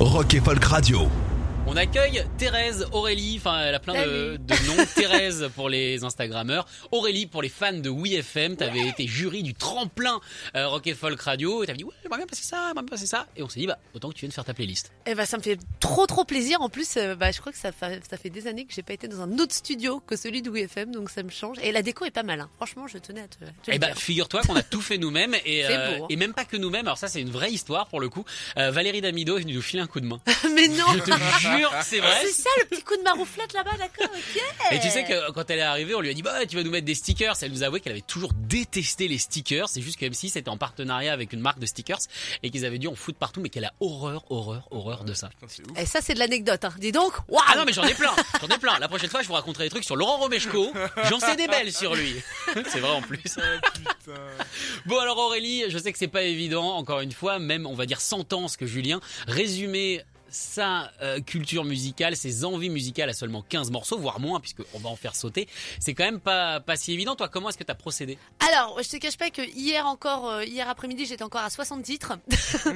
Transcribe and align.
Rock 0.00 0.34
et 0.34 0.40
Folk 0.40 0.64
Radio. 0.64 1.08
Accueille 1.78 2.24
Thérèse, 2.38 2.86
Aurélie, 2.90 3.36
enfin 3.38 3.60
elle 3.60 3.74
a 3.74 3.78
plein 3.78 3.94
de, 4.04 4.36
de 4.36 4.54
noms. 4.66 4.84
Thérèse 4.96 5.48
pour 5.54 5.68
les 5.68 6.02
Instagrammeurs, 6.02 6.66
Aurélie 6.90 7.26
pour 7.26 7.40
les 7.40 7.48
fans 7.48 7.72
de 7.72 7.88
WeFM. 7.88 8.56
T'avais 8.56 8.88
été 8.88 9.06
jury 9.06 9.44
du 9.44 9.54
tremplin 9.54 10.20
euh, 10.56 10.66
Rock 10.66 10.88
et 10.88 10.94
Folk 10.94 11.20
Radio. 11.20 11.62
Et 11.62 11.66
t'avais 11.66 11.78
dit 11.78 11.84
ouais 11.84 11.94
j'aimerais 12.02 12.18
bien 12.18 12.26
passer 12.26 12.42
ça, 12.42 12.56
j'aimerais 12.68 12.82
bien 12.82 12.90
passer 12.90 13.06
ça. 13.06 13.28
Et 13.36 13.44
on 13.44 13.48
s'est 13.48 13.60
dit 13.60 13.68
bah 13.68 13.78
autant 13.94 14.08
que 14.08 14.14
tu 14.14 14.22
viennes 14.22 14.32
faire 14.32 14.44
ta 14.44 14.54
playlist. 14.54 14.90
Eh 15.06 15.14
ben, 15.14 15.24
ça 15.24 15.36
me 15.36 15.42
fait 15.42 15.56
trop 15.78 16.06
trop 16.06 16.24
plaisir. 16.24 16.60
En 16.62 16.68
plus, 16.68 16.96
euh, 16.96 17.14
bah, 17.14 17.30
je 17.30 17.38
crois 17.40 17.52
que 17.52 17.58
ça 17.58 17.70
fait, 17.70 18.00
ça 18.10 18.16
fait 18.16 18.30
des 18.30 18.48
années 18.48 18.64
que 18.64 18.74
j'ai 18.74 18.82
pas 18.82 18.94
été 18.94 19.06
dans 19.06 19.20
un 19.20 19.38
autre 19.38 19.54
studio 19.54 20.00
que 20.04 20.16
celui 20.16 20.42
de 20.42 20.50
WFM, 20.50 20.90
donc 20.92 21.10
ça 21.10 21.22
me 21.22 21.30
change. 21.30 21.58
Et 21.62 21.70
la 21.70 21.82
déco 21.82 22.04
est 22.04 22.10
pas 22.10 22.24
mal. 22.24 22.40
hein. 22.40 22.50
Franchement, 22.56 22.88
je 22.88 22.98
tenais 22.98 23.20
à 23.22 23.28
te, 23.28 23.38
te 23.38 23.44
le 23.70 23.74
Eh 23.74 23.78
ben 23.78 23.86
dire. 23.86 23.96
figure-toi 23.98 24.40
qu'on 24.42 24.56
a 24.56 24.64
tout 24.64 24.80
fait 24.80 24.98
nous-mêmes 24.98 25.34
et, 25.44 25.62
C'est 25.64 25.76
beau, 25.98 26.04
hein. 26.04 26.06
et 26.10 26.16
même 26.16 26.34
pas 26.34 26.44
que 26.44 26.56
nous-mêmes. 26.56 26.86
Alors 26.88 26.98
ça 26.98 27.06
c'est 27.06 27.20
une 27.20 27.30
vraie 27.30 27.52
histoire 27.52 27.86
pour 27.86 28.00
le 28.00 28.08
coup. 28.08 28.24
Euh, 28.56 28.72
Valérie 28.72 29.00
Damido 29.00 29.36
est 29.38 29.42
venue 29.42 29.54
nous 29.54 29.62
filer 29.62 29.80
un 29.82 29.86
coup 29.86 30.00
de 30.00 30.06
main. 30.06 30.18
Mais 30.56 30.66
non, 30.66 30.84
Je 30.94 30.98
te 31.12 31.38
jure, 31.40 31.67
c'est 31.82 32.00
vrai. 32.00 32.22
c'est 32.22 32.42
ça 32.42 32.50
le 32.60 32.66
petit 32.66 32.82
coup 32.82 32.96
de 32.96 33.02
marouflette 33.02 33.52
là-bas, 33.52 33.76
d'accord, 33.78 34.08
ok. 34.14 34.42
Et 34.72 34.80
tu 34.80 34.90
sais 34.90 35.04
que 35.04 35.30
quand 35.32 35.48
elle 35.50 35.58
est 35.58 35.62
arrivée, 35.62 35.94
on 35.94 36.00
lui 36.00 36.10
a 36.10 36.14
dit 36.14 36.22
bah 36.22 36.46
tu 36.46 36.56
vas 36.56 36.62
nous 36.62 36.70
mettre 36.70 36.86
des 36.86 36.94
stickers. 36.94 37.34
Elle 37.42 37.52
nous 37.52 37.62
a 37.62 37.66
avoué 37.66 37.80
qu'elle 37.80 37.92
avait 37.92 38.00
toujours 38.00 38.32
détesté 38.34 39.08
les 39.08 39.18
stickers. 39.18 39.68
C'est 39.68 39.80
juste 39.80 39.98
que 39.98 40.04
M6 40.06 40.38
était 40.38 40.48
en 40.48 40.56
partenariat 40.56 41.12
avec 41.12 41.32
une 41.32 41.40
marque 41.40 41.58
de 41.58 41.66
stickers 41.66 41.98
et 42.42 42.50
qu'ils 42.50 42.64
avaient 42.64 42.78
dû 42.78 42.88
en 42.88 42.94
foutre 42.94 43.18
partout, 43.18 43.40
mais 43.40 43.48
qu'elle 43.48 43.64
a 43.64 43.72
horreur, 43.80 44.24
horreur, 44.30 44.68
horreur 44.70 45.04
de 45.04 45.14
ça. 45.14 45.30
Et 45.76 45.86
ça, 45.86 46.00
c'est 46.00 46.14
de 46.14 46.18
l'anecdote. 46.18 46.64
Hein. 46.64 46.74
Dis 46.78 46.92
donc, 46.92 47.12
waouh. 47.28 47.42
Ah 47.46 47.56
non 47.56 47.64
mais 47.64 47.72
j'en 47.72 47.84
ai 47.84 47.94
plein, 47.94 48.14
j'en 48.40 48.48
ai 48.48 48.58
plein. 48.58 48.78
La 48.78 48.88
prochaine 48.88 49.10
fois 49.10 49.22
je 49.22 49.28
vous 49.28 49.34
raconterai 49.34 49.64
des 49.64 49.70
trucs 49.70 49.84
sur 49.84 49.96
Laurent 49.96 50.18
Romeshko. 50.18 50.72
J'en 51.08 51.20
sais 51.20 51.36
des 51.36 51.46
belles 51.48 51.72
sur 51.72 51.94
lui. 51.94 52.14
C'est 52.68 52.80
vrai 52.80 52.90
en 52.90 53.02
plus. 53.02 53.36
Bon 54.86 54.98
alors 54.98 55.18
Aurélie, 55.18 55.64
je 55.68 55.78
sais 55.78 55.92
que 55.92 55.98
c'est 55.98 56.08
pas 56.08 56.22
évident, 56.22 56.76
encore 56.76 57.00
une 57.00 57.12
fois, 57.12 57.38
même 57.38 57.66
on 57.66 57.74
va 57.74 57.86
dire 57.86 58.00
sentence 58.00 58.56
que 58.56 58.66
Julien, 58.66 59.00
résumer 59.26 60.02
sa 60.30 60.92
euh, 61.02 61.20
culture 61.20 61.64
musicale, 61.64 62.16
ses 62.16 62.44
envies 62.44 62.70
musicales 62.70 63.08
à 63.08 63.12
seulement 63.12 63.42
15 63.42 63.70
morceaux, 63.70 63.98
voire 63.98 64.20
moins, 64.20 64.40
puisqu'on 64.40 64.78
va 64.78 64.88
en 64.88 64.96
faire 64.96 65.14
sauter. 65.16 65.48
C'est 65.80 65.94
quand 65.94 66.04
même 66.04 66.20
pas, 66.20 66.60
pas 66.60 66.76
si 66.76 66.92
évident. 66.92 67.16
Toi, 67.16 67.28
comment 67.28 67.48
est-ce 67.48 67.58
que 67.58 67.64
tu 67.64 67.70
as 67.72 67.74
procédé? 67.74 68.18
Alors, 68.50 68.80
je 68.82 68.88
te 68.88 68.96
cache 68.96 69.16
pas 69.16 69.30
que 69.30 69.42
hier 69.42 69.86
encore, 69.86 70.28
euh, 70.30 70.44
hier 70.44 70.68
après-midi, 70.68 71.06
j'étais 71.06 71.24
encore 71.24 71.42
à 71.42 71.50
60 71.50 71.82
titres. 71.82 72.12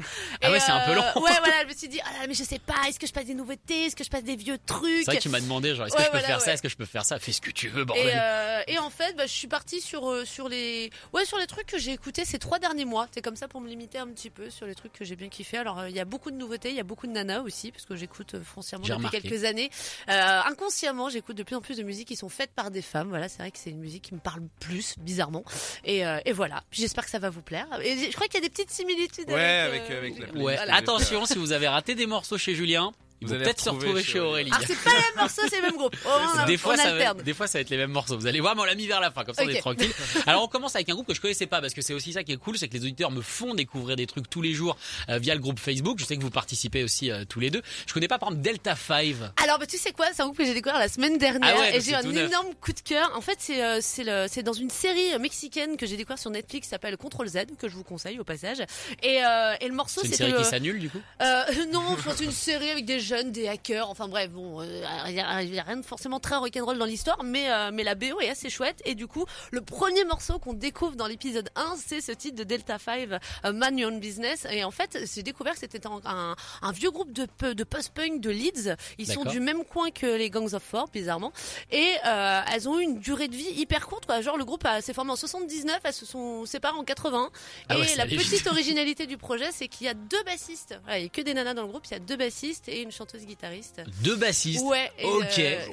Ah 0.45 0.51
ouais, 0.51 0.59
c'est 0.61 0.73
un 0.73 0.81
peu 0.87 0.95
long. 0.95 1.03
Ouais, 1.23 1.31
voilà, 1.39 1.63
je 1.63 1.69
me 1.69 1.75
suis 1.75 1.89
dit, 1.89 2.01
ah 2.05 2.21
là, 2.21 2.27
mais 2.27 2.35
je 2.35 2.43
sais 2.43 2.59
pas, 2.59 2.75
est-ce 2.89 2.99
que 2.99 3.07
je 3.07 3.13
passe 3.13 3.27
des 3.27 3.35
nouveautés, 3.35 3.87
est-ce 3.87 3.97
que 3.97 4.03
je 4.05 4.11
passe 4.11 4.25
des 4.25 4.35
vieux 4.37 4.59
trucs? 4.67 4.91
C'est 5.01 5.05
vrai 5.05 5.17
que 5.19 5.23
tu 5.23 5.29
m'as 5.29 5.41
demandé, 5.41 5.75
genre, 5.75 5.87
est-ce 5.87 5.95
que 5.95 5.99
Ouais, 6.01 6.07
je 6.07 6.11
peux 6.11 6.19
voilà, 6.19 6.27
faire 6.27 6.41
ça? 6.41 6.53
Est-ce 6.53 6.63
que 6.63 6.69
je 6.69 6.77
peux 6.77 6.85
faire 6.85 7.05
ça? 7.05 7.19
Fais 7.19 7.33
ce 7.33 7.41
que 7.41 7.51
tu 7.51 7.69
veux, 7.69 7.83
Et, 7.83 7.85
bordel. 7.85 8.13
euh, 8.21 8.63
et 8.67 8.79
en 8.79 8.91
fait, 8.91 9.15
bah, 9.17 9.27
je 9.27 9.33
suis 9.33 9.47
partie 9.49 9.81
sur 9.81 10.11
euh, 10.11 10.25
sur 10.25 10.49
les 10.49 10.91
ouais 11.13 11.25
sur 11.25 11.39
les 11.39 11.47
trucs 11.47 11.67
que 11.67 11.79
j'ai 11.79 11.93
écoutés 11.93 12.25
ces 12.25 12.39
trois 12.39 12.59
derniers 12.59 12.85
mois. 12.85 13.07
C'est 13.13 13.23
comme 13.23 13.37
ça 13.37 13.47
pour 13.49 13.61
me 13.61 13.69
limiter 13.69 13.99
un 13.99 14.09
petit 14.09 14.31
peu 14.31 14.51
sur 14.51 14.67
les 14.67 14.75
trucs 14.75 14.93
que 14.93 15.05
j'ai 15.05 15.17
bien 15.17 15.29
kiffé. 15.29 15.59
Alors 15.59 15.79
euh, 15.81 15.89
il 15.91 15.95
y 15.97 16.01
a 16.01 16.05
beaucoup 16.05 16.31
de 16.31 16.37
nouveautés, 16.37 16.71
il 16.71 16.77
y 16.77 16.81
a 16.81 16.85
beaucoup 16.85 17.07
de 17.07 17.13
nanas 17.13 17.42
aussi 17.43 17.73
parce 17.73 17.85
que 17.85 17.95
j'écoute 17.97 18.35
euh, 18.35 18.43
foncièrement 18.43 18.85
depuis 18.85 18.97
remarqué. 18.97 19.21
quelques 19.21 19.45
années. 19.45 19.71
Euh, 20.09 20.41
inconsciemment, 20.47 21.09
j'écoute 21.09 21.37
de 21.37 21.43
plus 21.43 21.57
en 21.57 21.61
plus 21.61 21.77
de 21.77 21.83
musiques 21.83 22.09
qui 22.09 22.17
sont 22.17 22.29
faites 22.29 22.53
par 22.53 22.71
des 22.71 22.83
femmes. 22.83 23.09
Voilà, 23.09 23.29
c'est 23.29 23.39
vrai 23.39 23.51
que 23.51 23.59
c'est 23.59 23.71
une 23.71 23.81
musique 23.81 24.05
qui 24.05 24.15
me 24.15 24.21
parle 24.21 24.43
plus 24.61 24.95
bizarrement. 24.99 25.45
Et, 25.85 26.07
euh, 26.07 26.19
et 26.25 26.33
voilà. 26.33 26.63
J'espère 26.71 27.05
que 27.05 27.11
ça 27.11 27.19
va 27.19 27.31
vous 27.31 27.43
plaire. 27.43 27.67
Et 27.83 27.97
je 27.99 28.13
crois 28.15 28.27
qu'il 28.27 28.35
y 28.41 28.45
a 28.45 28.49
des 28.49 28.51
petites 28.51 28.71
similitudes. 28.71 29.29
Ouais, 29.29 29.41
avec, 29.41 29.83
avec, 29.83 29.91
euh, 29.93 29.99
avec 29.99 30.13
la 30.19 30.27
les- 30.27 30.33
playlist. 30.33 30.47
Ouais, 30.47 30.57
voilà. 30.57 30.75
attention, 30.75 31.27
si 31.27 31.39
vous 31.39 31.53
avez 31.53 31.69
raté 31.69 31.95
des 31.95 32.07
morceaux 32.07 32.39
chez 32.39 32.55
Julien, 32.55 32.93
ils 33.23 33.27
Vous 33.27 33.31
vont 33.31 33.37
allez 33.37 33.45
peut-être 33.45 33.61
se 33.61 33.71
retrouver 33.71 34.03
chez 34.03 34.21
Aurélie. 34.21 34.51
Ah, 34.53 34.59
c'est 34.67 34.75
pas 34.83 34.91
les 34.91 34.97
mêmes 34.97 35.17
morceaux, 35.17 35.43
c'est 35.49 35.57
le 35.57 35.63
même 35.63 35.77
groupe. 35.77 35.97
Oh, 36.05 36.09
on, 36.43 36.47
des 36.47 36.55
on 36.55 36.59
fois, 36.59 36.77
ça 36.77 36.93
va, 36.95 37.15
des 37.15 37.35
fois, 37.35 37.47
ça 37.47 37.59
va 37.59 37.61
être 37.63 37.71
les 37.71 37.77
mêmes 37.77 37.91
morceaux. 37.93 38.19
Vous 38.19 38.27
allez 38.27 38.41
voir, 38.41 38.55
mais 38.57 38.63
on 38.63 38.65
l'a 38.65 38.75
mis 38.75 38.87
vers 38.87 39.01
la 39.01 39.11
fin, 39.11 39.25
comme 39.25 39.35
ça 39.35 39.43
on 39.43 39.47
Ok. 39.47 39.55
est 39.55 39.59
tranquille. 39.61 39.93
Alors, 40.27 40.43
on 40.43 40.49
commence 40.49 40.75
avec 40.75 40.89
un 40.89 40.95
groupe 40.95 41.07
que 41.07 41.15
je 41.15 41.21
connaissais 41.21 41.47
pas, 41.47 41.61
parce 41.61 41.73
que 41.75 41.83
c'est 41.83 41.95
aussi 41.95 42.13
ça 42.13 42.25
qui 42.25 42.33
est 42.33 42.37
cool, 42.37 42.59
c'est 42.59 42.69
que 42.69 42.75
les 42.75 42.81
auditeurs 42.83 43.11
me 43.11 43.23
font 43.23 43.55
découvrir 43.55 43.97
des 43.97 44.07
trucs 44.07 44.29
tous 44.29 44.43
les 44.43 44.53
jours 44.55 44.77
euh, 45.09 45.19
via 45.19 45.35
le 45.35 45.41
groupe 45.41 45.59
Facebook. 45.59 45.99
Je 46.01 46.05
sais 46.05 46.17
que 46.17 46.23
vous 46.23 46.31
participez 46.31 46.83
aussi 46.85 47.11
euh, 47.11 47.25
tous 47.29 47.41
les 47.41 47.51
deux. 47.51 47.63
Je 47.87 47.95
connais 47.95 48.09
pas, 48.09 48.19
par 48.19 48.31
exemple, 48.31 48.43
Delta 48.45 48.75
5. 48.77 49.15
Alors, 49.43 49.59
bah, 49.59 49.67
tu 49.67 49.79
sais 49.79 49.93
quoi, 49.93 50.07
c'est 50.13 50.23
un 50.23 50.27
groupe 50.27 50.39
que 50.39 50.45
j'ai 50.45 50.55
découvert 50.55 50.79
la 50.79 50.89
semaine 50.89 51.19
dernière 51.19 51.55
Ah 51.57 51.61
ouais, 51.61 51.71
et 51.71 51.73
j'ai 51.75 51.81
c'est 51.81 51.91
eu 51.93 51.95
un 51.95 52.03
neuf. 52.03 52.29
énorme 52.29 52.49
coup 52.61 52.73
de 52.73 52.81
cœur. 52.81 53.11
En 53.17 53.21
fait, 53.21 53.37
c'est 53.39 53.63
euh, 53.63 53.79
c'est 53.81 54.05
le- 54.05 54.27
c'est 54.29 54.43
dans 54.43 54.53
une 54.53 54.71
série 54.71 55.19
mexicaine 55.19 55.77
que 55.77 55.87
j'ai 55.87 55.97
découvert 55.97 56.19
sur 56.19 56.31
Netflix 56.31 56.67
qui 56.67 56.71
s'appelle 56.71 56.97
Control 56.97 57.29
Z 57.29 57.39
que 57.59 57.69
je 57.69 57.75
vous 57.75 57.85
conseille 57.85 58.19
au 58.19 58.25
passage. 58.25 58.59
Et, 59.03 59.23
euh, 59.25 59.55
et 59.61 59.69
le 59.69 59.75
morceau, 59.75 60.01
C'est 60.03 60.09
une 60.09 60.15
série 60.15 60.33
le- 60.33 60.39
qui 60.39 60.45
s'annule, 60.45 60.79
du 60.79 60.89
coup? 60.91 61.01
euh, 61.21 61.43
non, 61.73 61.97
je 61.99 62.03
pense 62.05 62.21
une 62.21 62.33
série 62.33 62.71
avec 62.71 62.85
des 62.85 63.01
jeunes, 63.13 63.33
des 63.33 63.49
hackers. 63.49 63.89
Enfin 63.89 64.09
bref, 64.09 64.31
bon, 64.31 64.61
euh, 64.61 64.83
il 65.09 65.15
y, 65.15 65.21
a 65.21 65.63
rien 65.63 65.77
de 65.77 65.85
forcément 65.85 66.21
très 66.21 66.37
rock'n'roll 66.37 66.79
dans 66.79 66.87
l'histoire, 66.87 67.23
mais 67.23 67.51
euh, 67.51 67.71
mais 67.73 67.85
la 67.85 67.95
BO 67.95 68.21
est 68.21 68.31
assez 68.31 68.49
chouette. 68.49 68.81
Et 68.85 68.95
du 68.95 69.07
coup, 69.07 69.27
le 69.51 69.61
premier 69.61 70.05
morceau 70.05 70.39
qu'on 70.39 70.55
découvre 70.55 70.97
dans 70.97 71.07
l'épisode 71.07 71.51
1, 71.57 71.75
c'est 71.77 72.01
ce 72.01 72.13
titre 72.13 72.37
de 72.37 72.45
Delta 72.45 72.79
5, 72.79 73.09
euh, 73.45 73.53
Man 73.53 73.79
Your 73.79 73.93
Own 73.93 74.01
Business. 74.01 74.47
Et 74.51 74.65
en 74.65 74.71
fait, 74.71 74.99
j'ai 75.15 75.23
découvert 75.23 75.55
que 75.55 75.59
c'était 75.61 75.87
un, 75.87 76.01
un, 76.05 76.37
un 76.63 76.73
vieux 76.73 76.91
groupe 76.91 77.13
de, 77.13 77.27
de 77.53 77.65
post-punk 77.65 78.21
de 78.21 78.31
Leeds. 78.31 78.77
Ils 78.99 79.07
sont 79.07 79.25
du 79.25 79.41
même 79.41 79.65
coin 79.65 79.91
que 79.91 80.07
les 80.07 80.31
Gangs 80.31 80.55
of 80.55 80.63
Four, 80.63 80.89
bizarrement. 80.89 81.33
Et 81.71 81.93
euh, 82.07 82.41
elles 82.53 82.69
ont 82.69 82.79
eu 82.79 82.83
une 82.83 82.99
durée 82.99 83.29
de 83.29 83.37
vie 83.37 83.53
hyper 83.57 83.87
courte. 83.87 84.07
Quoi. 84.07 84.21
Genre 84.23 84.39
le 84.39 84.45
groupe 84.45 84.67
s'est 84.81 84.95
formé 84.95 85.11
en 85.11 85.17
79, 85.17 85.81
elles 85.85 85.93
se 85.93 86.07
sont 86.07 86.47
séparées 86.47 86.79
en 86.79 86.85
80. 86.85 87.31
Ah 87.69 87.79
ouais, 87.79 87.93
et 87.93 87.97
la 87.97 88.07
petite 88.07 88.47
originalité 88.47 89.07
du 89.07 89.19
projet, 89.19 89.51
c'est 89.53 89.69
qu'il 89.69 89.87
y 89.87 89.91
a 89.91 89.95
deux 89.95 90.23
bassistes. 90.25 90.79
Il 90.89 91.03
y 91.03 91.05
a 91.05 91.09
que 91.09 91.21
des 91.21 91.35
nanas 91.35 91.55
dans 91.55 91.63
le 91.63 91.69
groupe. 91.69 91.85
Il 91.87 91.93
y 91.93 91.97
a 91.97 91.99
deux 91.99 92.17
bassistes 92.17 92.69
et 92.69 92.81
une 92.83 92.91
chanteuse 92.91 93.02
guitariste. 93.27 93.83
Deux 94.03 94.17
bassistes. 94.17 94.65
Ouais. 94.65 94.91
Et, 94.99 95.05
Ok. 95.07 95.39
euh, 95.39 95.67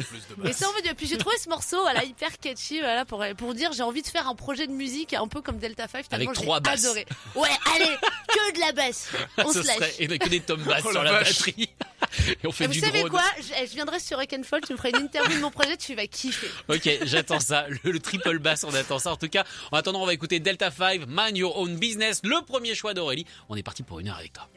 et 0.46 0.54
ça, 0.54 0.68
en 0.70 0.74
fait, 0.74 0.94
puis 0.96 1.08
j'ai 1.08 1.18
trouvé 1.18 1.36
ce 1.38 1.50
morceau, 1.50 1.82
voilà, 1.82 2.04
hyper 2.04 2.38
catchy, 2.40 2.80
voilà, 2.80 3.06
pour 3.06 3.24
pour 3.38 3.54
dire, 3.54 3.72
j'ai 3.74 3.84
envie 3.84 4.02
de 4.02 4.08
faire 4.08 4.28
un 4.28 4.36
projet 4.36 4.68
de 4.68 4.72
musique 4.72 5.14
un 5.14 5.28
peu 5.28 5.42
comme 5.42 5.58
Delta 5.60 5.88
5. 5.88 6.08
tellement 6.10 6.26
Avec 6.32 6.42
trois 6.42 6.60
basses. 6.60 6.84
Adoré. 6.86 7.06
Ouais, 7.36 7.50
allez, 7.76 7.96
que 8.28 8.54
de 8.56 8.60
la 8.60 8.72
basse. 8.72 9.10
On 9.38 9.52
se 9.52 9.60
lâche. 9.66 9.94
et 10.00 10.08
que 10.20 10.30
des 10.30 10.40
tomes 10.42 10.64
basses 10.64 10.84
Oh 10.86 10.92
sur 10.92 11.04
la 11.04 11.12
vache. 11.12 11.30
batterie. 11.38 11.70
Et 12.44 12.48
on 12.48 12.52
fait 12.52 12.64
Et 12.64 12.68
vous 12.68 12.74
du 12.74 12.80
savez 12.80 13.00
drone. 13.00 13.12
quoi? 13.12 13.24
Je, 13.38 13.68
je 13.68 13.74
viendrai 13.76 14.00
sur 14.00 14.18
Rock 14.18 14.34
and 14.34 14.44
Fall, 14.44 14.62
tu 14.66 14.72
me 14.74 14.78
feras 14.78 14.90
une 14.90 15.04
interview 15.06 15.36
de 15.38 15.42
mon 15.42 15.52
projet, 15.52 15.76
tu 15.78 15.96
vas 15.96 16.08
kiffer. 16.08 16.48
Ok, 16.70 16.90
j'attends 17.04 17.40
ça. 17.40 17.66
Le, 17.84 17.92
le 17.92 18.00
triple 18.00 18.40
bass, 18.40 18.64
on 18.64 18.74
attend 18.74 19.00
ça. 19.00 19.12
En 19.12 19.18
tout 19.18 19.28
cas, 19.30 19.44
en 19.72 19.78
attendant, 19.78 20.02
on 20.02 20.06
va 20.06 20.14
écouter 20.14 20.40
Delta 20.40 20.72
5, 20.72 21.02
Mind 21.08 21.38
Your 21.38 21.58
Own 21.58 21.76
Business, 21.78 22.22
le 22.24 22.44
premier 22.46 22.74
choix 22.76 22.94
d'Aurélie. 22.94 23.26
On 23.50 23.56
est 23.56 23.64
parti 23.64 23.84
pour 23.84 24.00
une 24.00 24.08
heure 24.10 24.18
avec 24.18 24.34
toi. 24.34 24.48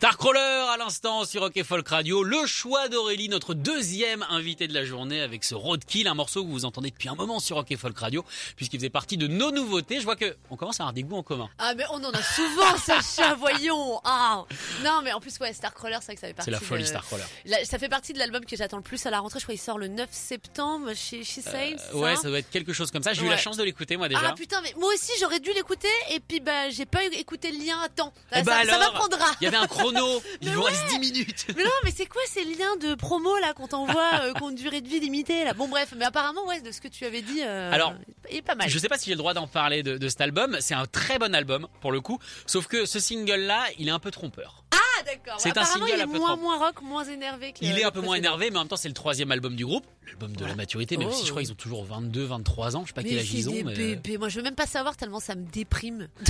Starcrawler 0.00 0.69
à 0.90 0.92
l'instant 0.92 1.24
sur 1.24 1.42
Rock 1.42 1.52
et 1.56 1.62
Folk 1.62 1.86
Radio. 1.86 2.24
Le 2.24 2.46
choix 2.46 2.88
d'Aurélie, 2.88 3.28
notre 3.28 3.54
deuxième 3.54 4.24
invité 4.28 4.66
de 4.66 4.74
la 4.74 4.84
journée 4.84 5.20
avec 5.20 5.44
ce 5.44 5.54
Roadkill, 5.54 6.08
un 6.08 6.14
morceau 6.14 6.42
que 6.44 6.50
vous 6.50 6.64
entendez 6.64 6.90
depuis 6.90 7.08
un 7.08 7.14
moment 7.14 7.38
sur 7.38 7.54
Rock 7.54 7.70
et 7.70 7.76
Folk 7.76 7.96
Radio, 7.96 8.24
puisqu'il 8.56 8.78
faisait 8.80 8.90
partie 8.90 9.16
de 9.16 9.28
nos 9.28 9.52
nouveautés. 9.52 10.00
Je 10.00 10.04
vois 10.04 10.16
que 10.16 10.36
on 10.50 10.56
commence 10.56 10.80
à 10.80 10.82
avoir 10.82 10.92
des 10.92 11.04
goûts 11.04 11.16
en 11.16 11.22
commun. 11.22 11.48
Ah 11.58 11.74
mais 11.76 11.84
on 11.92 12.02
en 12.02 12.10
a 12.10 12.20
souvent 12.24 12.76
Sacha, 12.84 13.34
voyons. 13.34 14.00
Ah 14.02 14.42
non 14.82 15.00
mais 15.04 15.12
en 15.12 15.20
plus 15.20 15.38
ouais 15.38 15.52
Starcrawler 15.52 15.98
c'est 16.00 16.06
vrai 16.06 16.14
que 16.16 16.20
ça 16.22 16.26
fait 16.26 16.34
partie. 16.34 16.46
C'est 16.46 16.50
la 16.50 16.58
folie 16.58 16.82
de- 16.82 16.88
Starcrawler. 16.88 17.22
La- 17.44 17.64
ça 17.64 17.78
fait 17.78 17.88
partie 17.88 18.12
de 18.12 18.18
l'album 18.18 18.44
que 18.44 18.56
j'attends 18.56 18.78
le 18.78 18.82
plus 18.82 19.06
à 19.06 19.10
la 19.10 19.20
rentrée. 19.20 19.38
Je 19.38 19.44
crois 19.44 19.54
qu'il 19.54 19.62
sort 19.62 19.78
le 19.78 19.86
9 19.86 20.08
septembre 20.10 20.92
chez 20.96 21.22
She 21.22 21.38
Saints. 21.38 21.76
Euh, 21.94 21.98
ouais, 21.98 22.16
ça 22.16 22.26
doit 22.28 22.40
être 22.40 22.50
quelque 22.50 22.72
chose 22.72 22.90
comme 22.90 23.04
ça. 23.04 23.12
J'ai 23.12 23.24
eu 23.24 23.28
la 23.28 23.36
chance 23.36 23.56
de 23.56 23.62
l'écouter 23.62 23.96
moi 23.96 24.08
déjà. 24.08 24.22
Ah 24.24 24.32
putain, 24.32 24.60
mais 24.62 24.74
moi 24.76 24.92
aussi 24.92 25.12
j'aurais 25.20 25.38
dû 25.38 25.52
l'écouter 25.52 25.86
et 26.10 26.18
puis 26.18 26.40
bah 26.40 26.68
j'ai 26.70 26.84
pas 26.86 27.04
écouté 27.04 27.52
le 27.52 27.64
lien 27.64 27.78
à 27.80 27.88
temps. 27.88 28.12
Eh 28.32 28.36
ça, 28.38 28.42
bah 28.42 28.64
ça 28.66 28.74
alors, 28.74 28.92
m'apprendra. 28.92 29.26
Il 29.40 29.44
y 29.44 29.46
avait 29.46 29.56
un 29.56 29.68
chrono. 29.68 30.20
Il 30.40 30.48
Mais 30.48 30.54
vous 30.56 30.62
ouais. 30.62 30.72
Reste 30.82 31.00
10 31.00 31.12
minutes. 31.12 31.46
Mais 31.56 31.64
non, 31.64 31.70
mais 31.84 31.90
c'est 31.94 32.06
quoi 32.06 32.22
ces 32.26 32.44
liens 32.44 32.76
de 32.76 32.94
promo 32.94 33.36
là 33.38 33.52
qu'on 33.52 33.68
t'envoie, 33.68 34.10
euh, 34.22 34.48
une 34.48 34.54
durée 34.54 34.80
de 34.80 34.88
vie 34.88 35.00
limitée 35.00 35.44
là? 35.44 35.52
Bon 35.54 35.68
bref, 35.68 35.94
mais 35.96 36.04
apparemment 36.04 36.46
ouais, 36.46 36.60
de 36.60 36.70
ce 36.70 36.80
que 36.80 36.88
tu 36.88 37.04
avais 37.04 37.22
dit, 37.22 37.42
euh, 37.42 37.72
Alors, 37.72 37.94
il 38.30 38.38
est 38.38 38.42
pas 38.42 38.54
mal. 38.54 38.68
Je 38.68 38.78
sais 38.78 38.88
pas 38.88 38.98
si 38.98 39.06
j'ai 39.06 39.12
le 39.12 39.18
droit 39.18 39.34
d'en 39.34 39.46
parler 39.46 39.82
de, 39.82 39.98
de 39.98 40.08
cet 40.08 40.20
album. 40.20 40.56
C'est 40.60 40.74
un 40.74 40.86
très 40.86 41.18
bon 41.18 41.34
album 41.34 41.68
pour 41.80 41.92
le 41.92 42.00
coup. 42.00 42.18
Sauf 42.46 42.66
que 42.66 42.84
ce 42.86 42.98
single-là, 42.98 43.64
il 43.78 43.88
est 43.88 43.92
un 43.92 43.98
peu 43.98 44.10
trompeur. 44.10 44.64
Ah 44.72 45.02
d'accord. 45.04 45.40
c'est 45.40 45.56
un 45.56 45.64
single 45.64 45.90
il 45.92 45.98
est 45.98 46.02
un 46.02 46.08
peu 46.08 46.18
moins 46.18 46.36
moins 46.36 46.58
rock, 46.58 46.82
moins 46.82 47.04
énervé 47.04 47.52
que. 47.52 47.58
Il 47.62 47.78
est 47.78 47.84
un 47.84 47.90
peu 47.90 48.00
moins 48.00 48.16
énervé, 48.16 48.50
mais 48.50 48.56
en 48.56 48.60
même 48.60 48.68
temps, 48.68 48.76
c'est 48.76 48.88
le 48.88 48.94
troisième 48.94 49.30
album 49.30 49.56
du 49.56 49.64
groupe. 49.64 49.86
L'album 50.10 50.34
de 50.36 50.44
la 50.44 50.54
maturité, 50.54 50.96
même 50.96 51.08
Oh. 51.10 51.12
si 51.12 51.24
je 51.24 51.30
crois 51.30 51.42
qu'ils 51.42 51.52
ont 51.52 51.56
toujours 51.56 51.84
22, 51.84 52.24
23 52.24 52.76
ans. 52.76 52.82
Je 52.82 52.88
sais 52.88 52.92
pas 52.94 53.02
quel 53.02 53.12
Mais 53.14 53.20
âge 53.20 53.32
ils 53.32 53.48
ont. 53.48 53.52
des 53.52 53.64
Mais... 53.64 53.74
bébés. 53.74 54.18
Moi, 54.18 54.28
je 54.28 54.36
veux 54.36 54.42
même 54.42 54.54
pas 54.54 54.66
savoir 54.66 54.96
tellement 54.96 55.20
ça 55.20 55.34
me 55.34 55.44
déprime. 55.44 56.08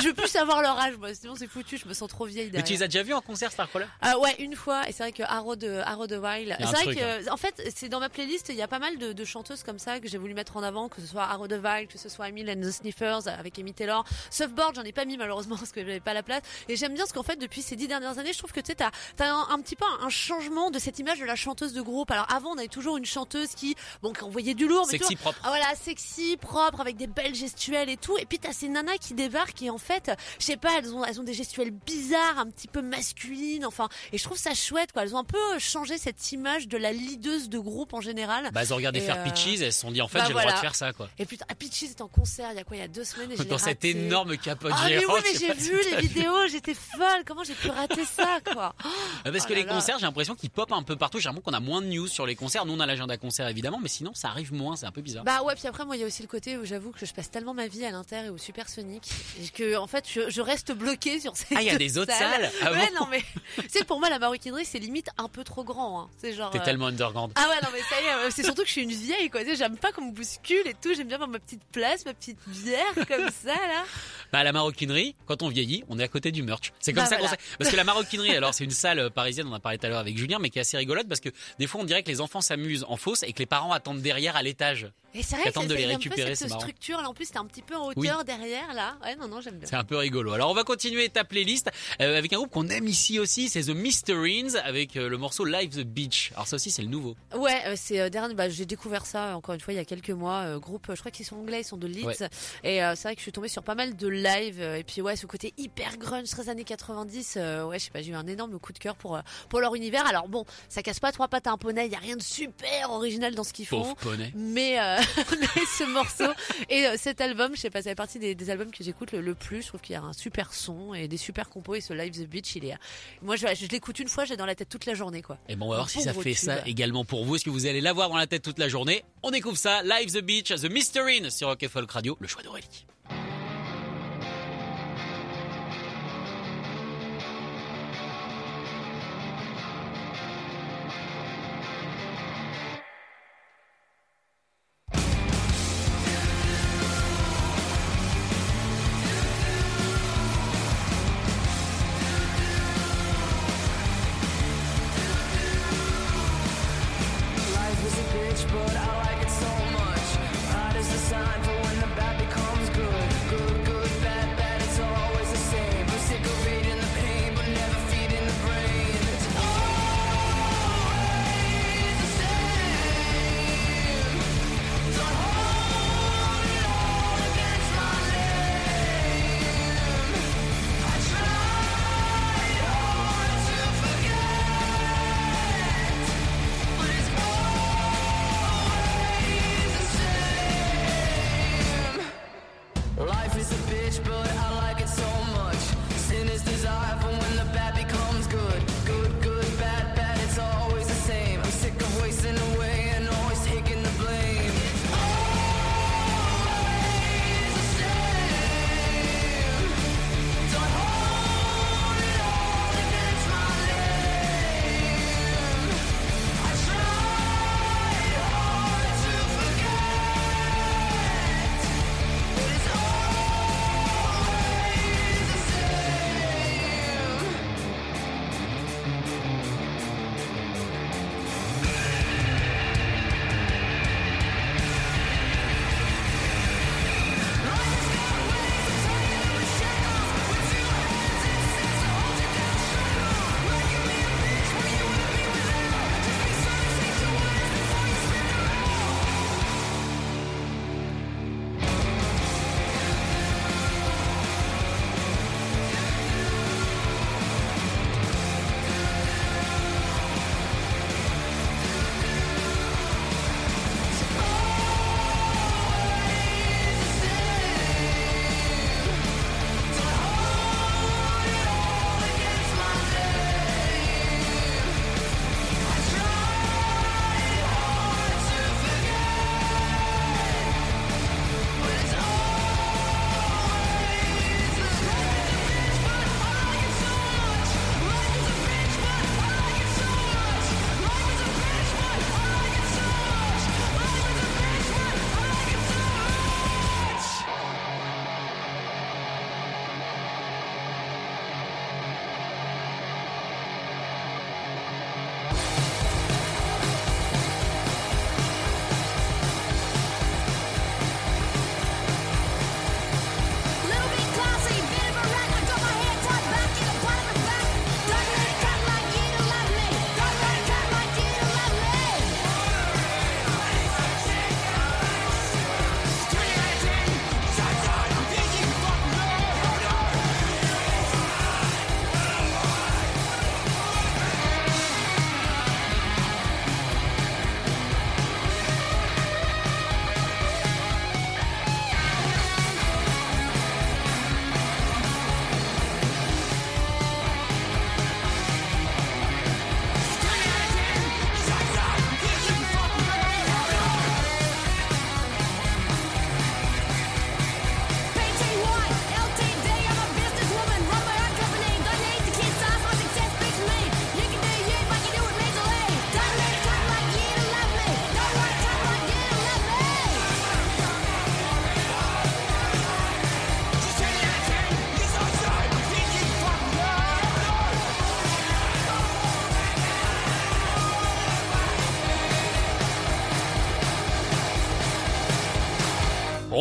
je 0.00 0.08
veux 0.08 0.14
plus 0.14 0.28
savoir 0.28 0.62
leur 0.62 0.78
âge, 0.78 0.96
moi. 0.98 1.14
Sinon, 1.14 1.34
c'est 1.36 1.46
foutu. 1.46 1.78
Je 1.78 1.86
me 1.88 1.94
sens 1.94 2.08
trop 2.08 2.26
vieille 2.26 2.46
Mais 2.46 2.50
derrière. 2.50 2.66
tu 2.66 2.72
les 2.74 2.82
as 2.82 2.88
déjà 2.88 3.02
vus 3.02 3.14
en 3.14 3.20
concert, 3.20 3.52
Starcrawler 3.52 3.86
Ah 4.00 4.18
ouais, 4.18 4.34
une 4.38 4.54
fois. 4.56 4.88
Et 4.88 4.92
c'est 4.92 5.02
vrai 5.02 5.12
que 5.12 5.22
Arrow 5.22 5.56
de, 5.56 5.78
Arrow 5.84 6.06
de 6.06 6.16
Wild. 6.16 6.54
C'est 6.58 6.64
vrai 6.66 6.82
truc, 6.84 6.98
hein. 6.98 7.18
que, 7.24 7.30
en 7.30 7.36
fait, 7.36 7.62
c'est 7.74 7.88
dans 7.88 8.00
ma 8.00 8.08
playlist. 8.08 8.48
Il 8.48 8.56
y 8.56 8.62
a 8.62 8.68
pas 8.68 8.78
mal 8.78 8.98
de, 8.98 9.12
de 9.12 9.24
chanteuses 9.24 9.62
comme 9.62 9.78
ça 9.78 10.00
que 10.00 10.08
j'ai 10.08 10.18
voulu 10.18 10.34
mettre 10.34 10.56
en 10.56 10.62
avant, 10.62 10.88
que 10.88 11.00
ce 11.00 11.06
soit 11.06 11.24
Arrow 11.24 11.48
de 11.48 11.56
Wild, 11.58 11.88
que 11.90 11.98
ce 11.98 12.08
soit 12.08 12.28
Emile 12.28 12.50
and 12.50 12.60
the 12.60 12.70
Sniffers 12.70 13.28
avec 13.28 13.58
Amy 13.58 13.72
Taylor. 13.72 14.04
Surfboard, 14.30 14.74
j'en 14.76 14.82
ai 14.82 14.92
pas 14.92 15.04
mis 15.04 15.16
malheureusement 15.16 15.56
parce 15.58 15.72
que 15.72 15.80
j'avais 15.80 16.00
pas 16.00 16.14
la 16.14 16.22
place. 16.22 16.42
Et 16.68 16.76
j'aime 16.76 16.94
bien 16.94 17.06
ce 17.06 17.12
qu'en 17.12 17.22
fait, 17.22 17.36
depuis 17.36 17.62
ces 17.62 17.76
dix 17.76 17.88
dernières 17.88 18.18
années, 18.18 18.32
je 18.32 18.38
trouve 18.38 18.52
que 18.52 18.60
tu 18.60 18.66
sais, 18.66 18.74
t'as, 18.74 18.90
t'as 19.16 19.30
un, 19.30 19.48
un 19.50 19.60
petit 19.60 19.76
peu 19.76 19.84
un, 20.00 20.06
un 20.06 20.10
changement 20.10 20.70
de 20.70 20.78
cette 20.78 20.98
image 20.98 21.20
de 21.20 21.24
la 21.24 21.36
chanteuse 21.36 21.72
de 21.72 21.82
groupe. 21.82 22.10
Alors 22.10 22.26
avant, 22.32 22.50
on 22.50 22.58
avait 22.58 22.68
toujours 22.80 22.96
une 22.96 23.04
chanteuse 23.04 23.48
qui, 23.54 23.76
bon, 24.02 24.12
qui 24.14 24.24
envoyait 24.24 24.54
du 24.54 24.66
lourd, 24.66 24.86
mais 24.86 24.92
Sexy 24.98 25.14
toujours- 25.16 25.20
propre. 25.32 25.40
ah 25.44 25.48
voilà, 25.48 25.66
sexy, 25.76 26.36
propre, 26.38 26.80
avec 26.80 26.96
des 26.96 27.06
belles 27.06 27.34
gestuelles 27.34 27.90
et 27.90 27.96
tout. 27.98 28.16
Et 28.18 28.24
puis 28.24 28.38
t'as 28.38 28.52
ces 28.52 28.68
nanas 28.68 28.96
qui 28.98 29.12
débarquent 29.14 29.60
et 29.62 29.68
en 29.70 29.76
fait, 29.78 30.10
je 30.38 30.44
sais 30.46 30.56
pas, 30.56 30.78
elles 30.78 30.94
ont, 30.94 31.04
elles 31.04 31.20
ont 31.20 31.24
des 31.24 31.34
gestuelles 31.34 31.70
bizarres, 31.72 32.38
un 32.38 32.46
petit 32.46 32.68
peu 32.68 32.80
masculines, 32.80 33.66
enfin. 33.66 33.88
Et 34.12 34.18
je 34.18 34.24
trouve 34.24 34.38
ça 34.38 34.54
chouette, 34.54 34.92
quoi. 34.92 35.02
Elles 35.02 35.14
ont 35.14 35.18
un 35.18 35.24
peu 35.24 35.58
changé 35.58 35.98
cette 35.98 36.32
image 36.32 36.68
de 36.68 36.78
la 36.78 36.92
leaduse 36.92 37.48
de 37.50 37.58
groupe 37.58 37.92
en 37.92 38.00
général. 38.00 38.48
Bah, 38.52 38.62
elles 38.62 38.72
ont 38.72 38.76
regardé 38.76 39.00
faire 39.00 39.18
euh, 39.18 39.24
Peaches 39.24 39.60
elles 39.60 39.72
se 39.72 39.80
sont 39.80 39.90
dit, 39.90 40.00
en 40.00 40.08
fait, 40.08 40.18
bah 40.18 40.24
j'ai 40.24 40.28
le 40.28 40.34
droit 40.34 40.42
voilà. 40.44 40.56
de 40.56 40.60
faire 40.62 40.74
ça, 40.74 40.92
quoi. 40.94 41.08
Et 41.18 41.26
putain, 41.26 41.44
Peaches 41.58 41.82
est 41.82 42.00
en 42.00 42.08
concert 42.08 42.48
il 42.52 42.56
y 42.56 42.60
a 42.60 42.64
quoi, 42.64 42.76
il 42.76 42.80
y 42.80 42.82
a 42.82 42.88
deux 42.88 43.04
semaines 43.04 43.32
et 43.32 43.44
Dans 43.50 43.58
cette 43.58 43.84
énorme 43.84 44.36
capote 44.38 44.72
Ah 44.74 44.86
mais 44.88 45.04
oui, 45.04 45.12
mais 45.24 45.38
j'ai 45.38 45.52
vu 45.52 45.78
les 45.90 45.96
vidéos, 46.00 46.46
j'étais 46.50 46.74
folle. 46.74 47.24
Comment 47.26 47.44
j'ai 47.44 47.54
pu 47.54 47.68
rater 47.68 48.04
ça, 48.06 48.38
quoi? 48.52 48.74
Ah, 48.82 48.88
Parce 49.30 49.44
Oh 49.44 49.48
que 49.48 49.54
les 49.54 49.64
là. 49.64 49.74
concerts, 49.74 49.98
j'ai 49.98 50.06
l'impression 50.06 50.34
qu'ils 50.34 50.50
popent 50.50 50.72
un 50.72 50.82
peu 50.82 50.96
partout. 50.96 51.18
J'ai 51.18 51.28
l'impression 51.28 51.50
qu'on 51.50 51.56
a 51.56 51.60
moins 51.60 51.82
de 51.82 51.86
news 51.88 52.06
sur 52.06 52.26
les 52.26 52.36
concerts. 52.36 52.64
Nous, 52.70 52.76
on 52.76 52.80
a 52.80 52.86
l'agenda 52.86 53.16
concert 53.16 53.48
évidemment, 53.48 53.80
mais 53.82 53.88
sinon, 53.88 54.12
ça 54.14 54.28
arrive 54.28 54.52
moins. 54.52 54.76
C'est 54.76 54.86
un 54.86 54.92
peu 54.92 55.00
bizarre. 55.00 55.24
Bah 55.24 55.42
ouais, 55.42 55.54
puis 55.56 55.66
après 55.66 55.84
moi 55.84 55.96
il 55.96 56.00
y 56.00 56.04
a 56.04 56.06
aussi 56.06 56.22
le 56.22 56.28
côté 56.28 56.56
où 56.56 56.64
j'avoue 56.64 56.92
que 56.92 57.04
je 57.04 57.12
passe 57.12 57.30
tellement 57.30 57.52
ma 57.54 57.66
vie 57.66 57.84
à 57.84 57.90
l'Inter 57.90 58.26
et 58.26 58.30
au 58.30 58.38
Supersonic 58.38 59.02
et 59.42 59.48
que 59.48 59.76
en 59.76 59.86
fait 59.86 60.04
je, 60.08 60.30
je 60.30 60.40
reste 60.40 60.72
bloquée 60.72 61.18
sur 61.20 61.36
ces 61.36 61.46
Ah, 61.56 61.62
il 61.62 61.66
y 61.66 61.70
a 61.70 61.76
des 61.76 61.98
autres 61.98 62.12
salles 62.12 62.50
Ah 62.62 62.70
Ouais, 62.72 62.88
bon 62.94 63.00
non 63.00 63.06
mais 63.10 63.22
c'est 63.68 63.84
pour 63.84 63.98
moi 63.98 64.08
la 64.10 64.18
maroquinerie 64.18 64.64
c'est 64.64 64.78
limite 64.78 65.08
un 65.18 65.28
peu 65.28 65.42
trop 65.44 65.64
grand. 65.64 66.02
Hein. 66.02 66.08
C'est 66.18 66.32
genre. 66.32 66.50
T'es 66.50 66.60
euh, 66.60 66.64
tellement 66.64 66.86
underground. 66.86 67.32
Ah 67.36 67.48
ouais 67.48 67.56
non 67.62 67.68
mais 67.72 67.80
ça 67.80 68.00
y 68.00 68.04
est, 68.04 68.26
euh, 68.26 68.30
c'est 68.30 68.44
surtout 68.44 68.62
que 68.62 68.68
je 68.68 68.72
suis 68.72 68.82
une 68.82 68.90
vieille 68.92 69.30
quoi. 69.30 69.42
Tu 69.42 69.50
sais, 69.50 69.56
j'aime 69.56 69.76
pas 69.76 69.90
qu'on 69.92 70.06
me 70.06 70.12
bouscule 70.12 70.66
et 70.66 70.74
tout. 70.80 70.94
J'aime 70.94 71.08
bien 71.08 71.16
avoir 71.16 71.28
ma 71.30 71.38
petite 71.40 71.62
place, 71.72 72.04
ma 72.04 72.14
petite 72.14 72.38
bière 72.46 72.94
comme 73.08 73.28
ça 73.42 73.54
là. 73.54 73.84
Bah, 74.32 74.44
la 74.44 74.52
maroquinerie, 74.52 75.16
quand 75.26 75.42
on 75.42 75.48
vieillit, 75.48 75.82
on 75.88 75.98
est 75.98 76.04
à 76.04 76.08
côté 76.08 76.30
du 76.30 76.42
merch. 76.44 76.72
C'est 76.78 76.92
comme 76.92 77.02
Bah, 77.02 77.08
ça 77.10 77.16
qu'on 77.16 77.26
sait. 77.28 77.36
Parce 77.58 77.70
que 77.70 77.76
la 77.76 77.82
maroquinerie, 77.84 78.36
alors, 78.36 78.54
c'est 78.54 78.62
une 78.62 78.70
salle 78.70 78.98
euh, 79.00 79.10
parisienne, 79.10 79.48
on 79.48 79.50
en 79.50 79.54
a 79.56 79.60
parlé 79.60 79.76
tout 79.78 79.86
à 79.86 79.88
l'heure 79.88 79.98
avec 79.98 80.16
Julien, 80.16 80.38
mais 80.40 80.50
qui 80.50 80.58
est 80.58 80.60
assez 80.60 80.76
rigolote 80.76 81.08
parce 81.08 81.18
que 81.20 81.30
des 81.58 81.66
fois, 81.66 81.80
on 81.80 81.84
dirait 81.84 82.04
que 82.04 82.08
les 82.10 82.20
enfants 82.20 82.40
s'amusent 82.50 82.84
en 82.88 82.96
fausse 82.96 83.22
et 83.22 83.32
que 83.32 83.38
les 83.38 83.46
parents 83.46 83.72
attendent 83.72 84.02
derrière 84.02 84.34
à 84.36 84.42
l'étage. 84.42 84.88
Et 85.14 85.22
c'est 85.22 85.34
vrai 85.36 85.46
Qui 85.46 85.52
que 85.52 85.60
c'est 85.62 85.66
de 85.66 85.74
les 85.74 85.80
c'est 85.80 85.84
un 85.86 85.88
peu 85.88 85.94
récupérer, 85.94 86.34
c'est 86.36 86.48
cette 86.48 86.58
structure 86.60 87.00
là. 87.02 87.08
En 87.08 87.14
plus 87.14 87.24
c'était 87.26 87.38
un 87.38 87.44
petit 87.46 87.62
peu 87.62 87.74
en 87.76 87.88
Oui. 87.88 87.94
hauteur 88.08 88.24
derrière 88.24 88.72
là. 88.74 88.96
Ouais 89.04 89.16
non 89.16 89.26
non 89.28 89.40
j'aime 89.40 89.56
bien. 89.58 89.66
C'est 89.68 89.76
un 89.76 89.84
peu 89.84 89.96
rigolo. 89.96 90.32
Alors 90.32 90.50
on 90.50 90.54
va 90.54 90.62
continuer 90.64 91.08
ta 91.08 91.24
playlist 91.24 91.70
euh, 92.00 92.16
avec 92.16 92.32
un 92.32 92.36
groupe 92.36 92.50
qu'on 92.50 92.68
aime 92.68 92.86
ici 92.86 93.18
aussi, 93.18 93.48
c'est 93.48 93.62
The 93.64 93.70
Mysterines 93.70 94.56
avec 94.64 94.96
euh, 94.96 95.08
le 95.08 95.18
morceau 95.18 95.44
Live 95.44 95.70
the 95.76 95.84
Beach. 95.84 96.30
Alors 96.34 96.46
ça 96.46 96.56
aussi 96.56 96.70
c'est 96.70 96.82
le 96.82 96.88
nouveau. 96.88 97.16
Ouais, 97.34 97.60
euh, 97.66 97.74
c'est 97.76 98.00
euh, 98.00 98.08
dernier. 98.08 98.34
Bah, 98.34 98.48
j'ai 98.48 98.66
découvert 98.66 99.04
ça 99.06 99.36
encore 99.36 99.54
une 99.54 99.60
fois 99.60 99.72
il 99.74 99.76
y 99.76 99.80
a 99.80 99.84
quelques 99.84 100.10
mois. 100.10 100.58
groupe, 100.58 100.86
je 100.94 100.98
crois 101.00 101.10
qu'ils 101.10 101.26
sont 101.26 101.36
anglais, 101.36 101.60
ils 101.62 101.64
sont 101.66 101.76
de 101.76 101.86
Leeds. 101.86 102.04
Ouais. 102.06 102.14
Et 102.62 102.78
c'est 102.94 103.02
vrai 103.02 103.14
que 103.14 103.20
je 103.20 103.24
suis 103.24 103.32
tombée 103.32 103.48
sur 103.48 103.62
pas 103.62 103.74
mal 103.74 103.96
de 103.96 104.06
live. 104.08 104.60
et 104.60 104.84
puis 104.84 105.02
ouais, 105.02 105.16
ce 105.16 105.26
côté 105.26 105.52
hyper 105.58 105.96
grunge, 105.98 106.28
très 106.28 106.48
années 106.48 106.64
90. 106.64 107.34
euh, 107.36 107.64
ouais, 107.64 107.78
je 107.78 107.84
sais 107.86 107.90
pas, 107.90 108.00
j'ai 108.02 108.12
eu 108.12 108.14
un 108.14 108.26
énorme 108.26 108.58
coup 108.60 108.72
de 108.72 108.78
cœur 108.78 108.94
pour 108.96 109.18
pour 109.48 109.60
leur 109.60 109.74
univers. 109.74 110.06
Alors 110.06 110.28
bon, 110.28 110.44
ça 110.68 110.82
casse 110.82 111.00
pas 111.00 111.10
trois 111.12 111.26
pattes 111.28 111.46
à 111.48 111.50
un 111.52 111.56
poney. 111.58 111.86
Il 111.86 111.92
y 111.92 111.96
a 111.96 111.98
rien 111.98 112.16
de 112.16 112.22
super 112.22 112.90
original 112.92 113.34
dans 113.34 113.42
ce 113.44 113.52
qu'ils 113.52 113.66
font. 113.66 113.82
Pauvre 113.82 113.96
poney. 113.96 114.32
Mais, 114.36 114.78
mais 115.40 115.62
ce 115.78 115.84
morceau 115.84 116.32
et 116.68 116.86
euh, 116.86 116.96
cet 116.98 117.20
album, 117.20 117.52
je 117.54 117.60
sais 117.60 117.70
pas, 117.70 117.82
ça 117.82 117.90
fait 117.90 117.94
partie 117.94 118.18
des, 118.18 118.34
des 118.34 118.50
albums 118.50 118.70
que 118.70 118.82
j'écoute 118.84 119.12
le, 119.12 119.20
le 119.20 119.34
plus. 119.34 119.62
Je 119.62 119.68
trouve 119.68 119.80
qu'il 119.80 119.92
y 119.94 119.96
a 119.96 120.02
un 120.02 120.12
super 120.12 120.52
son 120.52 120.94
et 120.94 121.08
des 121.08 121.16
super 121.16 121.48
compos. 121.48 121.74
Et 121.74 121.80
ce 121.80 121.92
Live 121.92 122.12
the 122.14 122.28
Beach, 122.28 122.54
il 122.56 122.64
est. 122.64 122.74
Moi, 123.22 123.36
je, 123.36 123.46
je 123.54 123.66
l'écoute 123.66 123.98
une 123.98 124.08
fois, 124.08 124.24
j'ai 124.24 124.36
dans 124.36 124.46
la 124.46 124.54
tête 124.54 124.68
toute 124.68 124.86
la 124.86 124.94
journée, 124.94 125.22
quoi. 125.22 125.38
Et 125.48 125.56
bon, 125.56 125.66
on 125.66 125.70
va 125.70 125.76
voir 125.76 125.90
si 125.90 126.02
ça 126.02 126.12
fait 126.12 126.34
tube. 126.34 126.34
ça 126.34 126.66
également 126.66 127.04
pour 127.04 127.24
vous. 127.24 127.36
Est-ce 127.36 127.44
que 127.44 127.50
vous 127.50 127.66
allez 127.66 127.80
l'avoir 127.80 128.08
dans 128.08 128.16
la 128.16 128.26
tête 128.26 128.42
toute 128.42 128.58
la 128.58 128.68
journée? 128.68 129.04
On 129.22 129.30
découvre 129.30 129.56
ça. 129.56 129.82
Live 129.82 130.12
the 130.12 130.22
Beach, 130.22 130.48
The 130.48 130.70
Mysterine 130.70 131.30
sur 131.30 131.48
Rock 131.48 131.62
and 131.64 131.68
Folk 131.68 131.90
Radio, 131.90 132.16
le 132.20 132.28
choix 132.28 132.42
d'Aurélie. 132.42 132.86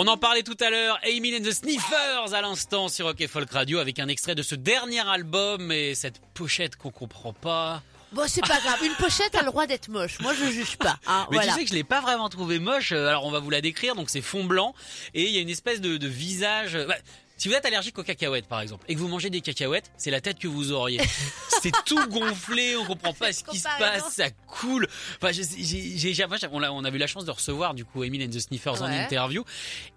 En 0.09 0.17
parlait 0.17 0.43
tout 0.43 0.57
à 0.59 0.69
l'heure, 0.69 0.99
Amy 1.03 1.35
and 1.37 1.41
the 1.43 1.51
Sniffers 1.51 2.33
à 2.33 2.41
l'instant 2.41 2.87
sur 2.89 3.05
Rock 3.05 3.21
et 3.21 3.27
Folk 3.27 3.49
Radio 3.51 3.79
avec 3.79 3.99
un 3.99 4.07
extrait 4.07 4.35
de 4.35 4.41
ce 4.43 4.55
dernier 4.55 5.07
album 5.07 5.71
et 5.71 5.95
cette 5.95 6.19
pochette 6.33 6.75
qu'on 6.75 6.91
comprend 6.91 7.33
pas. 7.33 7.81
Bon, 8.11 8.23
c'est 8.27 8.41
pas 8.41 8.59
grave. 8.59 8.79
Une 8.83 8.95
pochette 8.95 9.35
a 9.35 9.41
le 9.41 9.45
droit 9.47 9.67
d'être 9.67 9.87
moche. 9.87 10.19
Moi, 10.19 10.33
je 10.33 10.45
juge 10.51 10.77
pas. 10.77 10.97
hein, 11.05 11.27
Mais 11.29 11.37
voilà. 11.37 11.51
tu 11.53 11.59
sais 11.59 11.63
que 11.65 11.69
je 11.69 11.75
l'ai 11.75 11.83
pas 11.83 12.01
vraiment 12.01 12.27
trouvé 12.27 12.57
moche. 12.57 12.91
Euh, 12.91 13.07
Alors 13.07 13.23
on 13.25 13.31
va 13.31 13.37
vous 13.39 13.51
la 13.51 13.61
décrire. 13.61 13.93
Donc 13.95 14.09
c'est 14.09 14.21
fond 14.21 14.43
blanc 14.45 14.73
et 15.13 15.25
il 15.27 15.31
y 15.31 15.37
a 15.37 15.41
une 15.41 15.49
espèce 15.49 15.79
de, 15.79 15.97
de 15.97 16.07
visage. 16.07 16.75
bah, 16.87 16.95
si 17.39 17.47
vous 17.47 17.55
êtes 17.55 17.65
allergique 17.65 17.97
aux 17.97 18.03
cacahuètes 18.03 18.45
par 18.47 18.61
exemple 18.61 18.85
et 18.87 18.93
que 18.93 18.99
vous 18.99 19.07
mangez 19.07 19.29
des 19.31 19.41
cacahuètes, 19.41 19.89
c'est 19.97 20.11
la 20.11 20.21
tête 20.21 20.37
que 20.37 20.47
vous 20.47 20.71
auriez. 20.71 20.99
c'est 21.61 21.71
tout 21.85 22.05
gonflé, 22.09 22.75
on 22.75 22.85
comprend 22.85 23.13
pas 23.13 23.33
ce 23.33 23.43
qui 23.43 23.57
se 23.57 23.67
passe, 23.79 24.13
ça 24.13 24.29
coule. 24.47 24.87
Enfin, 25.21 25.31
j'ai- 25.31 25.43
j'ai- 25.63 25.97
j'ai- 25.97 26.13
j'ai- 26.13 26.23
enfin, 26.25 26.35
on, 26.51 26.61
a, 26.61 26.69
on 26.69 26.83
a 26.83 26.89
eu 26.89 26.97
la 26.97 27.07
chance 27.07 27.25
de 27.25 27.31
recevoir 27.31 27.73
du 27.73 27.85
coup 27.85 28.03
Emile 28.03 28.23
and 28.25 28.29
the 28.29 28.39
Sniffers 28.39 28.81
en 28.81 28.85
interview 28.87 29.43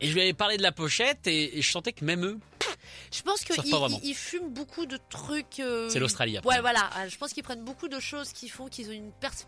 et 0.00 0.08
je 0.08 0.14
lui 0.14 0.22
avais 0.22 0.32
parlé 0.32 0.56
de 0.56 0.62
la 0.62 0.72
pochette 0.72 1.26
et, 1.26 1.58
et 1.58 1.62
je 1.62 1.70
sentais 1.70 1.92
que 1.92 2.04
même 2.04 2.24
eux, 2.24 2.38
Je 3.12 3.22
pense 3.22 3.40
qu'ils 3.44 3.56
ils- 3.64 4.00
ils 4.04 4.14
fument 4.14 4.48
beaucoup 4.50 4.86
de 4.86 4.98
trucs. 5.08 5.60
euh, 5.60 5.88
C'est 5.90 5.98
l'Australie. 5.98 6.38
Ouais, 6.44 6.60
voilà. 6.60 6.90
Euh, 6.98 7.08
Je 7.08 7.16
pense 7.18 7.32
qu'ils 7.32 7.42
prennent 7.42 7.64
beaucoup 7.64 7.88
de 7.88 8.00
choses 8.00 8.32
qui 8.32 8.48
font 8.48 8.68
qu'ils 8.68 8.88
ont 8.88 8.92
une, 8.92 9.12
perce- 9.12 9.46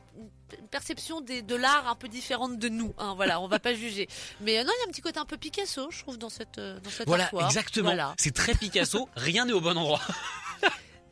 une 0.59 0.66
perception 0.68 1.20
des, 1.20 1.42
de 1.42 1.54
l'art 1.57 1.88
un 1.88 1.94
peu 1.94 2.09
différente 2.09 2.59
de 2.59 2.68
nous. 2.68 2.94
hein, 2.98 3.14
voilà, 3.16 3.40
on 3.40 3.48
va 3.48 3.59
pas 3.59 3.74
juger. 3.74 4.09
Mais 4.40 4.59
euh, 4.59 4.64
non, 4.64 4.70
il 4.76 4.80
y 4.80 4.85
a 4.85 4.88
un 4.88 4.92
petit 4.92 5.00
côté 5.02 5.18
un 5.18 5.24
peu 5.24 5.37
Picasso, 5.37 5.90
je 5.90 6.00
trouve, 6.00 6.18
dans 6.18 6.28
cette 6.30 6.59
euh, 6.59 6.78
dans 6.80 6.90
cette 6.90 7.07
voilà 7.07 7.30
exactement. 7.44 7.88
Voilà. 7.88 8.14
C'est 8.18 8.35
très 8.35 8.54
Picasso, 8.54 9.09
rien 9.16 9.44
n'est 9.46 9.52
au 9.52 9.61
bon 9.61 9.76
endroit. 9.76 10.00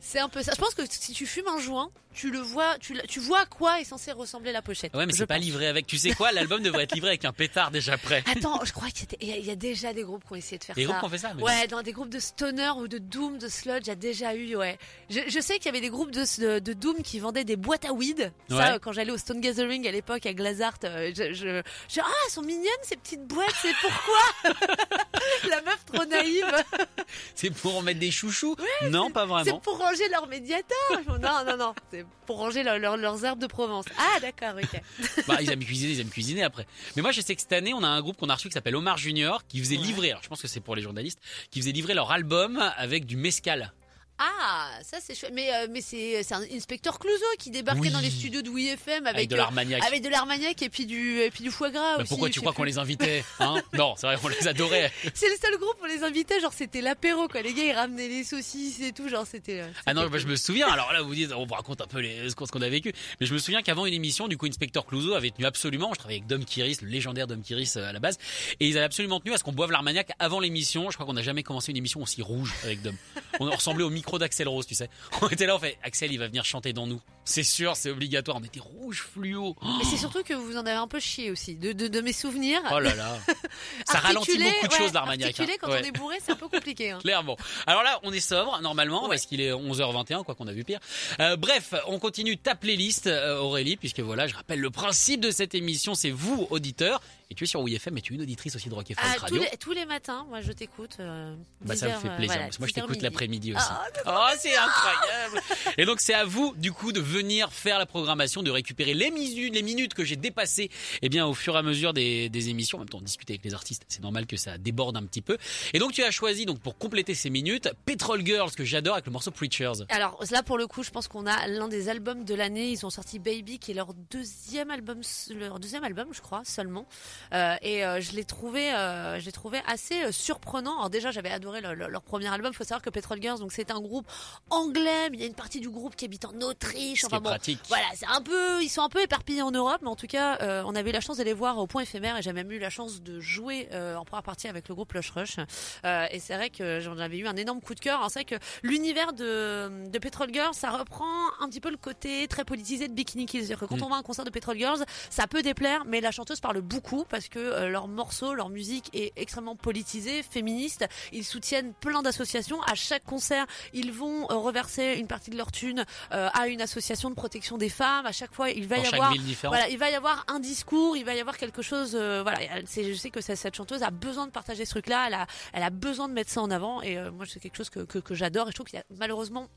C'est 0.05 0.19
un 0.19 0.27
peu 0.27 0.43
ça. 0.43 0.51
Je 0.53 0.59
pense 0.59 0.75
que 0.75 0.81
si 0.89 1.13
tu 1.13 1.25
fumes 1.25 1.47
un 1.47 1.59
joint, 1.59 1.89
tu 2.13 2.29
le 2.29 2.39
vois, 2.39 2.77
tu, 2.79 2.93
tu 3.07 3.19
vois 3.21 3.39
à 3.39 3.45
quoi 3.45 3.79
est 3.79 3.85
censé 3.85 4.11
ressembler 4.11 4.51
la 4.51 4.61
pochette. 4.61 4.93
Ouais, 4.93 5.05
mais 5.05 5.13
c'est 5.13 5.25
pas 5.25 5.37
livré 5.37 5.65
avec. 5.67 5.87
Tu 5.87 5.97
sais 5.97 6.11
quoi 6.11 6.31
L'album 6.33 6.61
devrait 6.61 6.83
être 6.83 6.93
livré 6.93 7.09
avec 7.11 7.23
un 7.25 7.31
pétard 7.31 7.71
déjà 7.71 7.97
prêt. 7.97 8.21
Attends, 8.29 8.59
je 8.65 8.73
crois 8.73 8.89
qu'il 8.89 9.07
y, 9.27 9.31
a- 9.31 9.37
il 9.37 9.45
y 9.45 9.49
a 9.49 9.55
déjà 9.55 9.93
des 9.93 10.03
groupes 10.03 10.23
qui 10.27 10.33
ont 10.33 10.35
essayé 10.35 10.57
de 10.59 10.63
faire 10.65 10.75
Des 10.75 10.83
ça. 10.83 10.87
groupes 10.89 10.99
qui 10.99 11.05
ont 11.05 11.09
fait 11.09 11.17
ça, 11.19 11.33
mais 11.33 11.41
Ouais, 11.41 11.67
dans 11.67 11.81
des 11.81 11.93
groupes 11.93 12.09
de 12.09 12.19
stoner 12.19 12.69
ou 12.77 12.87
de 12.89 12.97
doom, 12.97 13.37
de 13.37 13.47
sludge, 13.47 13.83
il 13.85 13.87
y 13.87 13.91
a 13.91 13.95
déjà 13.95 14.35
eu, 14.35 14.55
ouais. 14.57 14.77
Je, 15.09 15.21
je 15.27 15.39
sais 15.39 15.55
qu'il 15.55 15.67
y 15.67 15.69
avait 15.69 15.79
des 15.81 15.89
groupes 15.89 16.11
de, 16.11 16.59
de, 16.59 16.73
doom 16.73 17.01
qui 17.01 17.19
vendaient 17.19 17.45
des 17.45 17.55
boîtes 17.55 17.85
à 17.85 17.93
weed. 17.93 18.31
Ça, 18.49 18.55
Ouais. 18.55 18.71
euh, 18.73 18.79
quand 18.79 18.91
j'allais 18.91 19.11
au 19.11 19.17
Stone 19.17 19.39
Gathering 19.39 19.87
à 19.87 19.91
l'époque 19.91 20.25
à 20.25 20.33
Glazart, 20.33 20.73
euh, 20.83 21.11
je, 21.15 21.31
je, 21.33 21.61
je- 21.89 22.01
ah, 22.01 22.05
elles 22.27 22.31
sont 22.33 22.41
mignonnes 22.43 22.67
ces 22.83 22.97
petites 22.97 23.25
boîtes, 23.25 23.55
c'est 23.61 23.73
pourquoi 23.81 24.53
La 25.49 25.61
meuf 25.61 25.83
trop 25.85 26.05
naïve. 26.05 26.45
C'est 27.35 27.49
pour 27.51 27.81
mettre 27.83 27.99
des 27.99 28.11
chouchous 28.11 28.55
Non, 28.89 29.09
pas 29.11 29.25
vraiment. 29.25 29.43
C'est 29.45 29.61
pour 29.61 29.77
ranger 29.93 30.09
leur 30.09 30.27
fais, 30.27 31.19
Non, 31.19 31.45
non, 31.45 31.57
non, 31.57 31.73
c'est 31.91 32.05
pour 32.25 32.37
ranger 32.37 32.63
leur- 32.63 32.79
leur- 32.79 32.97
leurs 32.97 33.23
herbes 33.25 33.39
de 33.39 33.47
Provence. 33.47 33.85
Ah, 33.97 34.19
d'accord, 34.19 34.55
ok. 34.61 34.81
Bah, 35.27 35.37
ils 35.41 35.51
aiment 35.51 35.63
cuisiner, 35.63 35.93
ils 35.93 35.99
aiment 36.01 36.09
cuisiner 36.09 36.43
après. 36.43 36.65
Mais 36.95 37.01
moi, 37.01 37.11
je 37.11 37.21
sais 37.21 37.35
que 37.35 37.41
cette 37.41 37.53
année, 37.53 37.73
on 37.73 37.83
a 37.83 37.87
un 37.87 38.01
groupe 38.01 38.17
qu'on 38.17 38.29
a 38.29 38.35
reçu 38.35 38.47
qui 38.47 38.53
s'appelle 38.53 38.75
Omar 38.75 38.97
Junior, 38.97 39.45
qui 39.47 39.59
faisait 39.59 39.75
livrer, 39.75 40.11
alors 40.11 40.23
je 40.23 40.29
pense 40.29 40.41
que 40.41 40.47
c'est 40.47 40.59
pour 40.61 40.75
les 40.75 40.81
journalistes, 40.81 41.19
qui 41.51 41.59
faisait 41.61 41.71
livrer 41.71 41.93
leur 41.93 42.11
album 42.11 42.57
avec 42.77 43.05
du 43.05 43.15
mescal. 43.17 43.73
Ah, 44.19 44.69
ça 44.83 44.97
c'est 45.01 45.15
chouette. 45.15 45.31
Mais, 45.33 45.51
euh, 45.53 45.67
mais 45.71 45.81
c'est 45.81 46.21
c'est 46.23 46.35
un 46.35 46.43
inspecteur 46.53 46.99
Clouseau 46.99 47.25
qui 47.39 47.49
débarquait 47.49 47.81
Oui. 47.81 47.89
dans 47.91 47.99
les 47.99 48.11
studios 48.11 48.41
de 48.43 48.49
WeFM 48.49 49.07
avec, 49.07 49.15
Avec 49.17 49.29
de 49.29 49.33
euh, 49.35 49.37
l'Armagnac. 49.37 49.83
avec 49.83 50.03
de 50.03 50.09
l'armagnac 50.09 50.61
et 50.61 50.69
puis 50.69 50.85
du 50.85 51.19
et 51.19 51.31
puis 51.31 51.43
du 51.43 51.49
foie 51.51 51.71
gras 51.71 51.95
Mais 51.97 52.03
aussi. 52.03 52.09
pourquoi 52.09 52.27
je 52.27 52.33
tu 52.33 52.39
sais 52.39 52.43
crois 52.43 52.53
plus. 52.53 52.57
qu'on 52.57 52.63
les 52.63 52.77
invitait 52.77 53.23
hein? 53.39 53.61
Non, 53.73 53.95
c'est 53.97 54.05
vrai, 54.07 54.17
on 54.23 54.27
les 54.27 54.47
adorait. 54.47 54.91
C'est 55.15 55.29
le 55.29 55.35
seul 55.41 55.57
groupe 55.57 55.75
où 55.81 55.85
on 55.85 55.87
les 55.87 56.03
invitait, 56.03 56.39
genre 56.39 56.53
c'était 56.53 56.81
l'apéro 56.81 57.27
quoi. 57.27 57.41
Les 57.41 57.53
gars 57.53 57.63
ils 57.63 57.71
ramenaient 57.73 58.07
les 58.07 58.23
saucisses 58.23 58.79
et 58.81 58.91
tout, 58.93 59.09
genre 59.09 59.25
c'était. 59.29 59.61
euh, 59.61 59.67
Ah 59.87 59.93
non, 59.95 60.01
c'était 60.01 60.13
bah, 60.13 60.17
je 60.19 60.27
me 60.27 60.35
souviens. 60.35 60.67
Alors 60.67 60.93
là, 60.93 61.01
vous 61.01 61.15
dites, 61.15 61.31
on 61.35 61.45
vous 61.45 61.53
raconte 61.55 61.81
un 61.81 61.87
peu 61.87 61.99
les, 61.99 62.29
ce 62.29 62.35
qu'on 62.35 62.45
ce 62.45 62.51
qu'on 62.51 62.61
a 62.61 62.69
vécu. 62.69 62.93
Mais 63.19 63.25
je 63.25 63.33
me 63.33 63.39
souviens 63.39 63.61
qu'avant 63.63 63.85
une 63.87 63.93
émission, 63.95 64.27
du 64.27 64.37
coup, 64.37 64.45
Inspecteur 64.45 64.85
Clouseau 64.85 65.15
avait 65.15 65.31
tenu 65.31 65.45
absolument. 65.47 65.89
Je 65.93 65.99
travaillais 65.99 66.19
avec 66.19 66.27
Dom 66.27 66.45
Kiris, 66.45 66.77
le 66.81 66.89
légendaire 66.89 67.25
Dom 67.25 67.41
Kiris 67.41 67.73
euh, 67.77 67.89
à 67.89 67.91
la 67.93 67.99
base, 67.99 68.19
et 68.59 68.67
ils 68.67 68.77
avaient 68.77 68.85
absolument 68.85 69.19
tenu 69.19 69.33
à 69.33 69.37
ce 69.37 69.43
qu'on 69.43 69.53
boive 69.53 69.71
l'Armagnac 69.71 70.11
avant 70.19 70.39
l'émission. 70.39 70.91
Je 70.91 70.97
crois 70.97 71.05
qu'on 71.07 71.13
n'a 71.13 71.23
jamais 71.23 71.41
commencé 71.43 71.71
une 71.71 71.77
émission 71.77 72.01
aussi 72.01 72.21
rouge 72.21 72.53
avec 72.63 72.81
Dom. 72.83 72.95
On 73.39 73.49
ressemblait 73.49 73.83
au 73.83 73.89
micro 73.89 74.12
d'Axel 74.17 74.47
Rose, 74.47 74.65
tu 74.65 74.75
sais. 74.75 74.89
On 75.21 75.29
était 75.29 75.45
là, 75.45 75.55
on 75.55 75.59
fait, 75.59 75.77
Axel, 75.83 76.11
il 76.11 76.19
va 76.19 76.27
venir 76.27 76.45
chanter 76.45 76.73
dans 76.73 76.87
nous. 76.87 77.01
C'est 77.25 77.43
sûr, 77.43 77.75
c'est 77.75 77.89
obligatoire. 77.89 78.37
On 78.39 78.43
était 78.43 78.59
rouge 78.59 79.01
fluo. 79.13 79.55
Oh, 79.61 79.65
Mais 79.79 79.85
c'est 79.85 79.97
surtout 79.97 80.23
que 80.23 80.33
vous 80.33 80.57
en 80.57 80.65
avez 80.65 80.71
un 80.77 80.87
peu 80.87 80.99
chié 80.99 81.31
aussi, 81.31 81.55
de, 81.55 81.71
de, 81.71 81.87
de 81.87 82.01
mes 82.01 82.11
souvenirs. 82.13 82.61
oh 82.71 82.79
là 82.79 82.93
là. 82.95 83.17
Ça 83.87 83.99
ralentit 83.99 84.37
beaucoup 84.37 84.67
de 84.67 84.71
ouais, 84.71 84.77
choses, 84.77 84.93
l'Armagnac. 84.93 85.29
articuler 85.29 85.53
hein. 85.53 85.57
quand 85.61 85.69
Ouais. 85.71 85.81
on 85.83 85.87
est 85.87 85.91
bourré, 85.91 86.17
c'est 86.23 86.33
un 86.33 86.35
peu 86.35 86.47
compliqué. 86.49 86.91
hein. 86.91 86.99
Clairement. 87.01 87.37
Alors 87.65 87.83
là, 87.83 87.99
on 88.03 88.11
est 88.11 88.19
sobre 88.19 88.59
normalement 88.61 89.07
parce 89.07 89.25
qu'il 89.25 89.39
est 89.41 89.51
11h21, 89.51 90.23
quoi 90.23 90.35
qu'on 90.35 90.47
a 90.47 90.53
vu 90.53 90.63
pire. 90.63 90.79
Euh, 91.19 91.37
bref, 91.37 91.73
on 91.87 91.97
continue 91.99 92.37
ta 92.37 92.55
playlist, 92.55 93.07
euh, 93.07 93.37
Aurélie, 93.37 93.77
puisque 93.77 93.99
voilà, 94.01 94.27
je 94.27 94.35
rappelle 94.35 94.59
le 94.59 94.69
principe 94.69 95.21
de 95.21 95.31
cette 95.31 95.55
émission, 95.55 95.95
c'est 95.95 96.11
vous, 96.11 96.47
auditeurs, 96.49 97.01
et 97.29 97.35
tu 97.35 97.45
es 97.45 97.47
sur 97.47 97.61
WFM, 97.61 97.97
et 97.97 98.01
tu 98.01 98.13
es 98.13 98.15
une 98.17 98.21
auditrice 98.21 98.55
aussi 98.55 98.69
de 98.69 98.73
Rock 98.75 98.87
Folk 98.87 98.99
Ah, 99.01 99.13
tous, 99.15 99.21
Radio. 99.21 99.41
les, 99.41 99.57
tous 99.57 99.71
les 99.71 99.85
matins, 99.85 100.25
moi 100.29 100.41
je 100.41 100.51
t'écoute. 100.51 100.97
euh, 100.99 101.33
Bah, 101.61 101.75
ça 101.75 101.87
me 101.87 101.93
10 101.95 102.01
fait 102.01 102.07
euh, 102.09 102.15
plaisir, 102.17 102.33
voilà, 102.33 102.43
parce 102.43 102.57
que 102.57 102.61
moi 102.61 102.67
je 102.67 102.73
10 102.73 102.79
heures 102.79 102.85
t'écoute 102.87 102.95
midi. 102.97 103.03
l'après-midi 103.05 103.53
aussi. 103.55 103.65
Ah, 104.05 104.29
oh, 104.33 104.35
c'est 104.39 104.55
incroyable 104.55 105.41
Et 105.77 105.85
donc 105.85 105.99
c'est 106.01 106.13
à 106.13 106.25
vous, 106.25 106.53
du 106.57 106.71
coup, 106.71 106.91
de 106.91 106.99
venir 107.13 107.51
faire 107.53 107.77
la 107.79 107.85
programmation, 107.85 108.41
de 108.43 108.51
récupérer 108.51 108.93
les 108.93 109.11
minutes, 109.11 109.53
les 109.53 109.61
minutes 109.61 109.93
que 109.93 110.03
j'ai 110.03 110.15
dépassées, 110.15 110.69
eh 111.01 111.09
bien, 111.09 111.25
au 111.27 111.33
fur 111.33 111.55
et 111.55 111.59
à 111.59 111.61
mesure 111.61 111.93
des, 111.93 112.29
des 112.29 112.49
émissions. 112.49 112.77
En 112.77 112.81
même 112.81 112.89
temps, 112.89 113.01
discuter 113.01 113.33
avec 113.33 113.45
les 113.45 113.53
artistes, 113.53 113.83
c'est 113.87 114.01
normal 114.01 114.25
que 114.25 114.37
ça 114.37 114.57
déborde 114.57 114.97
un 114.97 115.03
petit 115.03 115.21
peu. 115.21 115.37
Et 115.73 115.79
donc 115.79 115.91
tu 115.93 116.03
as 116.03 116.11
choisi, 116.11 116.45
donc 116.45 116.59
pour 116.59 116.77
compléter 116.77 117.13
ces 117.15 117.29
minutes, 117.29 117.69
Petrol 117.85 118.25
Girls, 118.25 118.51
que 118.51 118.63
j'adore, 118.65 118.93
avec 118.95 119.05
le 119.05 119.11
morceau 119.11 119.31
Preachers. 119.31 119.83
Alors 119.89 120.19
là 120.31 120.41
pour 120.43 120.57
le 120.57 120.67
coup, 120.67 120.83
je 120.83 120.89
pense 120.91 121.07
qu'on 121.07 121.25
a 121.27 121.47
l'un 121.47 121.67
des 121.67 121.89
albums 121.89 122.23
de 122.25 122.33
l'année. 122.35 122.71
Ils 122.71 122.85
ont 122.85 122.89
sorti 122.89 123.19
Baby, 123.19 123.59
qui 123.59 123.71
est 123.71 123.73
leur 123.75 123.93
deuxième 124.11 124.71
album, 124.71 125.01
leur 125.35 125.59
deuxième 125.59 125.83
album, 125.83 126.07
je 126.11 126.21
crois 126.21 126.41
seulement. 126.45 126.85
Euh, 127.33 127.55
et 127.61 127.85
euh, 127.85 128.01
je 128.01 128.11
l'ai 128.13 128.25
trouvé, 128.25 128.73
euh, 128.73 129.19
je 129.19 129.25
l'ai 129.25 129.31
trouvé 129.31 129.59
assez 129.67 130.11
surprenant. 130.11 130.75
Alors 130.77 130.89
déjà, 130.89 131.11
j'avais 131.11 131.29
adoré 131.31 131.61
le- 131.61 131.73
le- 131.75 131.87
leur 131.87 132.01
premier 132.01 132.27
album. 132.27 132.51
Il 132.53 132.55
faut 132.55 132.63
savoir 132.63 132.81
que 132.81 132.89
Petrol 132.89 133.21
Girls, 133.21 133.39
donc 133.39 133.51
c'est 133.51 133.71
un 133.71 133.79
groupe 133.81 134.07
anglais, 134.49 135.09
mais 135.09 135.17
il 135.17 135.19
y 135.21 135.23
a 135.23 135.27
une 135.27 135.33
partie 135.35 135.59
du 135.59 135.69
groupe 135.69 135.95
qui 135.95 136.05
habite 136.05 136.25
en 136.25 136.33
Autriche. 136.41 137.02
Enfin 137.07 137.17
bon, 137.19 137.29
pratique. 137.29 137.59
voilà, 137.67 137.85
c'est 137.95 138.05
un 138.07 138.21
peu, 138.21 138.61
ils 138.63 138.69
sont 138.69 138.81
un 138.81 138.89
peu 138.89 139.01
éparpillés 139.01 139.41
en 139.41 139.51
Europe, 139.51 139.79
mais 139.81 139.89
en 139.89 139.95
tout 139.95 140.07
cas, 140.07 140.37
euh, 140.41 140.63
on 140.65 140.75
avait 140.75 140.89
eu 140.89 140.93
la 140.93 141.01
chance 141.01 141.17
de 141.17 141.23
les 141.23 141.33
voir 141.33 141.57
au 141.57 141.67
point 141.67 141.81
éphémère 141.83 142.17
et 142.17 142.21
j'ai 142.21 142.33
même 142.33 142.51
eu 142.51 142.59
la 142.59 142.69
chance 142.69 143.01
de 143.01 143.19
jouer 143.19 143.67
euh, 143.71 143.95
en 143.95 144.05
première 144.05 144.23
partie 144.23 144.47
avec 144.47 144.67
le 144.69 144.75
groupe 144.75 144.93
Lush 144.93 145.11
Rush. 145.11 145.37
Euh, 145.85 146.05
et 146.11 146.19
c'est 146.19 146.35
vrai 146.35 146.49
que 146.49 146.79
j'en 146.79 146.97
avais 146.97 147.17
eu 147.17 147.27
un 147.27 147.35
énorme 147.35 147.61
coup 147.61 147.75
de 147.75 147.79
cœur. 147.79 147.97
Alors, 147.99 148.11
C'est 148.11 148.19
vrai 148.27 148.37
que 148.39 148.43
l'univers 148.63 149.13
de, 149.13 149.89
de 149.89 149.99
Petrol 149.99 150.29
Girls, 150.33 150.53
ça 150.53 150.69
reprend 150.71 151.05
un 151.39 151.47
petit 151.49 151.59
peu 151.61 151.69
le 151.69 151.77
côté 151.77 152.27
très 152.27 152.45
politisé 152.45 152.87
de 152.87 152.93
Bikini 152.93 153.25
Kill. 153.25 153.41
C'est-à-dire 153.41 153.59
que 153.59 153.65
quand 153.65 153.77
Mm. 153.77 153.83
on 153.83 153.89
va 153.89 153.95
à 153.95 153.99
un 153.99 154.03
concert 154.03 154.25
de 154.25 154.29
Petrol 154.29 154.57
Girls, 154.57 154.83
ça 155.09 155.27
peut 155.27 155.41
déplaire, 155.41 155.83
mais 155.85 156.01
la 156.01 156.11
chanteuse 156.11 156.39
parle 156.39 156.61
beaucoup 156.61 157.05
parce 157.09 157.27
que 157.27 157.39
euh, 157.39 157.69
leur 157.69 157.87
morceau, 157.87 158.33
leur 158.33 158.49
musique 158.49 158.89
est 158.93 159.11
extrêmement 159.15 159.55
politisée, 159.55 160.23
féministe. 160.23 160.85
Ils 161.11 161.25
soutiennent 161.25 161.73
plein 161.73 162.01
d'associations. 162.01 162.61
À 162.63 162.75
chaque 162.75 163.03
concert, 163.03 163.45
ils 163.73 163.91
vont 163.91 164.23
euh, 164.31 164.35
reverser 164.35 164.95
une 164.97 165.07
partie 165.07 165.31
de 165.31 165.37
leur 165.37 165.51
thune 165.51 165.85
euh, 166.13 166.29
à 166.33 166.47
une 166.47 166.61
association 166.61 166.92
de 167.09 167.15
protection 167.15 167.57
des 167.57 167.69
femmes. 167.69 168.05
À 168.05 168.11
chaque 168.11 168.33
fois, 168.33 168.49
il 168.49 168.67
va 168.67 168.77
Dans 168.77 168.83
y 168.83 168.87
avoir 168.87 169.11
ville 169.11 169.23
différente. 169.23 169.55
voilà, 169.55 169.69
il 169.69 169.77
va 169.77 169.89
y 169.89 169.95
avoir 169.95 170.25
un 170.27 170.39
discours, 170.39 170.95
il 170.97 171.05
va 171.05 171.13
y 171.15 171.19
avoir 171.19 171.37
quelque 171.37 171.61
chose. 171.61 171.95
euh, 171.95 172.21
voilà, 172.23 172.39
c'est, 172.65 172.83
je 172.83 172.93
sais 172.93 173.09
que 173.09 173.21
cette 173.21 173.55
chanteuse 173.55 173.83
a 173.83 173.91
besoin 173.91 174.25
de 174.27 174.31
partager 174.31 174.65
ce 174.65 174.71
truc-là. 174.71 175.05
Elle 175.07 175.13
a, 175.15 175.27
elle 175.53 175.63
a 175.63 175.69
besoin 175.69 176.07
de 176.07 176.13
mettre 176.13 176.31
ça 176.31 176.41
en 176.41 176.51
avant. 176.51 176.81
Et 176.81 176.97
euh, 176.97 177.11
moi, 177.11 177.25
c'est 177.27 177.39
quelque 177.39 177.57
chose 177.57 177.69
que, 177.69 177.81
que, 177.81 177.99
que 177.99 178.15
j'adore. 178.15 178.47
Et 178.47 178.51
je 178.51 178.55
trouve 178.55 178.67
qu'il 178.67 178.77
y 178.77 178.81
a 178.81 178.85
malheureusement 178.97 179.47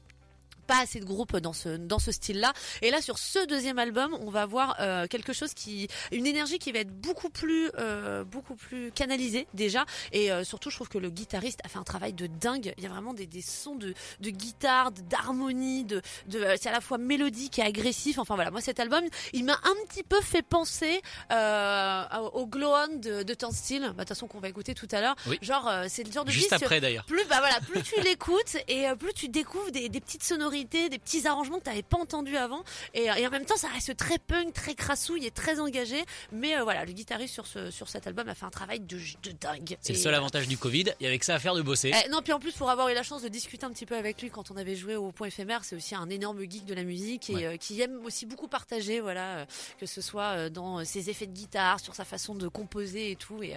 pas 0.67 0.81
assez 0.81 1.01
de 1.01 1.05
groupes 1.05 1.37
dans 1.37 1.53
ce 1.53 1.77
dans 1.77 1.99
ce 1.99 2.13
style-là. 2.13 2.53
Et 2.83 2.91
là, 2.91 3.01
sur 3.01 3.19
ce 3.19 3.47
deuxième 3.47 3.79
album, 3.79 4.17
on 4.21 4.31
va 4.31 4.43
avoir 4.43 4.77
euh, 4.81 5.07
quelque 5.07 5.33
chose 5.33 5.55
qui, 5.55 5.89
une 6.13 6.27
énergie 6.27 6.59
qui 6.59 6.73
va 6.73 6.81
être 6.81 6.93
beaucoup 6.93 7.31
plus 7.31 7.71
euh, 7.79 8.25
beaucoup 8.25 8.55
plus 8.57 8.91
canalisée 8.93 9.47
déjà. 9.55 9.85
Et 10.13 10.31
euh, 10.33 10.45
surtout, 10.45 10.71
je 10.71 10.77
trouve 10.77 10.89
que 10.89 10.99
le 10.99 11.11
guitariste 11.11 11.61
a 11.65 11.69
fait 11.69 11.79
un 11.79 11.85
travail 11.85 12.13
de 12.13 12.27
dingue. 12.27 12.73
Il 12.79 12.83
y 12.83 12.87
a 12.87 12.91
vraiment 12.91 13.15
des, 13.15 13.27
des 13.27 13.43
sons 13.43 13.77
de 13.77 13.95
de 14.21 14.31
guitare, 14.31 14.91
d'harmonie, 14.93 15.85
de 15.85 16.03
de 16.29 16.45
c'est 16.61 16.69
à 16.69 16.73
la 16.73 16.81
fois 16.81 16.99
mélodique 16.99 17.59
et 17.59 17.63
agressif. 17.63 18.19
Enfin 18.19 18.35
voilà, 18.35 18.51
moi 18.51 18.61
cet 18.61 18.81
album, 18.81 19.05
il 19.33 19.45
m'a 19.45 19.55
un 19.55 19.75
petit 19.89 20.03
peu 20.03 20.21
fait 20.21 20.43
penser 20.43 21.01
euh, 21.33 22.05
au 22.33 22.47
Glow 22.47 22.71
On 22.73 22.97
de, 22.99 23.23
de 23.23 23.35
Turnstile. 23.35 23.83
Bah, 23.83 23.89
De 23.93 23.99
toute 23.99 24.09
façon, 24.09 24.27
qu'on 24.27 24.41
va 24.41 24.49
écouter 24.49 24.75
tout 24.75 24.89
à 24.93 25.01
l'heure. 25.01 25.17
Oui. 25.27 25.39
Genre, 25.43 25.67
euh, 25.69 25.87
c'est 25.89 26.03
le 26.05 26.13
genre 26.13 26.25
de 26.25 26.31
Juste 26.31 26.53
après 26.53 26.81
d'ailleurs. 26.81 27.05
plus 27.05 27.25
bah 27.29 27.37
voilà 27.39 27.61
plus 27.61 27.83
tu 27.83 28.01
l'écoutes 28.05 28.57
et 28.69 28.89
euh, 28.89 28.95
plus 28.95 29.13
tu 29.15 29.29
découvres 29.29 29.71
des, 29.71 29.89
des 29.89 30.01
petites 30.01 30.23
sonorités 30.25 30.56
des 30.65 30.89
petits 30.99 31.27
arrangements 31.27 31.59
que 31.59 31.65
tu 31.65 31.71
n'avais 31.71 31.83
pas 31.83 31.99
entendus 31.99 32.37
avant 32.37 32.63
et, 32.95 33.11
euh, 33.11 33.15
et 33.15 33.27
en 33.27 33.31
même 33.31 33.45
temps 33.45 33.57
ça 33.57 33.69
reste 33.69 33.97
très 33.97 34.19
punk 34.19 34.53
très 34.53 34.75
crassouille 34.75 35.27
et 35.27 35.31
très 35.31 35.61
engagé 35.61 36.05
mais 36.33 36.57
euh, 36.59 36.63
voilà 36.65 36.85
le 36.85 36.93
guitariste 36.93 37.35
sur 37.35 37.47
ce 37.47 37.71
sur 37.71 37.89
cet 37.89 38.07
album 38.07 38.29
a 38.29 38.35
fait 38.35 38.47
un 38.47 38.51
travail 38.51 38.81
de, 38.81 38.99
de 39.23 39.31
dingue 39.33 39.77
C'est 39.81 39.93
le 39.93 39.99
seul 39.99 40.15
euh, 40.15 40.19
avantage 40.19 40.49
du 40.49 40.57
Covid. 40.59 40.85
Il 41.01 41.05
y 41.05 41.07
avait 41.07 41.19
que 41.19 41.25
ça 41.25 41.35
à 41.35 41.39
faire 41.39 41.55
de 41.55 41.63
bosser. 41.63 41.93
eh, 42.05 42.09
non, 42.09 42.23
puis 42.23 42.33
en 42.33 42.39
plus, 42.41 42.53
pour 42.53 42.71
avoir 42.71 42.89
eu 42.89 42.95
la 42.95 43.03
chance 43.03 43.23
de 43.23 43.29
discuter 43.29 43.65
un 43.67 43.71
petit 43.71 43.87
peu 43.87 43.97
avec 43.97 44.21
lui 44.23 44.31
quand 44.31 44.51
on 44.51 44.57
avait 44.57 44.77
joué 44.77 44.97
au 44.97 45.13
point 45.13 45.27
éphémère, 45.29 45.65
c'est 45.65 45.77
aussi 45.77 45.95
un 45.95 46.09
énorme 46.09 46.41
geek 46.49 46.65
de 46.65 46.75
la 46.75 46.83
musique 46.85 47.31
et 47.31 47.35
Ouais. 47.35 47.47
euh, 47.47 47.57
qui 47.57 47.81
aime 47.81 48.05
aussi 48.05 48.25
beaucoup 48.27 48.49
partager, 48.49 49.01
voilà, 49.01 49.39
euh, 49.39 49.45
que 49.79 49.87
ce 49.87 50.01
soit 50.01 50.49
dans 50.51 50.85
ses 50.85 51.11
effets 51.11 51.27
de 51.27 51.33
guitare, 51.33 51.81
sur 51.81 51.95
sa 51.95 52.05
façon 52.05 52.35
de 52.35 52.49
composer 52.49 53.11
et 53.11 53.17
tout. 53.17 53.43
Et 53.43 53.55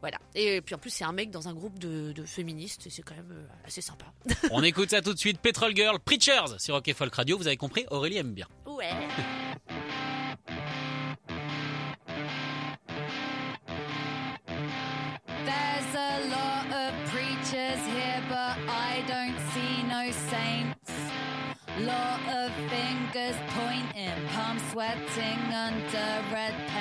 voilà. 0.00 0.18
Et 0.34 0.60
puis 0.62 0.74
en 0.74 0.78
plus, 0.78 0.90
c'est 0.90 1.04
un 1.04 1.12
mec 1.12 1.30
dans 1.30 1.48
un 1.48 1.54
groupe 1.54 1.78
de, 1.78 2.12
de 2.12 2.24
féministes 2.24 2.86
et 2.86 2.90
c'est 2.90 3.02
quand 3.02 3.14
même 3.16 3.46
assez 3.66 3.80
sympa. 3.82 4.06
On 4.50 4.62
écoute 4.62 4.90
ça 4.90 5.02
tout 5.02 5.12
de 5.14 5.18
suite. 5.18 5.38
Petrol 5.40 5.74
Girl, 5.76 5.98
Brothers 6.38 6.60
sur 6.60 6.74
Rock 6.74 6.86
et 6.86 6.94
Folk 6.94 7.14
Radio. 7.14 7.36
Vous 7.36 7.48
avez 7.48 7.56
compris, 7.56 7.84
Aurélie 7.90 8.18
aime 8.18 8.32
bien. 8.32 8.46
Ouais. 8.64 8.92
There's 15.44 15.94
a 15.96 16.20
lot 16.30 16.66
of 16.72 16.94
preachers 17.10 17.80
here, 17.86 18.22
but 18.28 18.56
I 18.68 19.02
don't 19.08 19.38
see 19.52 19.82
no 19.82 20.12
saints. 20.30 20.92
Lot 21.80 22.20
of 22.28 22.52
fingers 22.70 23.36
pointing, 23.56 24.12
palm 24.32 24.58
sweating 24.70 25.40
under 25.52 26.22
red 26.32 26.54
paint. 26.68 26.77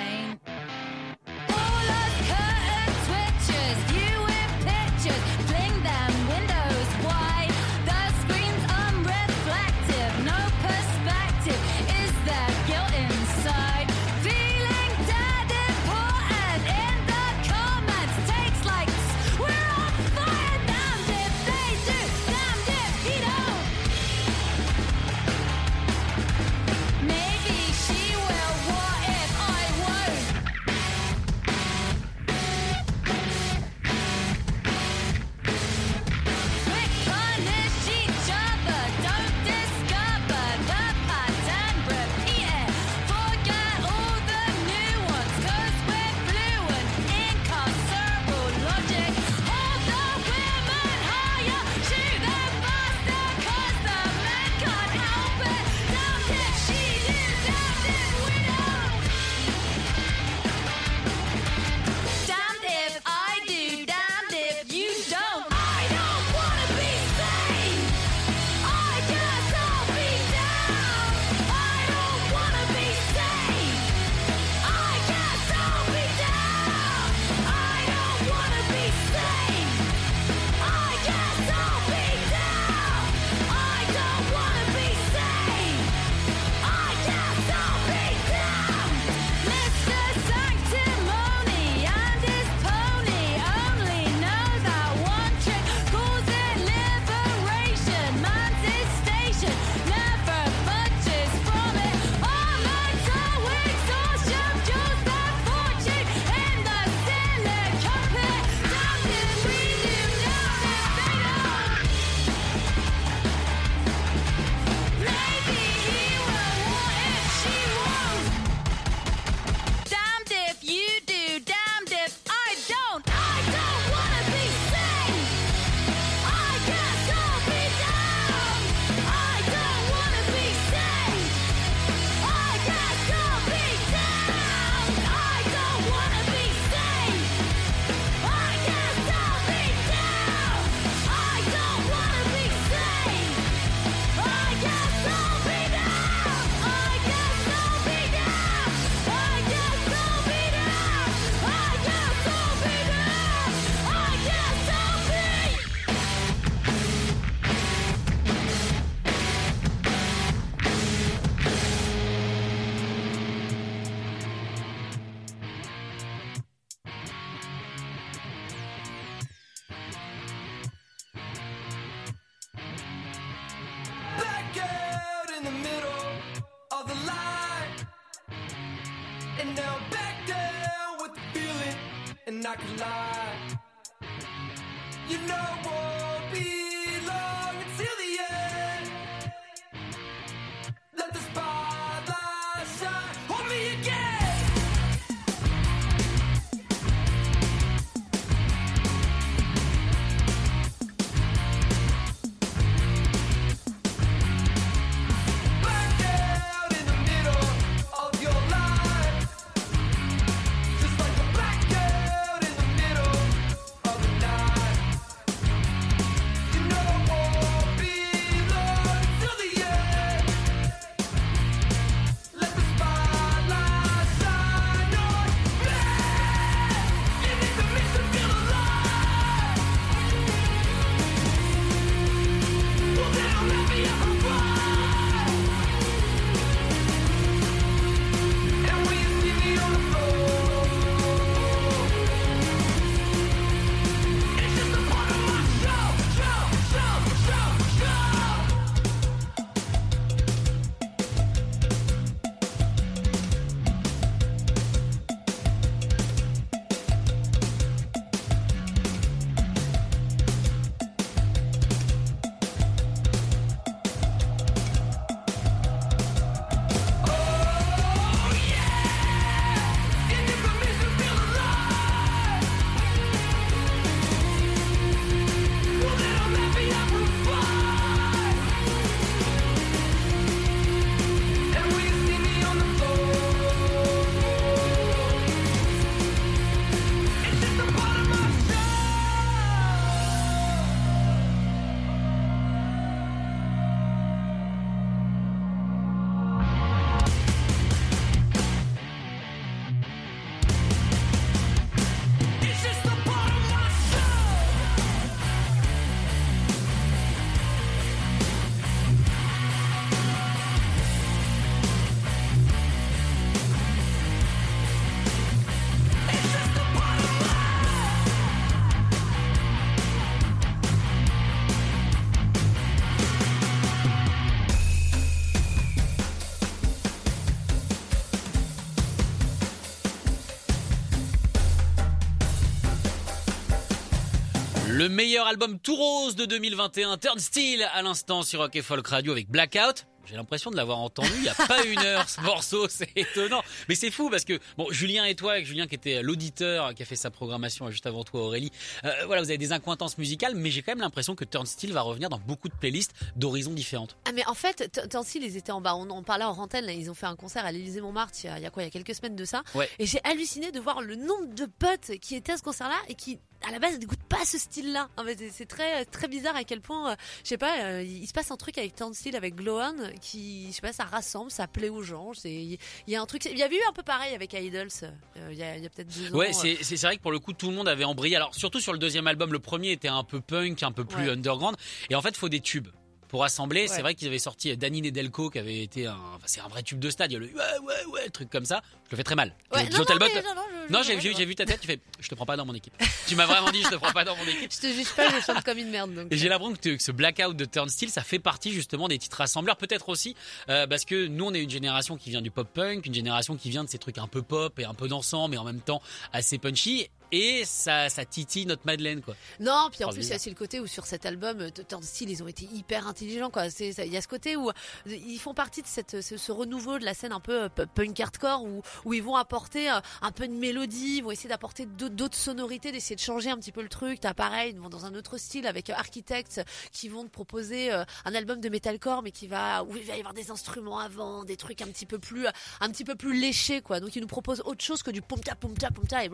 Meilleur 334.97 335.27
album 335.27 335.59
tout 335.59 335.75
rose 335.75 336.15
de 336.15 336.25
2021, 336.25 336.97
Turnstile, 336.97 337.69
à 337.71 337.83
l'instant 337.83 338.23
sur 338.23 338.39
Rock 338.39 338.55
et 338.55 338.63
Folk 338.63 338.87
Radio 338.87 339.11
avec 339.11 339.29
Blackout. 339.29 339.85
J'ai 340.09 340.15
l'impression 340.15 340.51
de 340.51 340.55
l'avoir 340.55 340.79
entendu 340.79 341.11
il 341.17 341.23
y 341.25 341.29
a 341.29 341.33
pas 341.35 341.63
une 341.65 341.79
heure 341.79 342.07
ce 342.09 342.21
morceau, 342.21 342.67
c'est 342.69 342.89
étonnant. 342.95 343.43
Mais 343.67 343.75
c'est 343.75 343.91
fou 343.91 344.09
parce 344.09 344.23
que 344.23 344.39
bon, 344.57 344.67
Julien 344.71 345.05
et 345.05 345.15
toi, 345.15 345.41
Julien 345.41 345.67
qui 345.67 345.75
était 345.75 346.01
l'auditeur 346.01 346.73
qui 346.73 346.83
a 346.83 346.85
fait 346.85 346.95
sa 346.95 347.11
programmation 347.11 347.69
juste 347.71 347.85
avant 347.87 348.03
toi 348.03 348.21
Aurélie, 348.21 348.51
euh, 348.85 348.91
voilà, 349.05 349.21
vous 349.21 349.29
avez 349.29 349.37
des 349.37 349.51
incointances 349.51 349.97
musicales, 349.97 350.33
mais 350.35 350.49
j'ai 350.49 350.61
quand 350.61 350.71
même 350.71 350.81
l'impression 350.81 351.15
que 351.15 351.25
Turnstile 351.25 351.73
va 351.73 351.81
revenir 351.81 352.09
dans 352.09 352.19
beaucoup 352.19 352.47
de 352.47 352.55
playlists 352.55 352.93
d'horizons 353.15 353.53
différentes. 353.53 353.97
Ah 354.05 354.11
mais 354.13 354.25
en 354.27 354.33
fait, 354.33 354.79
Turnstile, 354.89 355.23
ils 355.23 355.37
étaient 355.37 355.51
en 355.51 355.61
bas. 355.61 355.75
On 355.75 355.89
en 355.89 356.03
parlait 356.03 356.23
en 356.25 356.37
antenne. 356.37 356.65
Là, 356.65 356.71
ils 356.73 356.89
ont 356.89 356.93
fait 356.95 357.05
un 357.05 357.15
concert 357.15 357.45
à 357.45 357.51
l'Élysée 357.51 357.81
Montmartre. 357.81 358.17
Il 358.23 358.27
y, 358.27 358.29
a, 358.29 358.37
il 358.39 358.43
y 358.43 358.45
a 358.45 358.49
quoi 358.49 358.63
Il 358.63 358.67
y 358.67 358.69
a 358.69 358.71
quelques 358.71 358.95
semaines 358.95 359.15
de 359.15 359.25
ça. 359.25 359.43
Ouais. 359.55 359.69
Et 359.79 359.85
j'ai 359.85 359.99
halluciné 360.03 360.51
de 360.51 360.59
voir 360.59 360.81
le 360.81 360.95
nombre 360.95 361.33
de 361.35 361.45
potes 361.45 361.97
qui 362.01 362.15
étaient 362.15 362.31
à 362.33 362.37
ce 362.37 362.43
concert-là 362.43 362.77
et 362.87 362.95
qui 362.95 363.19
à 363.47 363.51
la 363.51 363.59
base 363.59 363.77
n'écoutent 363.77 364.03
pas 364.09 364.25
ce 364.25 364.37
style-là. 364.39 364.89
C'est- 365.31 365.45
très 365.45 365.85
très 365.85 366.07
bizarre 366.07 366.35
à 366.35 366.43
quel 366.43 366.59
point, 366.59 366.91
euh, 366.91 366.95
je 367.23 367.29
sais 367.29 367.37
pas, 367.37 367.61
euh, 367.63 367.83
il 367.83 368.07
se 368.07 368.11
passe 368.13 368.31
un 368.31 368.35
truc 368.35 368.57
avec 368.57 368.75
Turnstile, 368.75 369.15
avec 369.15 369.35
Glow 369.35 369.59
On, 369.59 369.75
qui, 369.97 370.47
je 370.49 370.53
sais 370.53 370.61
pas, 370.61 370.73
ça 370.73 370.83
rassemble, 370.85 371.31
ça 371.31 371.47
plaît 371.47 371.69
aux 371.69 371.83
gens. 371.83 372.11
Il 372.23 372.57
y 372.87 372.95
a 372.95 373.01
un 373.01 373.05
truc. 373.05 373.25
Il 373.25 373.37
y 373.37 373.43
avait 373.43 373.55
eu 373.55 373.61
un 373.69 373.73
peu 373.73 373.83
pareil 373.83 374.13
avec 374.15 374.33
Idols. 374.33 374.69
euh, 374.83 375.29
il 375.31 375.37
y 375.37 375.43
a, 375.43 375.53
peut-être 375.69 375.87
deux 375.87 376.13
ans. 376.13 376.17
Ouais, 376.17 376.31
euh, 376.45 376.55
c'est 376.61 376.81
vrai 376.81 376.97
que 376.97 377.01
pour 377.01 377.11
le 377.11 377.19
coup, 377.19 377.33
tout 377.33 377.49
le 377.49 377.55
monde 377.55 377.67
avait 377.67 377.83
embrayé. 377.83 378.15
Alors, 378.15 378.33
surtout 378.35 378.59
sur 378.59 378.73
le 378.73 378.79
deuxième 378.79 379.07
album, 379.07 379.31
le 379.33 379.39
premier 379.39 379.71
était 379.71 379.87
un 379.87 380.03
peu 380.03 380.21
punk, 380.21 380.63
un 380.63 380.71
peu 380.71 380.85
plus 380.85 381.03
Ouais. 381.05 381.11
underground. 381.11 381.55
Et 381.89 381.95
en 381.95 382.01
fait, 382.01 382.09
il 382.09 382.17
faut 382.17 382.29
des 382.29 382.41
tubes. 382.41 382.67
Pour 383.07 383.23
assembler, 383.23 383.67
c'est 383.69 383.75
Ouais. 383.77 383.81
vrai 383.83 383.95
qu'ils 383.95 384.09
avaient 384.09 384.19
sorti 384.19 384.55
Danny 384.57 384.81
Nedelko, 384.81 385.29
qui 385.29 385.39
avait 385.39 385.63
été 385.63 385.87
un, 385.87 385.95
enfin, 386.15 386.25
c'est 386.25 386.41
un 386.41 386.49
vrai 386.49 386.61
tube 386.61 386.79
de 386.79 386.89
stade. 386.89 387.09
Il 387.11 387.13
y 387.13 387.17
a 387.17 387.19
le 387.19 387.27
ouais, 387.27 387.33
ouais, 387.63 387.85
ouais, 387.93 388.05
le 388.05 388.11
truc 388.11 388.29
comme 388.29 388.43
ça. 388.43 388.61
Je 388.87 388.91
le 388.91 388.97
fais 388.97 389.03
très 389.03 389.15
mal. 389.15 389.33
Ouais, 389.53 389.63
non, 389.69 389.77
non, 389.79 389.85
mais 389.99 390.21
non, 390.21 390.33
non, 390.69 390.81
j'ai 390.83 391.25
vu 391.25 391.35
ta 391.35 391.45
tête, 391.45 391.59
tu 391.61 391.67
fais, 391.67 391.79
je 391.99 392.07
te 392.07 392.15
prends 392.15 392.25
pas 392.25 392.35
dans 392.37 392.45
mon 392.45 392.53
équipe. 392.53 392.73
tu 393.07 393.15
m'as 393.15 393.25
vraiment 393.25 393.51
dit, 393.51 393.61
je 393.63 393.69
te 393.69 393.75
prends 393.75 393.91
pas 393.91 394.03
dans 394.03 394.15
mon 394.15 394.23
équipe. 394.23 394.51
Je 394.51 394.59
te 394.59 394.73
juge 394.73 394.91
pas, 394.95 395.09
je 395.09 395.23
chante 395.23 395.43
comme 395.43 395.57
une 395.57 395.69
merde. 395.69 395.93
Donc. 395.93 396.07
Et 396.11 396.17
j'ai 396.17 396.29
l'impression 396.29 396.55
que, 396.55 396.75
que 396.75 396.83
ce 396.83 396.91
blackout 396.91 397.35
de 397.35 397.45
Turnstile, 397.45 397.89
ça 397.89 398.03
fait 398.03 398.19
partie 398.19 398.51
justement 398.51 398.87
des 398.87 398.97
titres 398.97 399.17
rassembleurs. 399.17 399.57
Peut-être 399.57 399.89
aussi 399.89 400.15
euh, 400.49 400.67
parce 400.67 400.85
que 400.85 401.07
nous, 401.07 401.25
on 401.25 401.33
est 401.33 401.41
une 401.41 401.49
génération 401.49 401.97
qui 401.97 402.09
vient 402.09 402.21
du 402.21 402.31
pop 402.31 402.47
punk, 402.53 402.85
une 402.85 402.93
génération 402.93 403.35
qui 403.35 403.49
vient 403.49 403.63
de 403.63 403.69
ces 403.69 403.77
trucs 403.77 403.97
un 403.97 404.07
peu 404.07 404.21
pop 404.21 404.57
et 404.59 404.65
un 404.65 404.73
peu 404.73 404.87
dansant, 404.87 405.27
mais 405.27 405.37
en 405.37 405.43
même 405.43 405.61
temps 405.61 405.81
assez 406.13 406.37
punchy. 406.37 406.87
Et 407.13 407.43
ça, 407.45 407.87
ça 407.87 408.03
titille 408.03 408.45
notre 408.45 408.63
Madeleine, 408.65 409.01
quoi. 409.01 409.15
Non, 409.39 409.69
puis 409.71 409.85
en 409.85 409.89
plus, 409.89 409.95
il 409.95 409.99
y 409.99 409.99
bizarre. 410.01 410.15
a 410.15 410.15
aussi 410.17 410.29
le 410.29 410.35
côté 410.35 410.59
où 410.59 410.67
sur 410.67 410.85
cet 410.85 411.05
album, 411.05 411.39
euh, 411.39 411.49
Turn 411.49 411.81
Style, 411.81 412.09
ils 412.09 412.21
ont 412.21 412.27
été 412.27 412.49
hyper 412.53 412.85
intelligents. 412.85 413.29
Quoi. 413.29 413.49
C'est, 413.49 413.69
il 413.69 413.93
y 413.93 413.95
a 413.95 414.01
ce 414.01 414.09
côté 414.09 414.35
où 414.35 414.49
euh, 414.49 414.53
ils 414.87 415.17
font 415.17 415.33
partie 415.33 415.61
de 415.61 415.67
cette, 415.67 416.01
ce, 416.01 416.17
ce 416.17 416.31
renouveau 416.33 416.79
de 416.79 416.83
la 416.83 416.93
scène 416.93 417.13
un 417.13 417.21
peu 417.21 417.47
punk 417.75 417.97
hardcore 417.97 418.43
où, 418.43 418.61
où 418.83 418.93
ils 418.93 419.01
vont 419.01 419.15
apporter 419.15 419.69
un 419.69 420.11
peu 420.11 420.27
de 420.27 420.33
mélodie, 420.33 420.56
ils 420.65 421.01
vont 421.01 421.11
essayer 421.11 421.29
d'apporter 421.29 421.65
d'autres, 421.65 422.17
sonorités, 422.17 422.71
d'essayer 422.71 422.95
de 422.95 423.01
changer 423.01 423.29
un 423.29 423.37
petit 423.37 423.51
peu 423.51 423.61
le 423.61 423.69
truc. 423.69 423.99
T'as 423.99 424.13
pareil, 424.13 424.51
ils 424.53 424.59
vont 424.59 424.69
dans 424.69 424.85
un 424.85 424.93
autre 424.95 425.17
style 425.17 425.47
avec 425.47 425.69
euh, 425.69 425.73
Architects 425.75 426.41
qui 426.71 426.89
vont 426.89 427.03
te 427.03 427.09
proposer 427.09 427.71
euh, 427.71 427.83
un 428.05 428.15
album 428.15 428.39
de 428.41 428.49
metalcore, 428.49 429.03
mais 429.03 429.11
qui 429.11 429.27
va 429.27 429.63
où 429.63 429.75
il 429.75 429.83
va 429.83 429.95
y 429.95 429.99
avoir 429.99 430.13
des 430.13 430.31
instruments 430.31 430.79
avant, 430.79 431.23
des 431.23 431.37
trucs 431.37 431.61
un 431.61 431.67
petit 431.67 431.85
peu 431.85 431.99
plus, 431.99 432.27
euh, 432.27 432.31
un 432.61 432.69
petit 432.69 432.83
peu 432.83 432.95
plus 432.95 433.19
léchés, 433.19 433.61
quoi. 433.61 433.79
Donc 433.79 433.95
ils 433.95 434.01
nous 434.01 434.07
proposent 434.07 434.41
autre 434.45 434.63
chose 434.63 434.83
que 434.83 434.91
du 434.91 435.01
pumta 435.01 435.35
pumta 435.35 435.69
pumta 435.71 436.05
et 436.05 436.09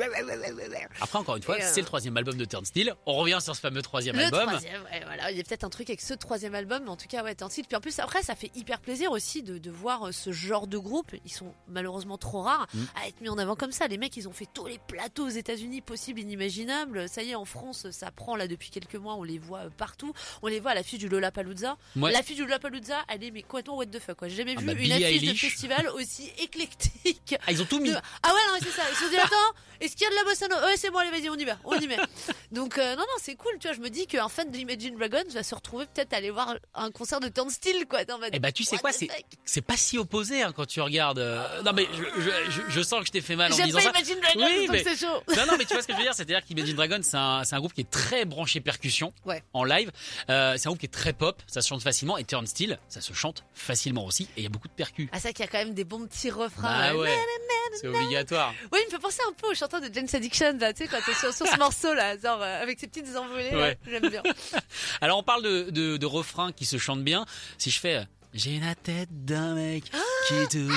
Après, 1.02 1.20
encore 1.20 1.36
une 1.36 1.44
fois, 1.44 1.56
euh, 1.56 1.60
c'est 1.64 1.82
le 1.82 1.86
troisième 1.88 2.18
album 2.18 2.36
de 2.38 2.46
Turnstile. 2.46 2.94
On 3.06 3.14
revient 3.14 3.40
sur 3.42 3.56
ce 3.56 3.62
fameux 3.62 3.82
troisième 3.82 4.16
Le 4.16 4.24
album. 4.24 4.48
troisième, 4.48 4.82
ouais, 4.84 5.02
voilà. 5.06 5.32
Il 5.32 5.38
y 5.38 5.40
a 5.40 5.44
peut-être 5.44 5.64
un 5.64 5.70
truc 5.70 5.90
avec 5.90 6.02
ce 6.02 6.14
troisième 6.14 6.56
album, 6.56 6.84
mais 6.84 6.90
en 6.90 6.98
tout 6.98 7.08
cas, 7.08 7.24
ouais, 7.24 7.36
titre. 7.36 7.68
Puis 7.68 7.76
en 7.78 7.82
plus, 7.82 8.00
après, 8.00 8.24
ça 8.24 8.36
fait 8.36 8.52
hyper 8.56 8.80
plaisir 8.80 9.12
aussi 9.12 9.44
de, 9.44 9.58
de 9.58 9.72
voir 9.72 10.08
euh, 10.08 10.12
ce 10.12 10.32
genre 10.32 10.68
de 10.68 10.78
groupe. 10.78 11.12
Ils 11.26 11.32
sont 11.32 11.54
malheureusement 11.68 12.18
trop 12.18 12.42
rares 12.42 12.68
Mm. 12.74 12.80
à 13.02 13.08
être 13.08 13.22
mis 13.22 13.30
en 13.30 13.38
avant 13.38 13.56
comme 13.56 13.72
ça. 13.72 13.88
Les 13.88 13.98
mecs, 13.98 14.16
ils 14.18 14.28
ont 14.28 14.33
fait 14.34 14.48
tous 14.54 14.66
les 14.68 14.80
plateaux 14.80 15.26
aux 15.26 15.30
États-Unis 15.30 15.82
possibles, 15.82 16.20
inimaginables. 16.20 17.08
Ça 17.10 17.24
y 17.24 17.32
est, 17.32 17.36
en 17.36 17.46
France, 17.46 17.88
ça 17.92 18.12
prend 18.12 18.36
là 18.36 18.48
depuis 18.48 18.70
quelques 18.70 18.96
mois. 18.96 19.16
On 19.16 19.24
les 19.24 19.38
voit 19.40 19.60
euh, 19.66 19.70
partout. 19.70 20.14
On 20.42 20.48
les 20.48 20.60
voit 20.60 20.72
à 20.72 20.76
l'affiche 20.76 21.00
du 21.00 21.10
Lollapalooza. 21.10 21.78
Ouais. 21.96 22.12
L'affiche 22.12 22.36
du 22.36 22.42
Lollapalooza, 22.44 22.98
elle 23.08 23.24
est 23.24 23.32
mais 23.32 23.42
complètement 23.44 23.78
what 23.78 23.86
the 23.88 24.00
fuck. 24.00 24.18
Quoi. 24.18 24.28
J'ai 24.28 24.36
jamais 24.38 24.56
Ah 24.58 24.62
vu 24.62 24.66
bah, 24.68 24.74
une 24.74 24.92
affiche 24.92 25.22
de 25.24 25.34
festival 25.34 25.88
aussi 25.96 26.32
éclectique. 26.40 27.36
Ah, 27.48 27.52
ils 27.52 27.62
ont 27.62 27.66
tout 27.66 27.80
mis. 27.80 27.90
De- 27.92 27.98
Ah 28.24 28.34
ouais, 28.34 28.40
non, 28.52 28.58
c'est 28.62 28.72
ça. 28.72 28.84
Ils 28.90 28.96
se 28.96 29.04
sont 29.06 29.10
dit, 29.10 29.18
attends, 29.18 29.36
est-ce 29.80 29.94
qu'il 29.96 30.04
y 30.04 30.08
a 30.08 30.10
de 30.12 30.16
la 30.16 30.24
bossa 30.24 30.48
nova 30.48 30.66
Ouais, 30.68 30.78
c'est 30.78 30.90
bon, 30.90 30.98
allez, 31.00 31.12
vas-y, 31.12 31.30
on 31.30 31.36
y 31.36 31.46
va, 31.46 31.58
on 31.64 31.80
y 31.80 31.88
met. 31.88 31.98
Donc, 32.52 32.78
euh, 32.78 32.92
non, 32.96 33.02
non, 33.02 33.18
c'est 33.20 33.36
cool, 33.36 33.54
tu 33.60 33.68
vois. 33.68 33.76
Je 33.76 33.82
me 33.82 33.90
dis 33.90 34.08
qu'un 34.08 34.30
fan 34.30 34.50
de 34.50 34.58
Imagine 34.58 34.96
Dragons 34.98 35.24
va 35.34 35.44
se 35.44 35.56
retrouver 35.56 35.86
peut-être 35.88 36.14
à 36.14 36.18
aller 36.18 36.30
voir 36.32 36.56
un 36.74 36.92
concert 36.92 37.20
de 37.20 37.28
Turnstile, 37.28 37.86
quoi. 37.90 38.00
Ma 38.20 38.28
Eh 38.32 38.40
bah, 38.40 38.52
tu 38.52 38.64
sais 38.64 38.78
quoi, 38.78 38.92
c'est 38.92 39.08
c'est 39.46 39.62
pas 39.62 39.76
si 39.78 39.98
opposé 39.98 40.42
hein, 40.42 40.54
quand 40.56 40.66
tu 40.66 40.80
regardes. 40.82 41.20
euh, 41.20 41.62
Non, 41.64 41.74
mais 41.74 41.88
je, 41.94 42.22
je, 42.22 42.30
je- 42.52 42.62
je 42.70 42.82
sens 42.82 43.00
que 43.02 43.08
je 43.08 43.12
t'ai 43.12 43.22
fait 43.22 43.36
mal 43.36 43.52
en 43.52 43.56
disant 43.56 43.78
pas 43.80 43.84
ça. 43.84 43.90
Imagine 43.90 44.20
Oui, 44.36 44.68
donc 44.68 44.72
mais- 44.72 44.84
c'est 44.84 44.96
chaud. 44.98 45.22
Non, 45.36 45.46
non, 45.48 45.58
mais 45.58 45.66
tu 45.66 45.74
vois 45.74 45.82
ce 45.82 45.88
que 45.88 45.94
je 45.94 45.98
veux 45.98 46.04
dire, 46.04 46.14
c'est-à-dire 46.16 46.44
qu'Imagine 46.44 46.76
Dragon, 46.76 47.00
c'est 47.02 47.18
un, 47.18 47.44
c'est 47.44 47.56
un 47.56 47.60
groupe 47.60 47.74
qui 47.74 47.82
est 47.82 47.90
très 47.90 48.26
branché 48.26 48.60
percussion 48.62 49.14
Ouais. 49.26 49.44
en 49.54 49.64
live. 49.64 49.92
Euh, 50.30 50.56
c'est 50.58 50.68
un 50.68 50.72
groupe 50.72 50.80
qui 50.80 50.86
est 50.86 50.90
très 50.90 51.14
pop, 51.14 51.42
ça 51.48 51.62
se 51.62 51.68
chante 51.68 51.82
facilement. 51.84 52.18
Et 52.18 52.24
Turnstile, 52.24 52.80
ça 52.90 53.02
se 53.02 53.14
chante 53.14 53.44
facilement 53.54 54.06
aussi. 54.06 54.24
Et 54.36 54.42
il 54.42 54.44
y 54.44 54.48
a 54.48 54.50
beaucoup 54.50 54.68
de 54.68 54.74
percus. 54.74 55.10
Ah, 55.12 55.20
ça 55.20 55.32
qu'il 55.34 55.46
y 55.46 55.48
a 55.48 55.52
quand 55.52 55.58
même 55.60 55.74
des 55.74 55.84
bons 55.84 56.06
petits 56.08 56.30
refrains. 56.32 56.92
Bah 56.92 56.96
ouais. 56.96 57.16
c'est 57.80 57.88
obligatoire. 57.88 58.54
Oui, 58.72 58.80
il 58.82 58.86
me 58.88 58.92
fait 58.92 59.00
penser 59.00 59.20
un 59.28 59.34
peu 59.34 59.48
au 59.50 59.54
chanteur 59.56 59.82
de 59.82 59.94
Jane's 59.94 60.14
Addiction, 60.14 60.58
là, 60.60 60.74
tu 60.74 60.84
sais, 60.84 60.90
quand 60.90 61.02
sur, 61.14 61.34
sur 61.34 61.48
ce 61.48 61.58
morceau, 61.60 61.94
là, 61.94 62.18
genre, 62.18 62.42
euh, 62.42 62.62
avec 62.62 62.80
ses 62.80 62.88
petites 62.88 63.16
envolées. 63.16 63.50
Ouais. 63.56 63.78
j'aime 63.88 64.10
bien. 64.10 64.24
Alors 65.02 65.18
on 65.20 65.24
parle 65.24 65.44
de, 65.44 65.70
de, 65.70 65.98
de 65.98 66.06
refrains 66.06 66.52
qui 66.52 66.66
se 66.66 66.78
chantent 66.78 67.04
bien. 67.04 67.26
Si 67.58 67.70
je 67.72 67.80
fais 67.80 67.96
euh, 67.96 68.04
j'ai 68.34 68.60
la 68.60 68.74
tête 68.76 69.10
d'un 69.26 69.54
mec 69.56 69.84
qui 70.28 70.48
tourne 70.50 70.74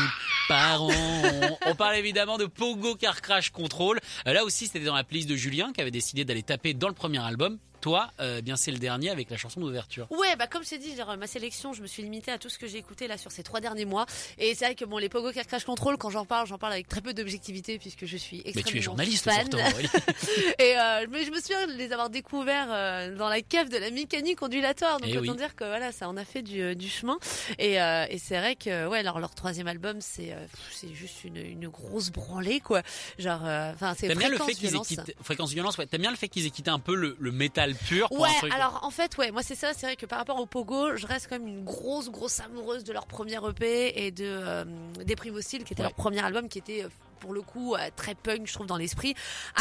rond. 0.50 1.58
On 1.66 1.74
parle 1.74 1.96
évidemment 1.96 2.38
de 2.38 2.46
Pogo 2.46 2.94
Car 2.94 3.20
Crash 3.20 3.50
Control. 3.50 3.98
Euh, 4.26 4.32
là 4.32 4.44
aussi 4.44 4.66
c'était 4.66 4.80
dans 4.80 4.94
la 4.94 5.04
playlist 5.04 5.28
de 5.28 5.36
Julien 5.36 5.72
qui 5.72 5.80
avait 5.80 5.90
décidé 5.90 6.24
d'aller 6.24 6.42
taper 6.42 6.74
dans 6.74 6.88
le 6.88 6.94
premier 6.94 7.18
album. 7.24 7.58
Toi, 7.86 8.10
euh, 8.18 8.40
bien 8.40 8.56
c'est 8.56 8.72
le 8.72 8.78
dernier 8.78 9.10
avec 9.10 9.30
la 9.30 9.36
chanson 9.36 9.60
d'ouverture. 9.60 10.08
Ouais, 10.10 10.34
bah 10.36 10.48
comme 10.48 10.64
je 10.64 10.70
t'ai 10.70 10.78
dit, 10.78 10.96
genre, 10.96 11.16
ma 11.16 11.28
sélection, 11.28 11.72
je 11.72 11.82
me 11.82 11.86
suis 11.86 12.02
limitée 12.02 12.32
à 12.32 12.38
tout 12.38 12.48
ce 12.48 12.58
que 12.58 12.66
j'ai 12.66 12.78
écouté 12.78 13.06
là 13.06 13.16
sur 13.16 13.30
ces 13.30 13.44
trois 13.44 13.60
derniers 13.60 13.84
mois. 13.84 14.06
Et 14.38 14.56
c'est 14.56 14.64
vrai 14.64 14.74
que 14.74 14.84
bon, 14.84 14.98
les 14.98 15.08
Pogo 15.08 15.30
Car 15.30 15.46
Crash 15.46 15.64
Control, 15.64 15.96
quand 15.96 16.10
j'en 16.10 16.24
parle, 16.24 16.48
j'en 16.48 16.58
parle 16.58 16.72
avec 16.72 16.88
très 16.88 17.00
peu 17.00 17.14
d'objectivité 17.14 17.78
puisque 17.78 18.04
je 18.04 18.16
suis 18.16 18.38
Mais 18.38 18.50
extrêmement 18.50 18.70
tu 18.72 18.78
es 18.78 18.80
journaliste 18.80 19.24
fan. 19.30 19.46
Aurélie. 19.54 19.88
Et 20.58 20.76
euh, 20.76 21.06
mais 21.12 21.24
je 21.24 21.30
me 21.30 21.36
souviens 21.40 21.68
de 21.68 21.74
les 21.74 21.92
avoir 21.92 22.10
découverts 22.10 22.66
euh, 22.72 23.14
dans 23.14 23.28
la 23.28 23.40
cave 23.40 23.68
de 23.68 23.76
la 23.76 23.92
mécanique 23.92 24.42
ondulatoire. 24.42 24.98
Donc 24.98 25.08
Eh 25.12 25.18
autant 25.18 25.30
oui. 25.32 25.38
dire 25.38 25.54
que 25.54 25.62
voilà, 25.62 25.92
ça 25.92 26.08
en 26.08 26.16
a 26.16 26.24
fait 26.24 26.42
du, 26.42 26.60
euh, 26.60 26.74
du 26.74 26.88
chemin. 26.88 27.18
Et, 27.60 27.80
euh, 27.80 28.04
et 28.10 28.18
c'est 28.18 28.36
vrai 28.38 28.56
que 28.56 28.88
ouais, 28.88 28.98
alors 28.98 29.20
leur 29.20 29.36
troisième 29.36 29.68
album, 29.68 30.00
c'est 30.00 30.32
euh, 30.32 30.44
c'est 30.72 30.92
juste 30.92 31.22
une, 31.22 31.36
une 31.36 31.68
grosse 31.68 32.10
branlée 32.10 32.58
quoi. 32.58 32.82
Genre, 33.20 33.42
euh, 33.44 33.70
enfin 33.74 33.94
c'est 33.96 34.08
le 34.08 34.14
fréquence 34.16 34.46
fait 34.48 34.54
qu'ils 34.54 34.64
aient 34.66 34.70
violence. 34.70 34.88
quitté 34.88 35.14
fréquence 35.22 35.52
violence. 35.52 35.78
Ouais. 35.78 35.86
T'aimes 35.86 36.00
bien 36.00 36.10
le 36.10 36.16
fait 36.16 36.26
qu'ils 36.28 36.46
aient 36.46 36.50
quitté 36.50 36.70
un 36.70 36.80
peu 36.80 36.96
le, 36.96 37.16
le 37.20 37.30
métal 37.30 37.74
pur. 37.76 38.08
Pour 38.08 38.20
Ouais, 38.20 38.28
un 38.28 38.38
truc. 38.38 38.52
alors 38.52 38.80
en 38.82 38.90
fait, 38.90 39.16
ouais, 39.18 39.30
moi 39.30 39.42
c'est 39.42 39.54
ça, 39.54 39.72
c'est 39.74 39.86
vrai 39.86 39.96
que 39.96 40.06
par 40.06 40.18
rapport 40.18 40.38
au 40.40 40.46
Pogo, 40.46 40.96
je 40.96 41.06
reste 41.06 41.28
quand 41.28 41.38
même 41.38 41.48
une 41.48 41.64
grosse, 41.64 42.10
grosse 42.10 42.40
amoureuse 42.40 42.84
de 42.84 42.92
leur 42.92 43.06
premier 43.06 43.36
EP 43.48 44.04
et 44.06 44.10
de 44.10 44.24
euh, 44.26 44.64
des 45.04 45.16
Primo 45.16 45.40
Steel, 45.40 45.64
qui 45.64 45.72
était 45.72 45.82
Ouais. 45.82 45.88
leur 45.88 45.94
premier 45.94 46.24
album, 46.24 46.48
qui 46.48 46.58
était 46.58 46.84
euh, 46.84 46.88
pour 47.16 47.32
le 47.32 47.42
coup 47.42 47.74
euh, 47.74 47.88
très 47.96 48.14
punk, 48.14 48.46
je 48.46 48.52
trouve, 48.52 48.66
dans 48.66 48.76
l'esprit. 48.76 49.14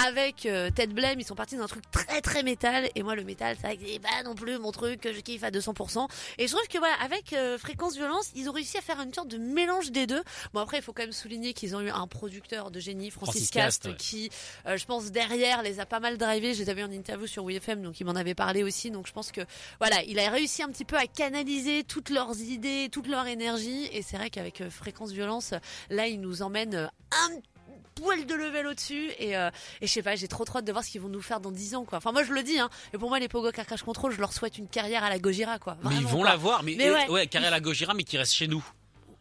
Avec 0.07 0.45
euh, 0.45 0.69
Ted 0.69 0.93
Blame, 0.93 1.19
ils 1.19 1.25
sont 1.25 1.35
partis 1.35 1.57
d'un 1.57 1.67
truc 1.67 1.83
très, 1.91 2.21
très 2.21 2.43
métal. 2.43 2.89
Et 2.95 3.03
moi, 3.03 3.15
le 3.15 3.23
métal, 3.23 3.55
que 3.55 3.85
c'est 3.85 3.99
pas 3.99 4.23
non 4.23 4.35
plus 4.35 4.57
mon 4.59 4.71
truc 4.71 5.01
que 5.01 5.13
je 5.13 5.19
kiffe 5.19 5.43
à 5.43 5.51
200%. 5.51 6.07
Et 6.37 6.47
je 6.47 6.53
trouve 6.53 6.67
que 6.67 6.77
voilà, 6.77 6.95
avec 7.01 7.33
euh, 7.33 7.57
Fréquence 7.57 7.95
Violence, 7.95 8.31
ils 8.35 8.49
ont 8.49 8.53
réussi 8.53 8.77
à 8.77 8.81
faire 8.81 8.99
une 9.01 9.13
sorte 9.13 9.27
de 9.27 9.37
mélange 9.37 9.91
des 9.91 10.07
deux. 10.07 10.23
Bon 10.53 10.59
après, 10.61 10.77
il 10.77 10.83
faut 10.83 10.93
quand 10.93 11.03
même 11.03 11.11
souligner 11.11 11.53
qu'ils 11.53 11.75
ont 11.75 11.81
eu 11.81 11.89
un 11.89 12.07
producteur 12.07 12.71
de 12.71 12.79
génie, 12.79 13.11
Francis, 13.11 13.33
Francis 13.33 13.49
Cast, 13.49 13.83
Cast, 13.83 13.85
ouais. 13.85 13.97
qui, 13.97 14.29
euh, 14.67 14.77
je 14.77 14.85
pense, 14.85 15.11
derrière 15.11 15.61
les 15.63 15.79
a 15.79 15.85
pas 15.85 15.99
mal 15.99 16.17
drivés. 16.17 16.53
Je 16.53 16.63
les 16.63 16.69
avais 16.69 16.83
en 16.83 16.91
interview 16.91 17.27
sur 17.27 17.43
WFM, 17.43 17.81
donc 17.81 17.99
il 17.99 18.05
m'en 18.05 18.15
avait 18.15 18.35
parlé 18.35 18.63
aussi. 18.63 18.91
Donc 18.91 19.07
je 19.07 19.13
pense 19.13 19.31
que 19.31 19.41
voilà, 19.79 20.03
il 20.03 20.19
a 20.19 20.29
réussi 20.29 20.63
un 20.63 20.69
petit 20.69 20.85
peu 20.85 20.97
à 20.97 21.07
canaliser 21.07 21.83
toutes 21.83 22.09
leurs 22.09 22.39
idées, 22.39 22.89
toute 22.91 23.07
leur 23.07 23.27
énergie. 23.27 23.89
Et 23.91 24.01
c'est 24.01 24.17
vrai 24.17 24.29
qu'avec 24.29 24.61
euh, 24.61 24.69
Fréquence 24.69 25.11
Violence, 25.11 25.53
là, 25.89 26.07
il 26.07 26.21
nous 26.21 26.41
emmène 26.41 26.89
un 27.11 27.29
poil 27.95 28.25
de 28.25 28.33
level 28.35 28.67
au-dessus 28.67 29.09
et, 29.19 29.37
euh, 29.37 29.49
et 29.81 29.87
je 29.87 29.91
sais 29.91 30.03
pas 30.03 30.15
j'ai 30.15 30.27
trop 30.27 30.43
trop 30.43 30.59
hâte 30.59 30.65
de 30.65 30.71
voir 30.73 30.83
ce 30.83 30.91
qu'ils 30.91 31.01
vont 31.01 31.07
nous 31.07 31.21
faire 31.21 31.39
dans 31.39 31.51
10 31.51 31.75
ans 31.75 31.85
quoi 31.85 31.97
enfin 31.99 32.11
moi 32.11 32.23
je 32.23 32.33
le 32.33 32.43
dis 32.43 32.59
hein 32.59 32.69
et 32.93 32.97
pour 32.97 33.07
moi 33.09 33.19
les 33.19 33.29
Pogo 33.29 33.51
Car 33.51 33.65
Crash 33.65 33.83
Control 33.83 34.11
je 34.11 34.19
leur 34.19 34.33
souhaite 34.33 34.57
une 34.57 34.67
carrière 34.67 35.03
à 35.03 35.09
la 35.09 35.17
Gojira 35.17 35.59
quoi 35.59 35.77
mais 35.83 35.95
ils 35.95 36.05
vont 36.05 36.19
quoi. 36.19 36.29
l'avoir. 36.29 36.63
Mais, 36.63 36.75
Mais 36.77 36.91
ouais, 36.91 37.09
ouais. 37.09 37.27
carrière 37.27 37.51
la 37.51 37.59
Gojira, 37.61 37.93
mais 37.93 38.03
qui 38.03 38.17
reste 38.17 38.33
chez 38.33 38.47
nous. 38.47 38.63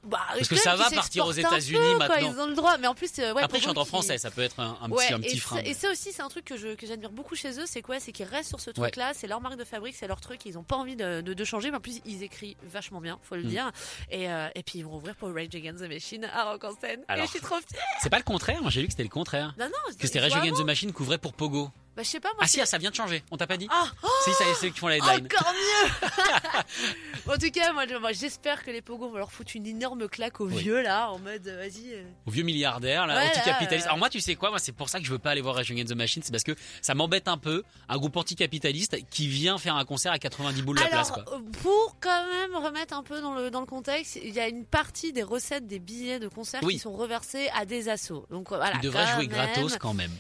Bah, 0.06 0.18
Parce 0.34 0.48
que 0.48 0.56
ça 0.56 0.76
va 0.76 0.90
partir 0.90 1.26
aux 1.26 1.32
États-Unis 1.32 1.94
maintenant. 1.98 2.16
ils 2.32 2.38
ont 2.40 2.46
le 2.46 2.54
droit 2.54 2.76
mais 2.78 2.86
en 2.86 2.94
plus 2.94 3.10
euh, 3.18 3.32
ouais, 3.32 3.42
Après, 3.42 3.58
eux 3.58 3.78
en 3.78 3.84
français, 3.84 4.18
ça 4.18 4.30
peut 4.30 4.42
être 4.42 4.60
un, 4.60 4.76
un 4.82 4.90
Ouais, 4.90 5.04
petit, 5.06 5.14
un 5.14 5.18
et 5.18 5.26
petit 5.26 5.36
ça- 5.38 5.42
frein. 5.42 5.58
Et 5.64 5.74
ça 5.74 5.90
aussi, 5.90 6.12
c'est 6.12 6.22
un 6.22 6.28
truc 6.28 6.44
que 6.44 6.56
j'admire 6.86 7.10
beaucoup 7.10 7.34
chez 7.34 7.58
eux, 7.58 7.64
c'est 7.66 7.82
quoi? 7.82 8.00
C'est 8.00 8.12
qu'ils 8.12 8.26
restent 8.26 8.50
sur 8.50 8.60
ce 8.60 8.70
truc-là, 8.70 9.12
c'est 9.14 9.26
leur 9.26 9.40
marque 9.40 9.56
de 9.56 9.64
fabrique, 9.64 9.94
c'est 9.96 10.06
leur 10.08 10.20
truc, 10.20 10.44
ils 10.46 10.58
ont 10.58 10.62
pas 10.62 10.76
envie 10.76 10.96
de, 10.96 11.20
de, 11.20 11.32
de 11.34 11.44
changer, 11.44 11.70
mais 11.70 11.78
en 11.78 11.80
plus, 11.80 12.00
ils 12.04 12.22
écrivent 12.22 12.56
vachement 12.64 13.00
bien, 13.00 13.18
faut 13.22 13.36
le 13.36 13.42
Mm. 13.44 13.48
dire. 13.48 13.72
Et, 14.10 14.28
euh, 14.30 14.48
et 14.54 14.62
puis, 14.62 14.78
ils 14.80 14.84
vont 14.84 14.96
ouvrir 14.96 15.14
pour 15.16 15.32
Rage 15.34 15.54
Against 15.54 15.82
the 15.84 15.88
Machine 15.88 16.24
à 16.24 16.44
Rock 16.44 16.64
en 16.64 16.74
scène. 16.80 17.00
Alors. 17.08 17.24
Et 17.24 17.26
je 17.26 17.30
suis 17.32 17.40
trop 17.40 17.56
fière. 17.56 17.82
C'est 18.02 18.10
pas 18.10 18.18
le 18.18 18.24
contraire, 18.24 18.60
moi 18.62 18.70
j'ai 18.70 18.80
lu 18.80 18.86
que 18.88 18.92
c'était 18.92 19.02
le 19.02 19.08
contraire. 19.08 19.54
Non, 19.58 19.66
non, 19.66 19.94
Que 19.98 20.06
c'était 20.06 20.20
Rage 20.20 20.34
Against 20.34 20.60
the. 20.60 20.64
Machine 20.66 20.92
couvrait 20.92 21.18
pour 21.18 21.32
Pogo. 21.34 21.70
Bah, 21.96 22.02
je 22.02 22.09
sais 22.09 22.18
pas, 22.20 22.30
moi. 22.30 22.40
Ah 22.42 22.46
si, 22.48 22.61
ah, 22.61 22.66
ça 22.66 22.76
vient 22.78 22.90
de 22.90 22.94
changer. 22.96 23.22
On 23.30 23.37
t'a 23.37 23.46
pas 23.46 23.57
dit 23.57 23.68
Ah, 23.70 23.87
oh, 24.02 24.09
Si, 24.24 24.33
ça 24.33 24.44
y 24.44 24.48
est, 24.50 24.54
c'est 24.54 24.66
eux 24.66 24.70
qui 24.70 24.80
font 24.80 24.88
la 24.88 24.96
headline. 24.96 25.26
encore 25.33 25.52
mieux 25.52 25.90
En 27.35 27.38
tout 27.38 27.50
cas, 27.50 27.72
moi, 27.72 27.85
je- 27.88 27.94
moi, 27.96 28.12
j'espère 28.12 28.64
que 28.64 28.70
les 28.70 28.83
pogos 28.83 29.09
vont 29.11 29.16
leur 29.18 29.30
foutre 29.33 29.52
une 29.54 29.66
énorme 29.66 30.09
claque 30.09 30.40
aux 30.40 30.46
Oui. 30.48 30.57
vieux, 30.62 30.83
là, 30.83 31.11
en 31.11 31.18
mode, 31.18 31.46
euh, 31.46 31.57
vas-y. 31.59 31.94
euh. 31.94 32.02
Au 32.26 32.30
vieux 32.30 32.42
milliardaire, 32.42 33.07
là, 33.07 33.14
Ouais, 33.16 33.28
anticapitaliste. 33.28 33.85
là, 33.87 33.92
Alors 33.92 33.98
moi, 33.98 34.11
tu 34.11 34.20
sais 34.20 34.35
quoi? 34.35 34.50
Moi, 34.50 34.59
c'est 34.59 34.72
pour 34.72 34.88
ça 34.88 34.98
que 34.98 35.07
je 35.07 35.11
veux 35.12 35.18
pas 35.18 35.30
aller 35.30 35.40
voir 35.40 35.57
Against 35.57 35.88
the 35.92 35.96
Machine, 35.96 36.22
c'est 36.24 36.33
parce 36.33 36.42
que 36.44 36.54
ça 36.83 36.94
m'embête 36.94 37.28
un 37.28 37.38
peu 37.38 37.62
un 37.88 37.96
groupe 37.96 38.16
anticapitaliste 38.16 38.96
qui 39.11 39.28
vient 39.28 39.57
faire 39.59 39.76
un 39.76 39.85
concert 39.85 40.12
à 40.12 40.18
90 40.18 40.62
boules 40.62 40.78
la 40.80 40.87
place, 40.88 41.12
Alors, 41.12 41.24
quoi. 41.26 41.37
euh, 41.37 41.40
pour 41.62 41.96
quand 42.00 42.26
même 42.33 42.57
remettre 42.57 42.94
un 42.94 43.02
peu 43.02 43.20
dans 43.20 43.35
le, 43.35 43.50
dans 43.50 43.61
le 43.61 43.66
contexte, 43.66 44.16
il 44.22 44.35
y 44.35 44.40
a 44.40 44.48
une 44.48 44.64
partie 44.64 45.12
des 45.12 45.22
recettes 45.22 45.66
des 45.66 45.78
billets 45.78 46.18
de 46.18 46.28
concert 46.28 46.61
Oui. 46.64 46.74
qui 46.74 46.80
sont 46.80 46.92
reversées 46.92 47.48
à 47.54 47.64
des 47.64 47.88
assos. 47.88 48.26
Donc 48.30 48.48
voilà. 48.48 48.72
Ils 48.74 48.80
devraient 48.80 49.07
jouer 49.14 49.28
même. 49.28 49.52
gratos 49.52 49.76
quand 49.78 49.94
même. 49.94 50.11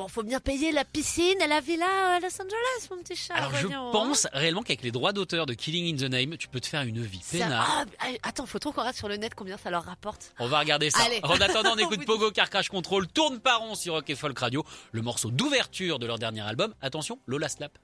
Bon, 0.00 0.08
faut 0.08 0.22
bien 0.22 0.40
payer 0.40 0.72
la 0.72 0.86
piscine 0.86 1.36
et 1.44 1.46
la 1.46 1.60
villa 1.60 2.14
à 2.14 2.20
Los 2.20 2.40
Angeles, 2.40 2.88
mon 2.90 3.02
petit 3.02 3.16
chat. 3.16 3.34
Alors 3.34 3.54
je 3.54 3.66
voyons, 3.66 3.88
hein. 3.88 3.92
pense 3.92 4.26
réellement 4.32 4.62
qu'avec 4.62 4.80
les 4.80 4.92
droits 4.92 5.12
d'auteur 5.12 5.44
de 5.44 5.52
Killing 5.52 5.94
in 5.94 5.98
the 5.98 6.10
Name, 6.10 6.38
tu 6.38 6.48
peux 6.48 6.58
te 6.58 6.68
faire 6.68 6.80
une 6.80 7.02
vie 7.02 7.20
peinard. 7.30 7.68
Ah, 7.70 7.84
ah, 7.98 8.06
attends, 8.22 8.46
faut 8.46 8.58
trop 8.58 8.72
qu'on 8.72 8.80
rate 8.80 8.96
sur 8.96 9.08
le 9.08 9.18
net 9.18 9.34
combien 9.34 9.58
ça 9.58 9.68
leur 9.68 9.84
rapporte? 9.84 10.32
On 10.38 10.48
va 10.48 10.60
regarder 10.60 10.88
ça. 10.88 11.02
Allez. 11.04 11.20
En 11.22 11.38
attendant, 11.38 11.74
on 11.74 11.76
écoute 11.76 12.06
Pogo 12.06 12.30
Car 12.30 12.48
Crash 12.48 12.70
Control, 12.70 13.08
tourne 13.08 13.40
par 13.40 13.60
rond 13.60 13.74
sur 13.74 13.92
Rock 13.92 14.08
et 14.08 14.14
Folk 14.14 14.38
Radio, 14.38 14.64
le 14.92 15.02
morceau 15.02 15.30
d'ouverture 15.30 15.98
de 15.98 16.06
leur 16.06 16.18
dernier 16.18 16.40
album. 16.40 16.72
Attention, 16.80 17.18
Lola 17.26 17.50
Slap. 17.50 17.76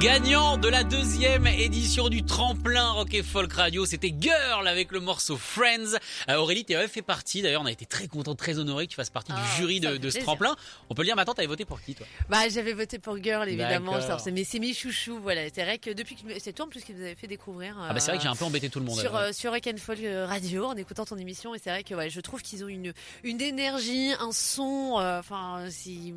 Gagnant 0.00 0.56
de 0.56 0.66
la 0.66 0.82
deuxième 0.82 1.46
édition 1.46 2.08
du 2.08 2.24
tremplin 2.24 2.92
Rock 2.92 3.12
et 3.12 3.22
Folk 3.22 3.52
Radio, 3.52 3.84
c'était 3.84 4.14
Girl 4.18 4.66
avec 4.66 4.92
le 4.92 5.00
morceau 5.00 5.36
Friends. 5.36 5.98
Euh, 6.30 6.36
Aurélie, 6.36 6.64
tu 6.64 6.74
fait 6.88 7.02
partie. 7.02 7.42
D'ailleurs, 7.42 7.60
on 7.60 7.66
a 7.66 7.70
été 7.70 7.84
très 7.84 8.08
content, 8.08 8.34
très 8.34 8.58
honoré 8.58 8.86
que 8.86 8.92
tu 8.92 8.96
fasses 8.96 9.10
partie 9.10 9.30
Ah, 9.36 9.42
du 9.42 9.56
jury 9.58 9.82
ça 9.82 9.98
de, 9.98 10.08
ce 10.08 10.18
tremplin. 10.20 10.56
On 10.88 10.94
peut 10.94 11.02
le 11.02 11.06
dire 11.08 11.16
maintenant, 11.16 11.34
t'avais 11.34 11.46
voté 11.48 11.66
pour 11.66 11.82
qui 11.82 11.94
toi? 11.94 12.06
Bah, 12.30 12.48
j'avais 12.48 12.72
voté 12.72 12.98
pour 12.98 13.22
Girl, 13.22 13.46
évidemment. 13.46 13.92
Alors, 13.96 14.20
C'est 14.20 14.30
mes, 14.30 14.72
chouchous, 14.72 15.18
voilà. 15.20 15.42
C'est 15.54 15.64
vrai 15.64 15.76
que 15.76 15.90
depuis 15.90 16.16
que 16.16 16.22
c'est 16.38 16.54
toi 16.54 16.64
en 16.64 16.70
plus 16.70 16.82
qui 16.82 16.94
nous 16.94 17.02
avait 17.02 17.14
fait 17.14 17.26
découvrir. 17.26 17.76
Ah 17.78 17.92
bah 17.92 18.00
c'est 18.00 18.10
vrai 18.10 18.16
que 18.16 18.22
j'ai 18.22 18.30
un 18.30 18.36
peu 18.36 18.46
embêté 18.46 18.70
tout 18.70 18.78
le 18.78 18.86
monde. 18.86 18.98
sur, 18.98 19.14
alors. 19.14 19.28
euh, 19.28 19.32
sur 19.32 19.52
Rock 19.52 19.66
and 19.66 19.76
Folk 19.76 20.00
euh, 20.00 20.24
Radio 20.24 20.64
en 20.64 20.76
écoutant 20.76 21.04
ton 21.04 21.18
émission 21.18 21.54
et 21.54 21.58
c'est 21.58 21.68
vrai 21.68 21.84
que 21.84 21.94
ouais, 21.94 22.08
je 22.08 22.20
trouve 22.22 22.40
qu'ils 22.40 22.64
ont 22.64 22.68
une, 22.68 22.94
une 23.22 23.42
énergie, 23.42 24.12
un 24.18 24.32
son, 24.32 24.96
euh, 24.98 25.18
enfin 25.18 25.66
si, 25.68 26.14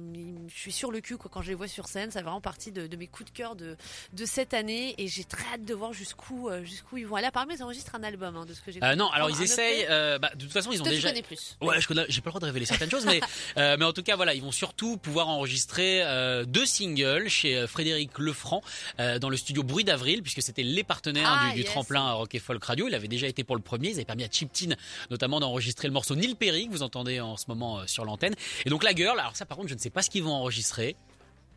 je 0.47 0.57
suis 0.57 0.71
sur 0.71 0.89
le 0.89 1.01
cul 1.01 1.17
quoi, 1.17 1.29
quand 1.29 1.41
je 1.41 1.49
les 1.49 1.55
vois 1.55 1.67
sur 1.67 1.89
scène, 1.89 2.11
ça 2.11 2.19
fait 2.19 2.23
vraiment 2.23 2.39
partie 2.39 2.71
de, 2.71 2.87
de 2.87 2.95
mes 2.95 3.07
coups 3.07 3.29
de 3.29 3.35
cœur 3.37 3.57
de, 3.57 3.72
de 4.13 4.25
cette 4.25 4.53
année 4.53 4.95
et 4.97 5.07
j'ai 5.07 5.23
très 5.23 5.43
hâte 5.53 5.65
de 5.65 5.73
voir 5.73 5.93
jusqu'où 5.93 6.49
euh, 6.49 6.63
jusqu'où 6.63 6.97
ils 6.97 7.07
vont 7.07 7.15
aller. 7.15 7.27
Apparemment 7.27 7.53
ils 7.55 7.63
enregistrent 7.63 7.95
un 7.95 8.03
album 8.03 8.35
hein, 8.37 8.45
de 8.45 8.53
ce 8.53 8.61
que 8.61 8.71
j'ai 8.71 8.83
Euh, 8.83 8.95
non, 8.95 9.09
alors 9.11 9.29
ils 9.29 9.41
essayent. 9.41 9.85
euh, 9.89 10.19
bah, 10.19 10.31
de 10.35 10.41
toute 10.43 10.51
façon, 10.51 10.71
ils 10.71 10.79
ont 10.81 10.83
Toi, 10.83 10.91
tu 10.91 10.97
déjà. 10.97 11.09
connais 11.09 11.21
plus. 11.21 11.57
Ouais, 11.61 11.79
je 11.81 11.87
connais, 11.87 12.05
j'ai 12.09 12.21
pas 12.21 12.29
le 12.29 12.31
droit 12.31 12.39
de 12.41 12.45
révéler 12.45 12.65
certaines 12.65 12.89
choses, 12.91 13.05
mais 13.05 13.19
euh, 13.57 13.75
mais 13.79 13.85
en 13.85 13.93
tout 13.93 14.03
cas 14.03 14.15
voilà, 14.15 14.33
ils 14.33 14.41
vont 14.41 14.51
surtout 14.51 14.97
pouvoir 14.97 15.27
enregistrer 15.29 16.03
deux 16.47 16.65
singles 16.65 17.29
chez 17.29 17.67
Frédéric 17.67 18.17
Lefranc 18.19 18.61
dans 18.97 19.29
le 19.29 19.37
studio 19.37 19.63
Bruit 19.63 19.83
d'avril, 19.83 20.21
puisque 20.21 20.41
c'était 20.41 20.63
les 20.63 20.83
partenaires 20.83 21.27
Ah, 21.27 21.47
du, 21.49 21.55
du 21.55 21.61
yes. 21.61 21.69
tremplin 21.69 22.11
Rock 22.13 22.35
et 22.35 22.39
Folk 22.39 22.63
Radio. 22.63 22.87
Il 22.87 22.95
avait 22.95 23.07
déjà 23.07 23.27
été 23.27 23.43
pour 23.43 23.55
le 23.55 23.61
premier, 23.61 23.89
ils 23.89 23.95
avaient 23.95 24.05
permis 24.05 24.23
à 24.23 24.29
Chip 24.31 24.51
Tin 24.51 24.75
notamment 25.09 25.39
d'enregistrer 25.39 25.87
le 25.87 25.93
morceau 25.93 26.15
Neil 26.15 26.35
Perry 26.35 26.67
que 26.67 26.71
vous 26.71 26.83
entendez 26.83 27.19
en 27.19 27.37
ce 27.37 27.45
moment 27.47 27.85
sur 27.87 28.05
l'antenne. 28.05 28.33
Et 28.65 28.69
donc 28.69 28.83
la 28.83 28.93
girl, 28.93 29.19
alors 29.19 29.35
ça 29.35 29.45
par 29.45 29.57
contre, 29.57 29.69
je 29.69 29.75
ne 29.75 29.79
sais 29.79 29.89
pas 29.89 30.01
ce 30.01 30.09
qu'ils 30.09 30.23
vont 30.23 30.33
enregistrer. 30.33 30.95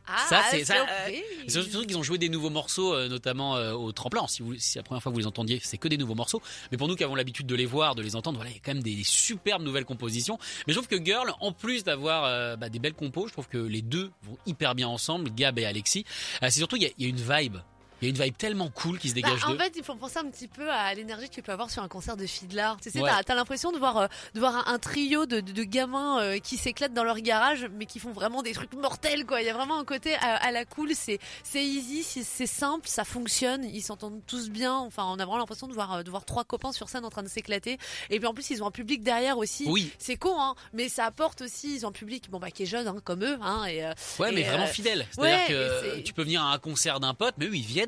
Ah, 0.09 0.24
Ça, 0.28 0.42
c'est- 0.50 0.64
ça, 0.64 0.74
surprise. 0.74 1.22
C'est 1.48 1.62
surtout 1.62 1.86
qu'ils 1.86 1.96
ont 1.98 2.02
joué 2.02 2.18
des 2.18 2.28
nouveaux 2.28 2.50
morceaux, 2.50 2.94
euh, 2.94 3.09
notamment 3.09 3.57
euh, 3.57 3.72
au 3.72 3.92
tremplin. 3.92 4.26
Si, 4.28 4.42
vous, 4.42 4.54
si 4.54 4.61
c'est 4.72 4.78
la 4.78 4.82
première 4.84 5.02
fois 5.02 5.11
que 5.11 5.14
vous 5.14 5.20
les 5.20 5.26
entendiez, 5.26 5.61
c'est 5.62 5.78
que 5.78 5.88
des 5.88 5.96
nouveaux 5.96 6.14
morceaux. 6.14 6.40
Mais 6.70 6.78
pour 6.78 6.88
nous 6.88 6.94
qui 6.96 7.04
avons 7.04 7.14
l'habitude 7.16 7.46
de 7.46 7.54
les 7.54 7.66
voir, 7.66 7.94
de 7.94 8.02
les 8.02 8.14
entendre, 8.16 8.36
voilà, 8.38 8.50
il 8.50 8.54
y 8.54 8.57
a 8.59 8.61
quand 8.64 8.74
même 8.74 8.82
des 8.82 9.02
superbes 9.04 9.62
nouvelles 9.62 9.84
compositions. 9.84 10.38
Mais 10.66 10.72
je 10.72 10.78
trouve 10.78 10.88
que 10.88 11.04
Girl, 11.04 11.32
en 11.40 11.52
plus 11.52 11.82
d'avoir 11.84 12.24
euh, 12.24 12.57
bah, 12.57 12.68
des 12.68 12.78
belles 12.78 12.94
compos, 12.94 13.26
je 13.26 13.32
trouve 13.32 13.48
que 13.48 13.59
les 13.59 13.82
deux 13.82 14.11
vont 14.22 14.38
hyper 14.46 14.74
bien 14.74 14.88
ensemble, 14.88 15.30
Gab 15.34 15.59
et 15.59 15.64
Alexis. 15.66 16.04
Euh, 16.42 16.46
c'est 16.50 16.59
surtout 16.61 16.76
il 16.76 16.82
y, 16.82 16.86
a- 16.86 16.90
il 16.98 17.04
y 17.04 17.07
a 17.07 17.11
une 17.11 17.16
vibe. 17.16 17.57
Il 18.03 18.09
y 18.09 18.11
a 18.11 18.14
une 18.14 18.22
vibe 18.22 18.36
tellement 18.36 18.68
cool 18.70 18.99
qui 18.99 19.09
se 19.09 19.14
Bah, 19.14 19.22
dégage 19.22 19.44
en 19.44 19.57
fait, 19.57 19.72
il 19.76 19.82
faut 19.82 19.94
penser 19.94 20.18
un 20.18 20.26
petit 20.30 20.49
peu 20.49 20.70
à 20.70 20.92
l'énergie 20.94 21.28
que 21.28 21.34
tu 21.34 21.42
peux 21.42 21.53
avoir 21.53 21.70
sur 21.70 21.82
un 21.82 21.88
concert 21.88 22.16
de 22.16 22.26
Fiddler. 22.26 22.70
Tu 22.82 22.90
sais, 22.90 23.01
Ouais. 23.01 23.09
t'as, 23.11 23.22
t'as 23.22 23.34
l'impression 23.34 23.72
de 23.72 23.78
voir, 23.78 23.97
euh, 23.97 24.07
de 24.34 24.40
voir 24.40 24.55
un, 24.68 24.74
un 24.74 24.78
trio 24.78 25.24
de, 25.26 25.40
de, 25.40 25.53
de 25.53 25.62
gamins 25.64 26.20
euh, 26.20 26.38
qui 26.38 26.57
s'éclatent 26.59 26.92
dans 26.92 27.05
leur 27.05 27.18
garage, 27.20 27.66
mais 27.74 27.86
qui 27.86 27.99
font 27.99 28.12
vraiment 28.12 28.42
des 28.42 28.53
trucs 28.53 28.74
mortels, 28.74 29.24
quoi. 29.24 29.40
Il 29.40 29.47
y 29.47 29.51
a 29.51 29.55
vraiment 29.55 29.78
un 29.78 29.84
côté 29.84 30.14
à, 30.16 30.36
à 30.36 30.51
la 30.51 30.64
cool. 30.66 30.90
C'est, 30.94 31.18
c'est 31.42 31.64
easy, 31.64 32.03
c'est, 32.03 32.47
simple, 32.47 32.86
ça 32.88 33.05
fonctionne. 33.05 33.64
Ils 33.64 33.82
s'entendent 33.82 34.20
tous 34.26 34.51
bien. 34.51 34.74
Enfin, 34.74 35.05
on 35.07 35.14
a 35.18 35.24
vraiment 35.24 35.38
l'impression 35.38 35.66
de 35.66 35.72
voir, 35.74 35.94
euh, 35.94 36.03
de 36.03 36.11
voir 36.11 36.24
trois 36.24 36.44
copains 36.44 36.72
sur 36.72 36.88
scène 36.88 37.05
en 37.05 37.11
train 37.11 37.22
de 37.22 37.28
s'éclater. 37.28 37.78
Et 38.11 38.18
puis 38.18 38.26
en 38.26 38.34
plus, 38.34 38.51
ils 38.51 38.62
ont 38.62 38.66
un 38.66 38.70
public 38.70 39.03
derrière 39.03 39.38
aussi. 39.38 39.64
Oui, 39.68 39.90
C'est 39.99 40.16
con, 40.16 40.34
hein, 40.38 40.55
mais 40.74 40.88
ça 40.90 41.07
apporte 41.07 41.40
aussi. 41.42 41.74
Ils 41.76 41.86
ont 41.86 41.88
un 41.88 41.92
public, 41.92 42.30
bon 42.30 42.38
bah, 42.40 42.51
qui 42.51 42.64
est 42.64 42.66
jeune, 42.66 42.88
hein, 42.88 42.97
comme 43.05 43.24
eux, 43.24 43.38
hein, 43.40 43.64
et, 43.64 43.84
euh, 43.86 43.92
ouais, 44.18 44.32
mais 44.32 44.42
vraiment 44.42 44.66
fidèle. 44.66 45.07
C'est-à-dire 45.12 45.38
ouais, 45.38 45.97
que 45.99 46.01
tu 46.03 46.12
peux 46.12 46.22
venir 46.24 46.42
à 46.42 46.53
un 46.53 46.59
concert 46.59 47.01
d'un 47.01 47.14
pote, 47.14 47.34
mais 47.38 47.47
eux, 47.47 47.55
ils 47.55 47.64
viennent 47.64 47.86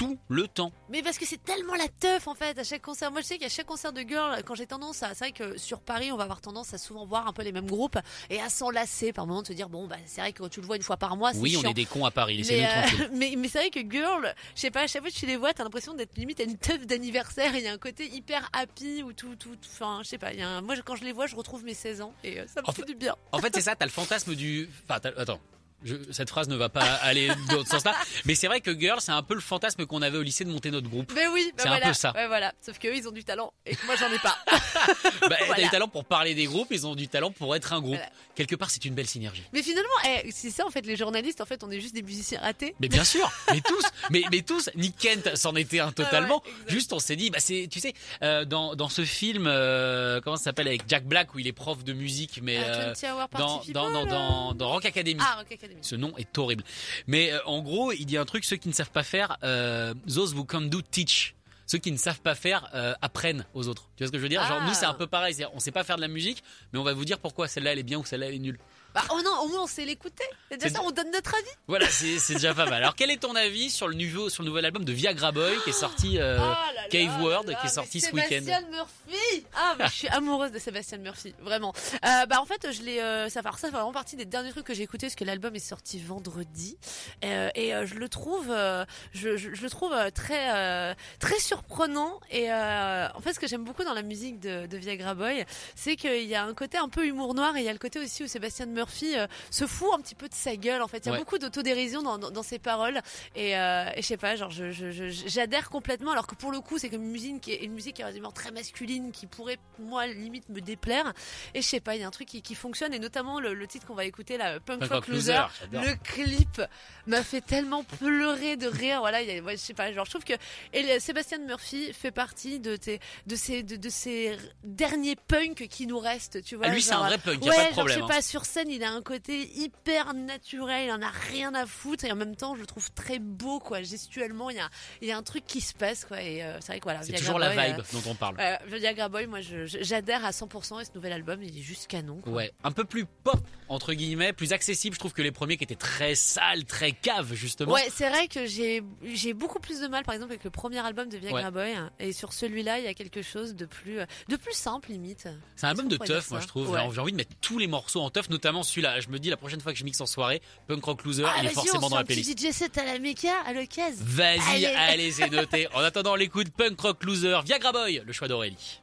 tout 0.00 0.18
le 0.28 0.48
temps. 0.48 0.72
Mais 0.88 1.02
parce 1.02 1.18
que 1.18 1.26
c'est 1.26 1.42
tellement 1.44 1.74
la 1.74 1.86
teuf 1.88 2.26
en 2.26 2.34
fait 2.34 2.58
à 2.58 2.64
chaque 2.64 2.80
concert. 2.80 3.10
Moi 3.12 3.20
je 3.20 3.26
sais 3.26 3.36
qu'à 3.38 3.50
chaque 3.50 3.66
concert 3.66 3.92
de 3.92 4.00
girl, 4.00 4.42
quand 4.46 4.54
j'ai 4.54 4.66
tendance 4.66 5.02
à, 5.02 5.08
c'est 5.14 5.24
vrai 5.26 5.32
que 5.32 5.58
sur 5.58 5.80
Paris 5.80 6.10
on 6.10 6.16
va 6.16 6.22
avoir 6.24 6.40
tendance 6.40 6.72
à 6.72 6.78
souvent 6.78 7.04
voir 7.04 7.26
un 7.28 7.34
peu 7.34 7.42
les 7.42 7.52
mêmes 7.52 7.66
groupes 7.66 7.98
et 8.30 8.40
à 8.40 8.48
s'enlacer 8.48 9.12
par 9.12 9.26
moment 9.26 9.42
de 9.42 9.48
se 9.48 9.52
dire 9.52 9.68
bon 9.68 9.86
bah 9.86 9.96
c'est 10.06 10.22
vrai 10.22 10.32
que 10.32 10.38
quand 10.42 10.48
tu 10.48 10.60
le 10.62 10.66
vois 10.66 10.76
une 10.76 10.82
fois 10.82 10.96
par 10.96 11.16
mois 11.18 11.34
c'est 11.34 11.38
Oui, 11.40 11.54
on 11.56 11.60
chiant. 11.60 11.70
est 11.70 11.74
des 11.74 11.84
cons 11.84 12.06
à 12.06 12.10
Paris, 12.10 12.46
mais, 12.48 12.64
euh, 12.66 13.08
mais, 13.12 13.34
mais 13.36 13.48
c'est 13.48 13.58
vrai 13.58 13.70
que 13.70 13.80
Girl, 13.90 14.34
je 14.54 14.60
sais 14.62 14.70
pas, 14.70 14.82
à 14.82 14.86
chaque 14.86 15.02
fois 15.02 15.10
que 15.10 15.16
tu 15.16 15.26
les 15.26 15.36
vois, 15.36 15.52
t'as 15.52 15.64
l'impression 15.64 15.92
d'être 15.92 16.16
limite 16.16 16.40
à 16.40 16.44
une 16.44 16.56
teuf 16.56 16.86
d'anniversaire. 16.86 17.54
et 17.54 17.58
Il 17.58 17.64
y 17.64 17.68
a 17.68 17.72
un 17.72 17.78
côté 17.78 18.06
hyper 18.08 18.48
happy 18.54 19.02
ou 19.02 19.12
tout, 19.12 19.36
tout, 19.36 19.56
enfin, 19.66 20.00
je 20.02 20.08
sais 20.08 20.18
pas. 20.18 20.32
Y 20.32 20.40
a 20.42 20.48
un- 20.48 20.60
moi, 20.62 20.76
quand 20.84 20.96
je 20.96 21.04
les 21.04 21.12
vois, 21.12 21.26
je 21.26 21.36
retrouve 21.36 21.62
mes 21.64 21.74
16 21.74 22.00
ans 22.00 22.14
et 22.24 22.40
euh, 22.40 22.46
ça 22.46 22.62
me 22.62 22.68
En 22.68 22.72
fait 22.72 22.82
fait- 22.82 22.88
du 22.88 22.94
bien. 22.94 23.16
En 23.32 23.38
fait, 23.38 23.50
c'est 23.54 23.60
ça, 23.60 23.76
t'as 23.76 23.84
le 23.84 23.90
fantasme 23.90 24.34
du. 24.34 24.68
Enfin, 24.88 25.00
attends. 25.18 25.40
Je- 25.84 25.94
cette 26.12 26.28
phrase 26.28 26.48
ne 26.48 26.56
va 26.56 26.68
pas 26.68 26.84
aller 27.02 27.28
dans 27.50 27.64
ce 27.64 27.70
sens-là. 27.70 27.94
Mais 28.24 28.34
c'est 28.34 28.46
vrai 28.46 28.60
que 28.60 28.78
Girl, 28.78 29.00
c'est 29.00 29.12
un 29.12 29.22
peu 29.22 29.34
le 29.34 29.40
fantasme 29.40 29.86
qu'on 29.86 30.02
avait 30.02 30.18
au 30.18 30.22
lycée 30.22 30.44
de 30.44 30.50
monter 30.50 30.70
notre 30.70 30.88
groupe. 30.88 31.12
Mais 31.14 31.26
oui, 31.28 31.52
bah 31.56 31.62
C'est 31.64 31.68
un 31.70 31.80
peu 31.80 31.92
ça. 31.94 32.12
Ouais, 32.14 32.26
voilà. 32.26 32.52
Sauf 32.60 32.78
qu'eux, 32.78 32.94
ils 32.94 33.08
ont 33.08 33.12
du 33.12 33.24
talent 33.24 33.52
et 33.66 33.74
que 33.76 33.86
moi, 33.86 33.94
j'en 33.96 34.12
ai 34.12 34.18
pas. 34.18 34.36
Bah, 35.28 35.36
T'as 35.38 35.44
Voilà. 35.46 35.62
du 35.64 35.68
talent 35.70 35.88
pour 35.88 36.04
parler 36.04 36.34
des 36.34 36.44
groupes, 36.46 36.68
ils 36.70 36.86
ont 36.86 36.94
du 36.94 37.08
talent 37.08 37.30
pour 37.30 37.54
être 37.56 37.72
un 37.72 37.80
groupe. 37.80 37.94
Voilà. 37.96 38.10
Quelque 38.34 38.54
part, 38.56 38.70
c'est 38.70 38.84
une 38.84 38.94
belle 38.94 39.06
synergie. 39.06 39.42
mais 39.52 39.62
finalement, 39.62 39.88
eh, 40.24 40.30
c'est 40.32 40.50
ça 40.50 40.66
en 40.66 40.70
fait, 40.70 40.86
les 40.86 40.96
journalistes, 40.96 41.40
en 41.40 41.44
fait, 41.46 41.62
on 41.62 41.70
est 41.70 41.80
juste 41.80 41.94
des 41.94 42.02
musiciens 42.02 42.40
ratés. 42.40 42.74
Mais 42.80 42.88
bien 42.88 43.04
sûr, 43.04 43.30
mais 43.52 43.60
tous, 43.60 43.82
mais, 44.10 44.22
mais 44.30 44.42
tous, 44.42 44.70
Nick 44.76 44.96
Kent 44.96 45.36
s'en 45.36 45.54
était 45.56 45.80
un 45.80 45.92
totalement. 45.92 46.42
Ah 46.44 46.48
ouais. 46.48 46.54
Juste, 46.68 46.92
on 46.92 46.98
s'est 46.98 47.16
dit, 47.16 47.30
bah 47.30 47.38
c'est, 47.40 47.68
tu 47.70 47.80
sais, 47.80 47.92
euh, 48.22 48.44
dans, 48.44 48.74
dans 48.76 48.88
ce 48.88 49.04
film, 49.04 49.46
euh, 49.46 50.20
comment 50.22 50.36
ça 50.36 50.44
s'appelle 50.44 50.68
avec 50.68 50.82
Jack 50.88 51.04
Black 51.04 51.34
où 51.34 51.38
il 51.38 51.46
est 51.46 51.52
prof 51.52 51.84
de 51.84 51.92
musique, 51.92 52.40
mais 52.42 52.58
Euh, 52.58 52.92
euh, 52.92 52.94
20 53.00 53.12
Hour 53.14 53.28
dans, 53.72 53.90
dans, 53.90 54.06
dans, 54.06 54.54
dans 54.54 54.68
Rock 54.70 54.84
Academy. 54.86 55.20
Ah, 55.20 55.36
Rock 55.38 55.52
Academy. 55.52 55.69
Ce 55.80 55.96
nom 55.96 56.16
est 56.18 56.36
horrible. 56.38 56.64
Mais 57.06 57.32
euh, 57.32 57.38
en 57.46 57.60
gros, 57.62 57.92
il 57.92 58.04
dit 58.06 58.16
un 58.16 58.24
truc, 58.24 58.44
ceux 58.44 58.56
qui 58.56 58.68
ne 58.68 58.74
savent 58.74 58.90
pas 58.90 59.02
faire, 59.02 59.36
euh, 59.44 59.94
those 60.06 60.34
who 60.34 60.44
can 60.44 60.62
do 60.62 60.82
teach. 60.82 61.34
Ceux 61.66 61.78
qui 61.78 61.92
ne 61.92 61.96
savent 61.96 62.20
pas 62.20 62.34
faire 62.34 62.68
euh, 62.74 62.94
apprennent 63.00 63.46
aux 63.54 63.68
autres. 63.68 63.88
Tu 63.96 64.02
vois 64.02 64.08
ce 64.08 64.12
que 64.12 64.18
je 64.18 64.22
veux 64.24 64.28
dire? 64.28 64.44
Genre 64.44 64.58
Ah. 64.60 64.66
nous 64.66 64.74
c'est 64.74 64.86
un 64.86 64.94
peu 64.94 65.06
pareil, 65.06 65.34
c'est-à-dire, 65.34 65.54
on 65.54 65.60
sait 65.60 65.70
pas 65.70 65.84
faire 65.84 65.94
de 65.96 66.00
la 66.00 66.08
musique, 66.08 66.42
mais 66.72 66.80
on 66.80 66.82
va 66.82 66.92
vous 66.94 67.04
dire 67.04 67.20
pourquoi 67.20 67.46
celle-là 67.46 67.72
elle 67.72 67.78
est 67.78 67.84
bien 67.84 67.98
ou 67.98 68.04
celle-là 68.04 68.26
elle 68.26 68.34
est 68.34 68.38
nulle. 68.40 68.58
Bah, 68.94 69.02
oh 69.12 69.20
non, 69.24 69.30
au 69.42 69.48
moins 69.48 69.62
on 69.62 69.66
sait 69.66 69.84
l'écouter. 69.84 70.24
Déjà 70.50 70.68
ça, 70.68 70.80
on 70.82 70.90
donne 70.90 71.10
notre 71.12 71.34
avis. 71.34 71.50
Voilà, 71.68 71.86
c'est 71.88 72.34
déjà 72.34 72.54
pas 72.54 72.64
mal. 72.64 72.74
Alors 72.74 72.96
quel 72.96 73.10
est 73.10 73.18
ton 73.18 73.34
avis 73.36 73.70
sur 73.70 73.86
le 73.88 73.94
nouveau 73.94 74.28
sur 74.28 74.42
le 74.42 74.48
nouvel 74.48 74.64
album 74.64 74.84
de 74.84 74.92
Viagra 74.92 75.30
Boy 75.32 75.54
qui 75.64 75.70
est 75.70 75.72
sorti 75.72 76.18
euh, 76.18 76.36
là 76.38 76.58
là 76.74 76.88
Cave 76.90 77.20
World 77.22 77.46
là 77.48 77.52
là, 77.54 77.60
qui 77.60 77.66
est 77.66 77.70
sorti 77.70 78.00
ce 78.00 78.12
week-end 78.12 78.28
Sébastien 78.44 78.62
Murphy. 78.70 79.44
Ah, 79.54 79.74
mais 79.78 79.86
je 79.86 79.92
suis 79.92 80.08
amoureuse 80.08 80.50
de 80.52 80.58
Sébastien 80.58 80.98
Murphy, 80.98 81.34
vraiment. 81.40 81.72
Euh, 82.04 82.26
bah 82.26 82.40
en 82.40 82.46
fait, 82.46 82.72
je 82.72 82.82
l'ai. 82.82 83.00
euh, 83.00 83.28
ça, 83.28 83.42
ça 83.42 83.52
fait 83.52 83.70
vraiment 83.70 83.92
partie 83.92 84.16
des 84.16 84.24
derniers 84.24 84.50
trucs 84.50 84.66
que 84.66 84.74
j'ai 84.74 84.82
écoutés 84.82 85.06
parce 85.06 85.14
que 85.14 85.24
l'album 85.24 85.54
est 85.54 85.58
sorti 85.60 86.00
vendredi 86.00 86.76
Euh, 87.24 87.48
et 87.54 87.74
euh, 87.74 87.86
je 87.86 87.94
le 87.94 88.08
trouve, 88.08 88.48
euh, 88.50 88.84
je, 89.12 89.36
je- 89.36 89.54
je 89.54 89.62
le 89.62 89.70
trouve 89.70 89.92
euh, 89.92 90.10
très 90.10 90.50
euh, 90.54 90.94
très 91.20 91.38
surprenant. 91.38 92.18
Et 92.30 92.50
euh, 92.52 93.08
en 93.14 93.20
fait, 93.20 93.34
ce 93.34 93.40
que 93.40 93.46
j'aime 93.46 93.64
beaucoup 93.64 93.84
dans 93.84 93.94
la 93.94 94.02
musique 94.02 94.40
de, 94.40 94.66
de 94.66 94.76
Viagra 94.76 95.14
Boy, 95.14 95.44
c'est 95.76 95.94
qu'il 95.96 96.24
y 96.26 96.34
a 96.34 96.42
un 96.44 96.54
côté 96.54 96.78
un 96.78 96.88
peu 96.88 97.06
humour 97.06 97.34
noir 97.34 97.56
et 97.56 97.60
il 97.60 97.64
y 97.66 97.68
a 97.68 97.72
le 97.72 97.78
côté 97.78 98.00
aussi 98.00 98.24
où 98.24 98.26
Sébastien 98.26 98.66
Murphy 98.66 98.79
euh, 99.16 99.26
se 99.50 99.66
fout 99.66 99.88
un 99.94 100.00
petit 100.00 100.14
peu 100.14 100.28
de 100.28 100.34
sa 100.34 100.56
gueule. 100.56 100.82
En 100.82 100.88
fait, 100.88 100.98
il 100.98 101.06
y 101.06 101.08
a 101.08 101.12
Ouais. 101.12 101.18
beaucoup 101.18 101.38
d'autodérision 101.38 102.02
dans, 102.02 102.18
dans, 102.18 102.30
dans 102.30 102.42
ses 102.42 102.58
paroles 102.58 103.00
et, 103.34 103.56
euh, 103.56 103.84
et 103.96 104.02
je 104.02 104.06
sais 104.06 104.16
pas, 104.16 104.36
genre 104.36 104.50
je, 104.50 104.70
je, 104.70 104.90
je- 104.90 105.10
j'adhère 105.26 105.70
complètement. 105.70 106.12
Alors 106.12 106.26
que 106.26 106.34
pour 106.34 106.52
le 106.52 106.60
coup, 106.60 106.78
c'est 106.78 106.88
comme 106.90 107.02
une 107.02 107.10
musique 107.10 107.40
qui 107.40 107.52
est 107.52 107.64
une 107.64 107.72
musique 107.72 107.96
qui 107.96 108.02
est 108.02 108.32
très 108.34 108.50
masculine, 108.52 109.12
qui 109.12 109.26
pourrait 109.26 109.58
moi 109.78 110.06
limite 110.06 110.48
me 110.48 110.60
déplaire. 110.60 111.12
Et 111.54 111.62
je 111.62 111.66
sais 111.66 111.80
pas, 111.80 111.96
il 111.96 112.00
y 112.00 112.04
a 112.04 112.06
un 112.06 112.10
truc 112.10 112.28
qui, 112.28 112.42
qui 112.42 112.54
fonctionne 112.54 112.94
et 112.94 112.98
notamment 112.98 113.40
le, 113.40 113.54
le 113.54 113.66
titre 113.66 113.86
qu'on 113.86 113.94
va 113.94 114.04
écouter 114.04 114.36
là, 114.36 114.60
Punk, 114.60 114.80
Punk 114.80 114.90
Rock 114.90 115.08
Loser. 115.08 115.40
Le 115.72 115.94
clip 116.02 116.62
m'a 117.06 117.22
fait 117.22 117.40
tellement 117.40 117.82
pleurer 117.84 118.56
de 118.56 118.66
rire. 118.66 119.00
Voilà, 119.00 119.22
il 119.22 119.28
y 119.34 119.38
a, 119.38 119.42
ouais, 119.42 119.56
je 119.56 119.62
sais 119.62 119.74
pas, 119.74 119.92
genre 119.92 120.04
je 120.04 120.10
trouve 120.10 120.24
que 120.24 120.34
et 120.72 121.00
Sébastien 121.00 121.38
Murphy 121.38 121.92
fait 121.92 122.10
partie 122.10 122.60
de 122.60 122.76
tes, 122.76 123.00
de 123.26 123.36
ces, 123.36 123.62
de, 123.62 123.76
de 123.76 123.88
ces 123.88 124.36
derniers 124.64 125.16
punks 125.16 125.66
qui 125.68 125.86
nous 125.86 125.98
restent. 125.98 126.42
Tu 126.42 126.56
vois. 126.56 126.66
Ah, 126.68 126.70
lui 126.74 126.82
c'est 126.82 126.92
un 126.94 127.06
vrai 127.06 127.18
punk, 127.18 127.44
y 127.44 127.48
a 127.48 127.50
Ouais, 127.50 127.56
pas 127.56 127.62
de 127.62 127.66
genre, 127.68 127.72
problème. 127.72 127.98
je 127.98 128.02
hein. 128.04 128.06
sais 128.08 128.14
pas, 128.14 128.22
sur 128.22 128.44
scène, 128.44 128.69
il 128.70 128.82
a 128.84 128.90
un 128.92 129.02
côté 129.02 129.48
hyper 129.58 130.14
naturel, 130.14 130.86
il 130.86 130.90
en 130.92 131.02
a 131.02 131.10
rien 131.30 131.54
à 131.54 131.66
foutre 131.66 132.04
et 132.04 132.12
en 132.12 132.16
même 132.16 132.36
temps, 132.36 132.54
je 132.54 132.60
le 132.60 132.66
trouve 132.66 132.90
très 132.92 133.18
beau, 133.18 133.58
quoi. 133.60 133.82
Gestuellement, 133.82 134.50
il 134.50 134.56
y 134.56 134.60
a, 134.60 134.68
il 135.02 135.08
y 135.08 135.12
a 135.12 135.16
un 135.16 135.22
truc 135.22 135.44
qui 135.46 135.60
se 135.60 135.74
passe, 135.74 136.04
quoi. 136.04 136.22
Et 136.22 136.42
euh, 136.42 136.56
c'est 136.60 136.68
vrai 136.68 136.78
que 136.78 136.84
voilà, 136.84 137.02
C'est 137.02 137.12
toujours 137.14 137.38
la 137.38 137.50
vibe 137.50 137.78
euh, 137.80 137.82
dont 137.92 138.10
on 138.10 138.14
parle. 138.14 138.36
euh, 138.40 138.56
Viagra 138.66 139.08
Boy, 139.08 139.26
moi, 139.26 139.40
j'adhère 139.40 140.24
à 140.24 140.30
100% 140.30 140.80
et 140.80 140.84
ce 140.84 140.90
nouvel 140.94 141.12
album, 141.12 141.42
il 141.42 141.56
est 141.58 141.62
juste 141.62 141.86
canon. 141.86 142.20
quoi. 142.22 142.32
Ouais, 142.32 142.52
un 142.64 142.72
peu 142.72 142.84
plus 142.84 143.04
pop 143.06 143.40
entre 143.68 143.92
guillemets, 143.94 144.32
plus 144.32 144.52
accessible. 144.52 144.94
Je 144.94 144.98
trouve 144.98 145.12
que 145.12 145.22
les 145.22 145.30
premiers 145.30 145.56
qui 145.56 145.62
étaient 145.64 145.74
très 145.76 146.14
sales, 146.16 146.64
très 146.64 146.90
caves 146.92 147.34
justement. 147.34 147.72
Ouais, 147.72 147.88
c'est 147.94 148.08
vrai 148.08 148.26
que 148.26 148.46
j'ai 148.46 148.82
j'ai 149.04 149.32
beaucoup 149.32 149.60
plus 149.60 149.80
de 149.80 149.86
mal, 149.86 150.04
par 150.04 150.14
exemple, 150.14 150.32
avec 150.32 150.42
le 150.44 150.50
premier 150.50 150.78
album 150.78 151.08
de 151.08 151.16
Viagra 151.18 151.40
Ouais. 151.44 151.50
Boy, 151.50 151.72
hein, 151.72 151.90
et 152.00 152.12
sur 152.12 152.32
celui-là, 152.32 152.78
il 152.80 152.84
y 152.84 152.88
a 152.88 152.94
quelque 152.94 153.22
chose 153.22 153.54
de 153.54 153.66
plus, 153.66 154.00
euh, 154.00 154.06
de 154.28 154.36
plus 154.36 154.52
simple 154.54 154.90
limite. 154.90 155.28
C'est 155.56 155.66
un 155.66 155.70
album 155.70 155.88
de 155.88 155.96
teuf, 155.96 156.30
moi 156.30 156.40
je 156.40 156.46
trouve. 156.48 156.70
Ouais. 156.70 156.80
J'ai 156.92 157.00
envie 157.00 157.12
de 157.12 157.16
mettre 157.16 157.34
tous 157.40 157.58
les 157.58 157.66
morceaux 157.68 158.00
en 158.00 158.10
teuf, 158.10 158.28
notamment 158.28 158.59
celui-là. 158.62 159.00
Je 159.00 159.08
me 159.08 159.18
dis 159.18 159.30
la 159.30 159.36
prochaine 159.36 159.60
fois 159.60 159.72
que 159.72 159.78
je 159.78 159.84
mixe 159.84 160.00
en 160.00 160.06
soirée, 160.06 160.40
Punk 160.68 160.84
Rock 160.84 161.04
Loser, 161.04 161.24
Ah, 161.26 161.36
il 161.42 161.46
est 161.46 161.50
forcément 161.50 161.86
on 161.86 161.90
dans 161.90 161.96
la 161.96 162.04
playlist. 162.04 162.38
DJ 162.38 162.50
set 162.52 162.76
à 162.78 162.84
la 162.84 162.98
méca, 162.98 163.32
à 163.46 163.52
l'occasion. 163.52 164.04
Vas-y, 164.06 164.66
Allez. 164.66 164.66
allez, 164.66 165.12
c'est 165.12 165.28
noté. 165.30 165.68
En 165.74 165.80
attendant, 165.80 166.12
on 166.12 166.16
l'écoute 166.16 166.48
Punk 166.50 166.80
Rock 166.80 167.04
Loser, 167.04 167.38
Viagra 167.44 167.72
Boy, 167.72 168.02
le 168.06 168.12
choix 168.12 168.28
d'Aurélie. 168.28 168.80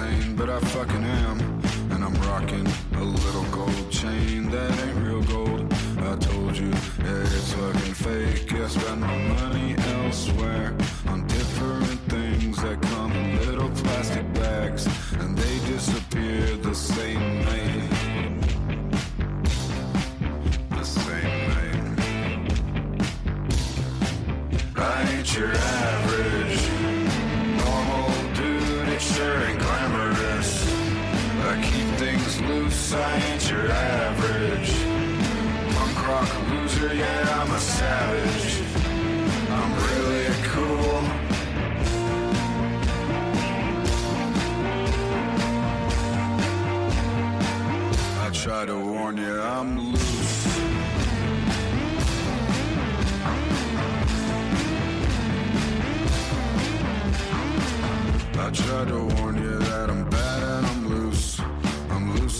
Insane, 0.00 0.36
but 0.36 0.48
I 0.48 0.58
fucking 0.60 1.04
am. 1.04 1.40
And 1.90 2.04
I'm 2.04 2.14
rocking 2.22 2.66
a 2.94 3.04
little 3.04 3.44
gold 3.50 3.90
chain 3.90 4.50
that 4.50 4.70
ain't 4.80 4.96
real 5.06 5.22
gold. 5.22 5.72
I 5.98 6.16
told 6.16 6.56
you, 6.56 6.70
it's 6.98 7.52
fucking 7.52 7.94
fake. 7.94 8.52
I 8.52 8.68
spend 8.68 9.00
my 9.00 9.16
money 9.16 9.74
elsewhere 9.78 10.74
on 11.08 11.26
different 11.26 12.00
things 12.08 12.62
that 12.62 12.80
come 12.82 13.12
in 13.12 13.46
little 13.46 13.70
plastic 13.70 14.32
bags, 14.34 14.86
and 15.18 15.36
they 15.36 15.58
disappear 15.66 16.56
the 16.56 16.74
same 16.74 17.44
night. 17.44 17.90
The 20.70 20.84
same 20.84 21.48
night. 21.48 21.76
I 24.76 25.10
ain't 25.12 25.36
your 25.36 25.52
average 25.52 26.60
normal 27.58 28.34
dude. 28.34 28.88
It 28.88 29.02
sure 29.02 29.49
I 32.92 33.16
ain't 33.16 33.50
your 33.50 33.70
average 33.70 34.72
punk 35.74 36.08
rock 36.08 36.30
loser. 36.50 36.94
Yeah, 36.94 37.40
I'm 37.40 37.50
a 37.50 37.58
savage. 37.58 38.62
I'm 39.56 39.72
really 39.86 40.34
cool. 40.52 41.02
I 48.18 48.30
try 48.32 48.66
to 48.66 48.76
warn 48.76 49.16
you, 49.16 49.40
I'm 49.40 49.78
loose. 49.78 50.46
I 58.38 58.50
try 58.52 58.84
to 58.84 58.98
warn 59.14 59.36
you 59.36 59.58
that 59.58 59.90
I'm 59.90 60.10
loose. 60.10 60.19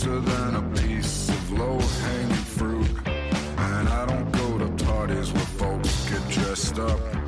I'm 0.03 0.09
looser 0.09 0.19
than 0.21 0.55
a 0.55 0.81
piece 0.81 1.29
of 1.29 1.51
low 1.51 1.79
hanging 1.79 2.35
fruit. 2.35 2.89
And 3.05 3.89
I 3.89 4.05
don't 4.05 4.31
go 4.31 4.57
to 4.57 4.85
parties 4.85 5.31
where 5.31 5.45
folks 5.45 6.09
get 6.09 6.27
dressed 6.29 6.79
up. 6.79 7.20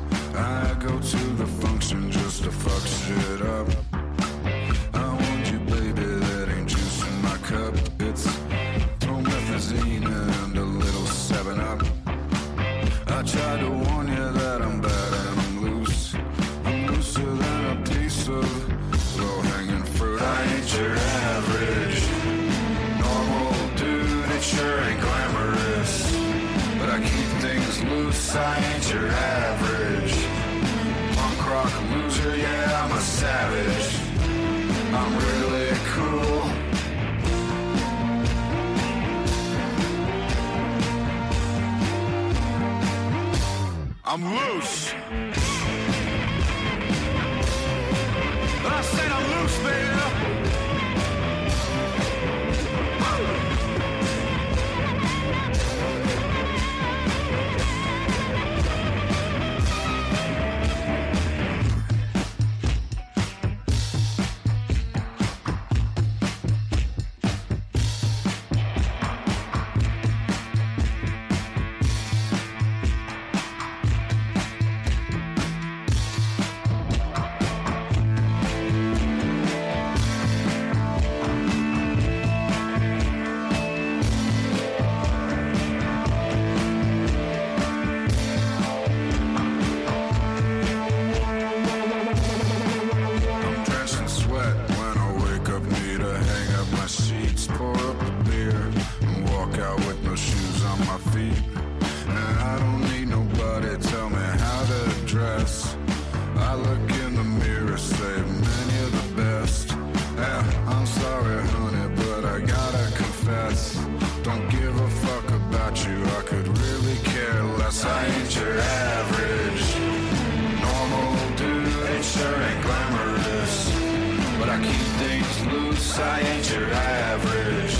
I 124.54 124.58
keep 124.58 124.86
things 125.02 125.46
loose. 125.46 125.98
I 125.98 126.20
ain't 126.20 126.48
your 126.48 126.72
average 126.72 127.76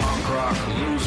punk 0.00 0.28
rock 0.34 0.58
loser. 0.66 0.97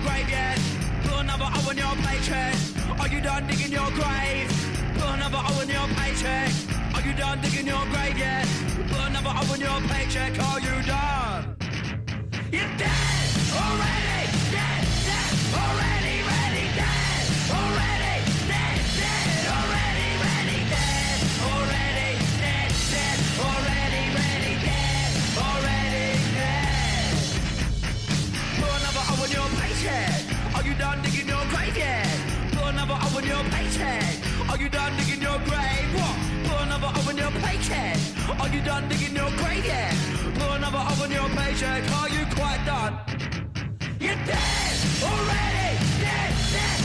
Grave 0.00 0.28
yet? 0.28 0.58
Put 1.04 1.20
another 1.20 1.48
O 1.56 1.68
on 1.70 1.76
your 1.76 1.94
paycheck. 2.06 2.54
Are 3.00 3.08
you 3.08 3.20
done 3.20 3.46
digging 3.46 3.72
your 3.72 3.90
grave? 3.90 4.48
Put 4.94 5.10
another 5.16 5.42
O 5.48 5.60
on 5.60 5.68
your 5.68 5.88
paycheck. 5.96 6.52
Are 6.94 7.02
you 7.02 7.12
done 7.14 7.40
digging 7.40 7.66
your 7.66 7.84
grave 7.92 8.18
yet? 8.18 8.46
Put 8.88 9.00
another 9.08 9.32
O 9.34 9.52
on 9.52 9.60
your 9.60 9.80
paycheck. 9.88 10.32
Are 10.38 10.60
you 10.60 10.82
done? 10.86 11.56
You're 12.52 12.76
dead 12.76 13.28
already. 13.54 14.09
You 34.60 34.68
done 34.68 34.94
digging 34.96 35.22
your 35.22 35.38
grave? 35.38 35.88
What? 35.94 36.16
Put 36.44 36.60
another 36.66 36.92
O 36.94 37.08
on 37.08 37.16
your 37.16 37.30
paycheck. 37.40 37.96
Are 38.38 38.48
you 38.48 38.60
done 38.60 38.88
digging 38.90 39.16
your 39.16 39.30
grave 39.38 39.64
yet? 39.64 39.94
Put 40.34 40.50
another 40.58 40.78
O 40.78 41.02
on 41.02 41.10
your 41.10 41.28
paycheck. 41.30 41.82
Are 41.98 42.10
you 42.10 42.26
quite 42.36 42.62
done? 42.66 42.98
You're 43.98 44.20
dead 44.26 44.76
already. 45.02 45.78
Dead, 46.04 46.34
dead 46.52 46.79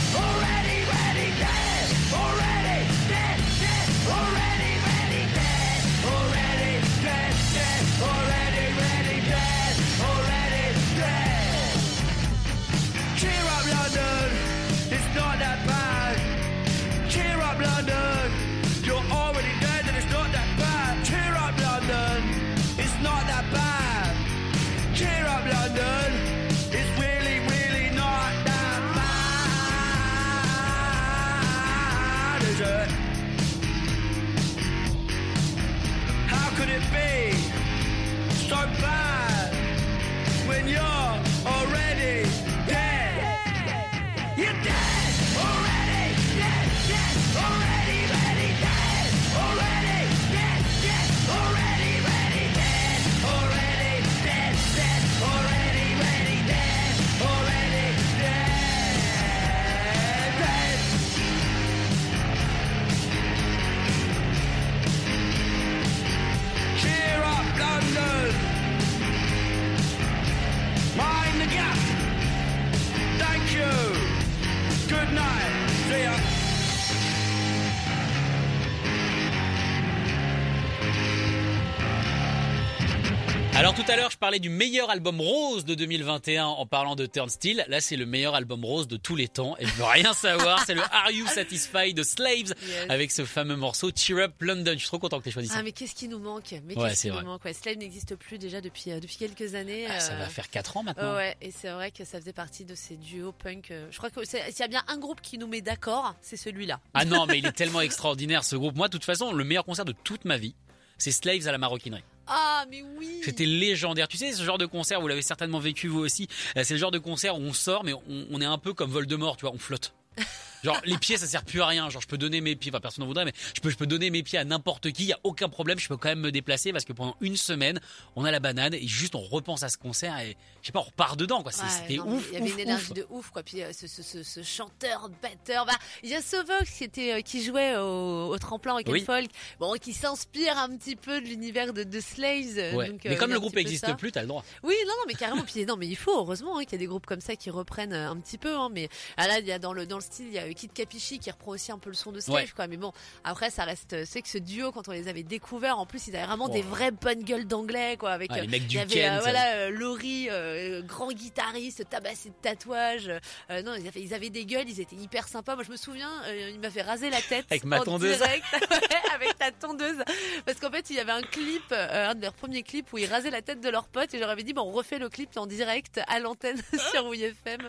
parlais 84.26 84.40
du 84.40 84.50
meilleur 84.50 84.90
album 84.90 85.22
rose 85.22 85.66
de 85.66 85.76
2021 85.76 86.46
en 86.48 86.66
parlant 86.66 86.96
de 86.96 87.06
Turnstile. 87.06 87.64
Là, 87.68 87.80
c'est 87.80 87.96
le 87.96 88.08
meilleur 88.08 88.34
album 88.34 88.66
rose 88.66 88.88
de 88.88 88.98
tous 88.98 89.16
les 89.16 89.28
temps 89.28 89.56
et 89.60 89.68
je 89.68 89.74
veux 89.76 89.84
rien 89.84 90.14
savoir. 90.16 90.64
C'est 90.66 90.74
le 90.74 90.82
Are 90.82 91.12
You 91.12 91.28
Satisfied 91.28 91.96
de 91.96 92.02
Slaves 92.02 92.56
Yes. 92.66 92.86
avec 92.90 93.12
ce 93.12 93.24
fameux 93.24 93.56
morceau 93.56 93.92
Cheer 93.96 94.18
Up 94.22 94.34
London. 94.40 94.72
Je 94.74 94.80
suis 94.80 94.88
trop 94.88 94.98
content 94.98 95.20
que 95.20 95.24
tu 95.26 95.30
aies 95.30 95.32
choisi 95.32 95.48
ça. 95.50 95.58
Ah 95.60 95.64
mais 95.64 95.74
qu'est-ce 95.74 95.94
qui 95.94 96.08
nous 96.08 96.18
manque? 96.18 96.56
Mais 96.66 96.76
Ouais, 96.76 96.90
qu'est-ce 96.90 97.02
c'est 97.02 97.08
qui 97.10 97.14
vrai. 97.14 97.22
nous 97.22 97.28
manque 97.30 97.46
ouais, 97.46 97.54
Slave 97.54 97.78
n'existe 97.78 98.16
plus 98.16 98.40
déjà 98.40 98.62
depuis 98.62 98.92
euh, 98.92 99.00
depuis 99.00 99.18
quelques 99.18 99.54
années. 99.54 99.86
Ah, 99.88 100.00
ça 100.00 100.14
euh, 100.14 100.18
va 100.18 100.28
faire 100.28 100.50
4 100.50 100.78
ans 100.78 100.82
maintenant. 100.84 101.14
Ouais, 101.16 101.38
et 101.44 101.52
c'est 101.52 101.70
vrai 101.70 101.92
que 101.92 102.04
ça 102.04 102.20
faisait 102.20 102.34
partie 102.34 102.66
de 102.66 102.74
ces 102.74 102.96
duos 102.96 103.32
punk. 103.32 103.70
euh, 103.70 103.86
Je 103.92 103.98
crois 104.00 104.10
que 104.10 104.26
s'il 104.26 104.40
y 104.60 104.64
a 104.64 104.68
bien 104.68 104.84
un 104.88 104.98
groupe 104.98 105.22
qui 105.22 105.38
nous 105.38 105.46
met 105.48 105.62
d'accord, 105.62 106.16
c'est 106.24 106.38
celui-là. 106.38 106.80
Ah 106.96 107.06
non, 107.06 107.28
mais 107.28 107.38
il 107.38 107.46
est 107.46 107.52
tellement 107.56 107.82
extraordinaire 107.82 108.44
ce 108.44 108.56
groupe. 108.56 108.76
Moi, 108.76 108.88
de 108.88 108.94
toute 108.94 109.06
façon, 109.06 109.34
le 109.34 109.44
meilleur 109.44 109.66
concert 109.66 109.86
de 109.86 109.94
toute 110.04 110.26
ma 110.26 110.38
vie, 110.38 110.56
c'est 110.98 111.12
Slaves 111.12 111.48
à 111.48 111.52
la 111.52 111.60
maroquinerie. 111.60 112.04
Ah 112.28 112.66
mais 112.70 112.84
oui. 112.98 113.22
C'était 113.24 113.46
légendaire. 113.46 114.08
Tu 114.08 114.18
sais, 114.18 114.32
ce 114.34 114.44
genre 114.44 114.58
de 114.58 114.66
concert, 114.66 115.00
vous 115.02 115.08
l'avez 115.08 115.22
certainement 115.22 115.60
vécu 115.60 115.88
vous 115.88 116.00
aussi. 116.00 116.28
euh, 116.58 116.62
C'est 116.64 116.74
le 116.74 116.80
genre 116.80 116.92
de 116.92 116.98
concert 117.00 117.36
où 117.38 117.42
on 117.42 117.54
sort, 117.54 117.84
mais 117.84 117.94
on, 117.94 118.02
on 118.32 118.42
est 118.42 118.46
un 118.46 118.58
peu 118.58 118.74
comme 118.74 118.90
Voldemort, 118.92 119.38
tu 119.38 119.42
vois, 119.46 119.54
on 119.54 119.60
flotte. 119.60 119.94
Genre 120.64 120.80
les 120.86 120.98
pieds 120.98 121.18
ça 121.18 121.28
sert 121.28 121.44
plus 121.44 121.62
à 121.62 121.68
rien. 121.68 121.90
Genre 121.90 122.02
je 122.02 122.08
peux 122.08 122.18
donner 122.18 122.42
mes 122.42 122.56
pieds, 122.56 122.72
enfin 122.72 122.80
personne 122.80 123.04
n'en 123.04 123.08
voudrait, 123.08 123.26
mais 123.26 123.34
je 123.56 123.62
peux 123.62 123.70
je 123.70 123.78
peux 123.78 123.88
donner 123.88 124.10
mes 124.10 124.24
pieds 124.24 124.40
à 124.40 124.44
n'importe 124.46 124.92
qui, 124.92 125.06
y 125.06 125.14
a 125.14 125.20
aucun 125.24 125.50
problème. 125.50 125.80
Je 125.80 125.88
peux 125.88 125.98
quand 125.98 126.10
même 126.10 126.20
me 126.20 126.32
déplacer 126.32 126.72
parce 126.72 126.86
que 126.86 126.94
pendant 126.94 127.16
une 127.22 127.38
semaine 127.38 127.80
on 128.16 128.26
a 128.26 128.32
la 128.32 128.40
banane 128.40 128.74
et 128.74 128.88
juste 128.88 129.16
on 129.16 129.22
repense 129.22 129.64
à 129.64 129.70
ce 129.70 129.78
concert 129.78 130.18
et 130.20 130.36
je 130.62 130.68
sais 130.68 130.72
pas 130.72 130.80
on 130.80 130.84
repart 130.84 131.18
dedans 131.18 131.44
quoi. 131.44 131.52
Ouais, 131.52 131.70
C'était 131.70 132.00
ouf. 132.00 132.28
Il 132.32 132.34
y 132.34 132.38
avait 132.38 132.46
ouf, 132.46 132.54
une 132.54 132.60
énergie 132.60 132.86
ouf. 132.92 132.94
de 132.94 133.06
ouf, 133.10 133.30
quoi. 133.30 133.44
Puis 133.44 133.62
euh, 133.62 133.72
ce, 133.74 133.88
ce, 133.88 134.02
ce, 134.02 134.24
ce 134.24 134.42
chanteur, 134.44 135.10
batteur, 135.22 135.66
bah, 135.66 135.74
il 136.04 136.10
y 136.10 136.16
a 136.16 136.22
Sovox 136.22 136.70
qui 136.78 136.84
était, 136.84 137.14
euh, 137.14 137.22
qui 137.22 137.44
jouait 137.44 137.76
au, 137.78 138.28
au 138.30 138.38
tremplin 138.40 138.74
rock 138.74 138.86
Oui. 138.88 139.02
folk, 139.04 139.28
bon, 139.60 139.74
qui 139.82 139.94
s'inspire 139.94 140.58
un 140.58 140.70
petit 140.78 140.96
peu 140.96 141.22
de 141.22 141.26
l'univers 141.28 141.74
de, 141.74 141.84
de 141.84 142.00
Slaves. 142.00 142.58
euh, 142.58 142.74
Ouais. 142.76 142.90
donc, 142.90 143.02
mais 143.06 143.16
euh, 143.16 143.18
comme 143.18 143.30
il 143.30 143.34
le 143.34 143.40
groupe 143.40 143.56
n'existe 143.56 143.96
plus, 143.98 144.12
t'as 144.12 144.22
le 144.22 144.28
droit. 144.28 144.44
Oui, 144.64 144.74
non, 144.86 144.94
non, 144.98 145.04
mais 145.08 145.14
carrément. 145.14 145.44
Puis 145.44 145.66
non, 145.66 145.76
mais 145.78 145.88
il 145.88 145.96
faut 145.96 146.18
heureusement 146.18 146.58
hein, 146.58 146.64
qu'il 146.64 146.74
y 146.74 146.76
a 146.76 146.80
des 146.80 146.88
groupes 146.88 147.06
comme 147.06 147.22
ça 147.22 147.36
qui 147.36 147.50
reprennent 147.50 147.94
un 147.94 148.18
petit 148.18 148.38
peu. 148.38 148.56
Hein, 148.56 148.70
mais 148.72 148.90
ah, 149.18 149.28
là, 149.28 149.40
il 149.40 149.46
y 149.46 149.52
a 149.52 149.60
dans 149.60 149.74
le 149.74 149.86
dans 149.86 149.98
le 149.98 150.02
style, 150.04 150.26
il 150.28 150.34
y 150.34 150.40
a 150.40 150.48
Kid 150.56 150.74
Capichi 150.74 151.20
qui 151.20 151.30
reprend 151.30 151.52
aussi 151.52 151.72
un 151.72 151.78
peu 151.78 151.90
le 151.90 151.96
son 151.96 152.12
de 152.12 152.20
Slave, 152.20 152.36
Ouais. 152.38 152.48
quoi. 152.56 152.68
Mais 152.68 152.78
bon, 152.78 152.92
après, 153.24 153.50
ça 153.52 153.64
reste. 153.66 153.94
euh, 153.94 154.04
C'est 154.08 154.22
que 154.22 154.28
ce 154.30 154.38
duo, 154.38 154.72
quand 154.72 154.88
on 154.88 154.92
les 154.92 155.08
avait 155.08 155.24
découverts, 155.24 155.78
en 155.78 155.86
plus, 155.86 156.08
ils 156.08 156.16
avaient 156.16 156.26
vraiment 156.26 156.50
des 156.50 156.62
vraies 156.64 156.92
bonnes 156.92 157.24
gueules 157.24 157.46
d'anglais, 157.46 157.98
quoi. 157.98 158.12
Avec 158.12 158.32
euh, 158.32 158.42
les 158.42 158.48
mecs 158.48 158.64
il 158.64 158.68
du 158.68 158.76
y 158.78 158.80
avait 158.80 158.94
Ken, 158.94 159.14
euh, 159.14 159.20
voilà 159.20 159.56
euh, 159.56 159.70
Laurie, 159.70 160.28
euh, 160.32 160.82
grand 160.82 161.12
guitariste, 161.12 161.88
tabassé 161.90 162.30
de 162.30 162.36
tatouages. 162.42 163.12
Euh, 163.52 163.62
non, 163.62 163.74
ils 163.76 163.88
avaient, 163.88 164.02
ils 164.02 164.14
avaient 164.14 164.30
des 164.30 164.46
gueules, 164.46 164.68
ils 164.70 164.80
étaient 164.80 164.96
hyper 164.96 165.28
sympas. 165.28 165.56
Moi, 165.56 165.64
je 165.64 165.72
me 165.72 165.78
souviens, 165.78 166.12
euh, 166.28 166.50
il 166.54 166.60
m'a 166.60 166.70
fait 166.72 166.82
raser 166.82 167.10
la 167.10 167.22
tête 167.22 167.46
Avec 167.52 167.64
ma 167.66 167.80
tondeuse. 167.82 168.18
direct, 168.18 168.46
avec 169.14 169.38
ta 169.38 169.52
tondeuse, 169.52 169.98
parce 170.46 170.60
qu'en 170.60 170.72
fait, 170.72 170.90
il 170.90 170.96
y 170.96 171.00
avait 171.00 171.12
un 171.12 171.22
clip, 171.22 171.64
euh, 171.72 172.10
un 172.12 172.16
de 172.16 172.22
leurs 172.22 172.34
premiers 172.34 172.64
clips 172.64 172.92
où 172.94 172.98
ils 172.98 173.06
rasaient 173.08 173.30
la 173.32 173.42
tête 173.42 173.62
de 173.62 173.70
leur 173.70 173.88
pote, 173.88 174.14
et 174.14 174.18
je 174.18 174.22
leur 174.22 174.30
avais 174.30 174.44
dit, 174.44 174.54
bon, 174.54 174.62
on 174.64 174.72
refait 174.72 175.00
le 175.00 175.10
clip 175.10 175.36
en 175.38 175.46
direct 175.48 176.00
à 176.08 176.20
l'antenne 176.20 176.62
sur 176.92 177.06
WFM. 177.06 177.62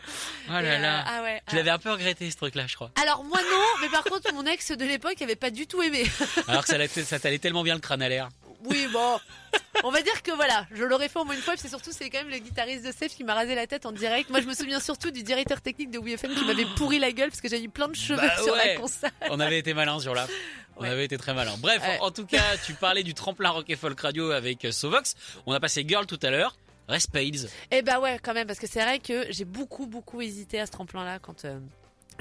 Oh 0.48 0.52
là 0.52 0.58
euh, 0.60 0.78
là. 0.78 1.04
ah 1.06 1.22
ouais. 1.22 1.42
Je 1.50 1.56
l'avais 1.56 1.70
un 1.70 1.78
peu 1.78 1.90
regretté 1.90 2.30
ce 2.30 2.36
truc-là, 2.36 2.65
je 2.66 2.74
crois. 2.74 2.90
Alors 3.00 3.24
moi 3.24 3.38
non, 3.42 3.64
mais 3.82 3.88
par 3.88 4.04
contre 4.04 4.32
mon 4.34 4.44
ex 4.46 4.70
de 4.72 4.84
l'époque 4.84 5.20
avait 5.22 5.36
pas 5.36 5.50
du 5.50 5.66
tout 5.66 5.82
aimé. 5.82 6.04
Alors 6.48 6.64
que 6.64 6.68
ça, 6.68 7.04
ça 7.04 7.18
t'allait 7.18 7.38
tellement 7.38 7.62
bien 7.62 7.74
le 7.74 7.80
crâne 7.80 8.02
à 8.02 8.08
l'air. 8.08 8.28
Oui 8.64 8.88
bon, 8.92 9.18
on 9.84 9.90
va 9.90 10.02
dire 10.02 10.22
que 10.22 10.32
voilà, 10.32 10.66
je 10.72 10.82
l'aurais 10.82 11.08
fait 11.08 11.18
au 11.20 11.24
moins 11.24 11.34
une 11.34 11.40
fois. 11.40 11.54
C'est 11.56 11.68
surtout 11.68 11.92
c'est 11.92 12.10
quand 12.10 12.18
même 12.18 12.30
le 12.30 12.38
guitariste 12.38 12.84
de 12.84 12.90
Seth 12.92 13.14
qui 13.14 13.22
m'a 13.22 13.34
rasé 13.34 13.54
la 13.54 13.66
tête 13.66 13.86
en 13.86 13.92
direct. 13.92 14.30
Moi 14.30 14.40
je 14.40 14.46
me 14.46 14.54
souviens 14.54 14.80
surtout 14.80 15.10
du 15.10 15.22
directeur 15.22 15.60
technique 15.60 15.90
de 15.90 15.98
WFM 15.98 16.34
qui 16.34 16.44
m'avait 16.44 16.64
pourri 16.76 16.98
la 16.98 17.12
gueule 17.12 17.28
parce 17.30 17.40
que 17.40 17.48
j'ai 17.48 17.62
eu 17.62 17.68
plein 17.68 17.88
de 17.88 17.94
cheveux 17.94 18.16
Bah 18.20 18.42
sur 18.42 18.52
ouais. 18.54 18.74
la 18.74 18.80
console. 18.80 19.10
On 19.30 19.38
avait 19.40 19.58
été 19.58 19.72
malin 19.74 20.00
sur 20.00 20.14
là. 20.14 20.26
On 20.78 20.82
Ouais. 20.82 20.88
avait 20.88 21.04
été 21.04 21.16
très 21.16 21.32
malin. 21.32 21.54
Bref, 21.58 21.80
Ouais. 21.82 21.98
en 22.00 22.10
tout 22.10 22.26
cas, 22.26 22.42
tu 22.66 22.74
parlais 22.74 23.02
du 23.02 23.14
tremplin 23.14 23.48
Rock 23.50 23.70
et 23.70 23.76
Folk 23.76 23.98
Radio 24.00 24.30
avec 24.30 24.64
euh, 24.66 24.72
Sovox. 24.72 25.14
On 25.46 25.52
a 25.52 25.60
passé 25.60 25.84
Girl 25.88 26.04
tout 26.06 26.18
à 26.22 26.30
l'heure. 26.30 26.56
Reste 26.88 27.06
Spades. 27.08 27.48
Eh 27.70 27.82
bah 27.82 27.98
ouais 27.98 28.18
quand 28.22 28.32
même 28.34 28.46
parce 28.46 28.58
que 28.60 28.66
c'est 28.66 28.80
vrai 28.82 28.98
que 29.00 29.26
j'ai 29.30 29.44
beaucoup 29.44 29.86
beaucoup 29.86 30.20
hésité 30.22 30.60
à 30.60 30.66
ce 30.66 30.70
tremplin 30.72 31.04
là 31.04 31.18
quand. 31.18 31.44
euh, 31.44 31.58